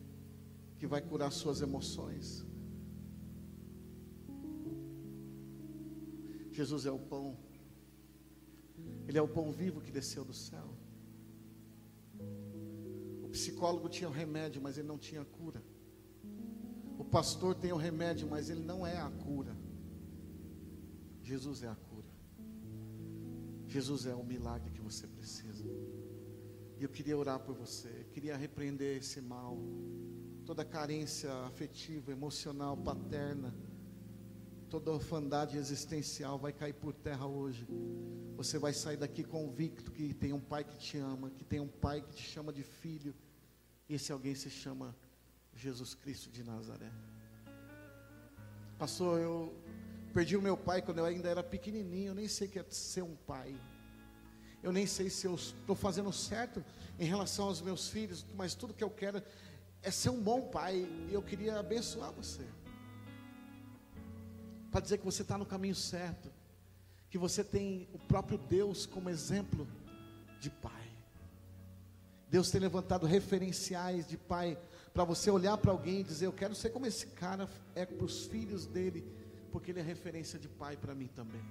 que 0.80 0.88
vai 0.88 1.02
curar 1.02 1.32
suas 1.32 1.62
emoções. 1.62 2.46
Jesus 6.52 6.86
é 6.86 6.92
o 6.92 6.98
pão, 6.98 7.38
Ele 9.08 9.18
é 9.18 9.22
o 9.22 9.28
pão 9.28 9.52
vivo 9.52 9.82
que 9.82 9.92
desceu 9.92 10.24
do 10.24 10.34
céu. 10.34 10.70
O 13.24 13.30
psicólogo 13.30 13.90
tinha 13.90 14.10
o 14.10 14.14
remédio, 14.14 14.62
mas 14.62 14.78
ele 14.78 14.88
não 14.88 14.98
tinha 14.98 15.24
cura. 15.24 15.62
O 16.98 17.04
pastor 17.04 17.54
tem 17.56 17.72
o 17.72 17.78
remédio, 17.78 18.28
mas 18.28 18.50
ele 18.50 18.64
não 18.64 18.86
é 18.88 18.98
a 18.98 19.10
cura. 19.10 19.56
Jesus 21.22 21.62
é 21.62 21.68
a 21.68 21.76
cura. 21.76 22.08
Jesus 23.68 24.06
é 24.06 24.16
o 24.16 24.24
milagre 24.24 24.72
que 24.72 24.82
você 24.82 25.08
precisa. 25.08 25.64
E 26.78 26.84
eu 26.84 26.90
queria 26.90 27.18
orar 27.18 27.40
por 27.40 27.54
você, 27.54 28.08
queria 28.12 28.36
repreender 28.36 28.98
esse 28.98 29.22
mal 29.22 29.58
toda 30.50 30.66
carência 30.66 31.32
afetiva, 31.46 32.12
emocional, 32.12 32.76
paterna, 32.76 33.54
toda 34.68 34.90
orfandade 34.90 35.56
existencial 35.56 36.40
vai 36.40 36.52
cair 36.52 36.74
por 36.74 36.92
terra 36.92 37.28
hoje. 37.28 37.68
Você 38.36 38.58
vai 38.58 38.74
sair 38.74 38.98
daqui 38.98 39.24
convicto 39.24 39.92
que 39.92 40.12
tem 40.12 40.34
um 40.34 40.40
pai 40.40 40.64
que 40.64 40.76
te 40.76 40.98
ama, 40.98 41.30
que 41.30 41.44
tem 41.44 41.60
um 41.60 41.68
pai 41.68 42.02
que 42.02 42.16
te 42.16 42.24
chama 42.24 42.52
de 42.52 42.64
filho. 42.64 43.14
E 43.88 43.94
esse 43.94 44.12
alguém 44.12 44.34
se 44.34 44.50
chama 44.50 44.96
Jesus 45.54 45.94
Cristo 45.94 46.32
de 46.32 46.44
Nazaré. 46.44 46.92
Pastor, 48.80 49.20
eu 49.20 49.54
perdi 50.16 50.36
o 50.36 50.42
meu 50.42 50.58
pai 50.58 50.82
quando 50.82 50.98
eu 50.98 51.06
ainda 51.06 51.30
era 51.30 51.44
pequenininho, 51.44 52.08
eu 52.08 52.16
nem 52.16 52.28
sei 52.28 52.48
o 52.48 52.50
que 52.50 52.58
é 52.58 52.66
ser 52.72 53.04
um 53.04 53.16
pai. 53.16 53.56
Eu 54.64 54.72
nem 54.72 54.88
sei 54.88 55.12
se 55.12 55.28
eu 55.28 55.36
estou 55.36 55.76
fazendo 55.76 56.12
certo 56.12 56.66
em 56.98 57.06
relação 57.06 57.46
aos 57.46 57.62
meus 57.62 57.88
filhos, 57.88 58.26
mas 58.36 58.56
tudo 58.56 58.74
que 58.74 58.84
eu 58.84 58.90
quero 58.90 59.22
é 59.82 59.92
ser 59.92 60.10
um 60.10 60.22
bom 60.22 60.42
pai. 60.42 60.88
E 61.10 61.14
eu 61.14 61.22
queria 61.22 61.60
abençoar 61.60 62.12
você. 62.12 62.46
Para 64.72 64.82
dizer 64.82 64.98
que 64.98 65.06
você 65.06 65.22
está 65.22 65.38
no 65.38 65.46
caminho 65.46 65.76
certo. 65.76 66.32
Que 67.10 67.18
você 67.18 67.44
tem 67.44 67.88
o 67.94 67.98
próprio 67.98 68.38
Deus 68.38 68.86
como 68.86 69.10
exemplo 69.10 69.68
de 70.40 70.50
pai. 70.50 70.74
Deus 72.30 72.52
tem 72.52 72.62
levantado 72.62 73.08
referenciais 73.08 74.08
de 74.08 74.16
pai 74.16 74.58
para 74.94 75.04
você 75.04 75.32
olhar 75.32 75.58
para 75.58 75.72
alguém 75.72 76.02
e 76.02 76.04
dizer: 76.04 76.28
Eu 76.28 76.34
quero 76.34 76.54
ser 76.54 76.70
como 76.70 76.86
esse 76.86 77.08
cara 77.08 77.50
é 77.74 77.86
para 77.86 78.06
os 78.06 78.26
filhos 78.28 78.68
dele, 78.68 79.04
porque 79.52 79.72
ele 79.72 79.80
é 79.80 79.84
referência 79.84 80.38
de 80.38 80.48
pai 80.48 80.78
para 80.78 80.94
mim 80.94 81.08
também. 81.08 81.42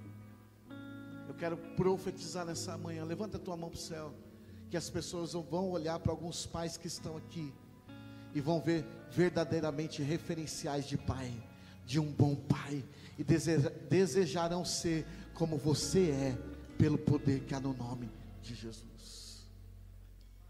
Eu 1.27 1.35
quero 1.35 1.57
profetizar 1.75 2.45
nessa 2.45 2.77
manhã. 2.77 3.03
Levanta 3.03 3.35
a 3.37 3.39
tua 3.39 3.57
mão 3.57 3.69
para 3.69 3.77
o 3.77 3.81
céu. 3.81 4.13
Que 4.69 4.77
as 4.77 4.89
pessoas 4.89 5.33
vão 5.33 5.69
olhar 5.69 5.99
para 5.99 6.11
alguns 6.11 6.45
pais 6.45 6.77
que 6.77 6.87
estão 6.87 7.17
aqui 7.17 7.53
e 8.33 8.41
vão 8.41 8.61
ver 8.61 8.85
verdadeiramente 9.11 10.01
referenciais 10.01 10.85
de 10.85 10.97
pai, 10.97 11.31
de 11.85 11.99
um 11.99 12.11
bom 12.11 12.35
pai, 12.35 12.83
e 13.17 13.23
desejarão 13.89 14.63
ser 14.63 15.05
como 15.33 15.57
você 15.57 16.11
é, 16.11 16.37
pelo 16.77 16.97
poder 16.97 17.41
que 17.41 17.53
há 17.53 17.59
no 17.59 17.73
nome 17.73 18.09
de 18.41 18.55
Jesus. 18.55 19.18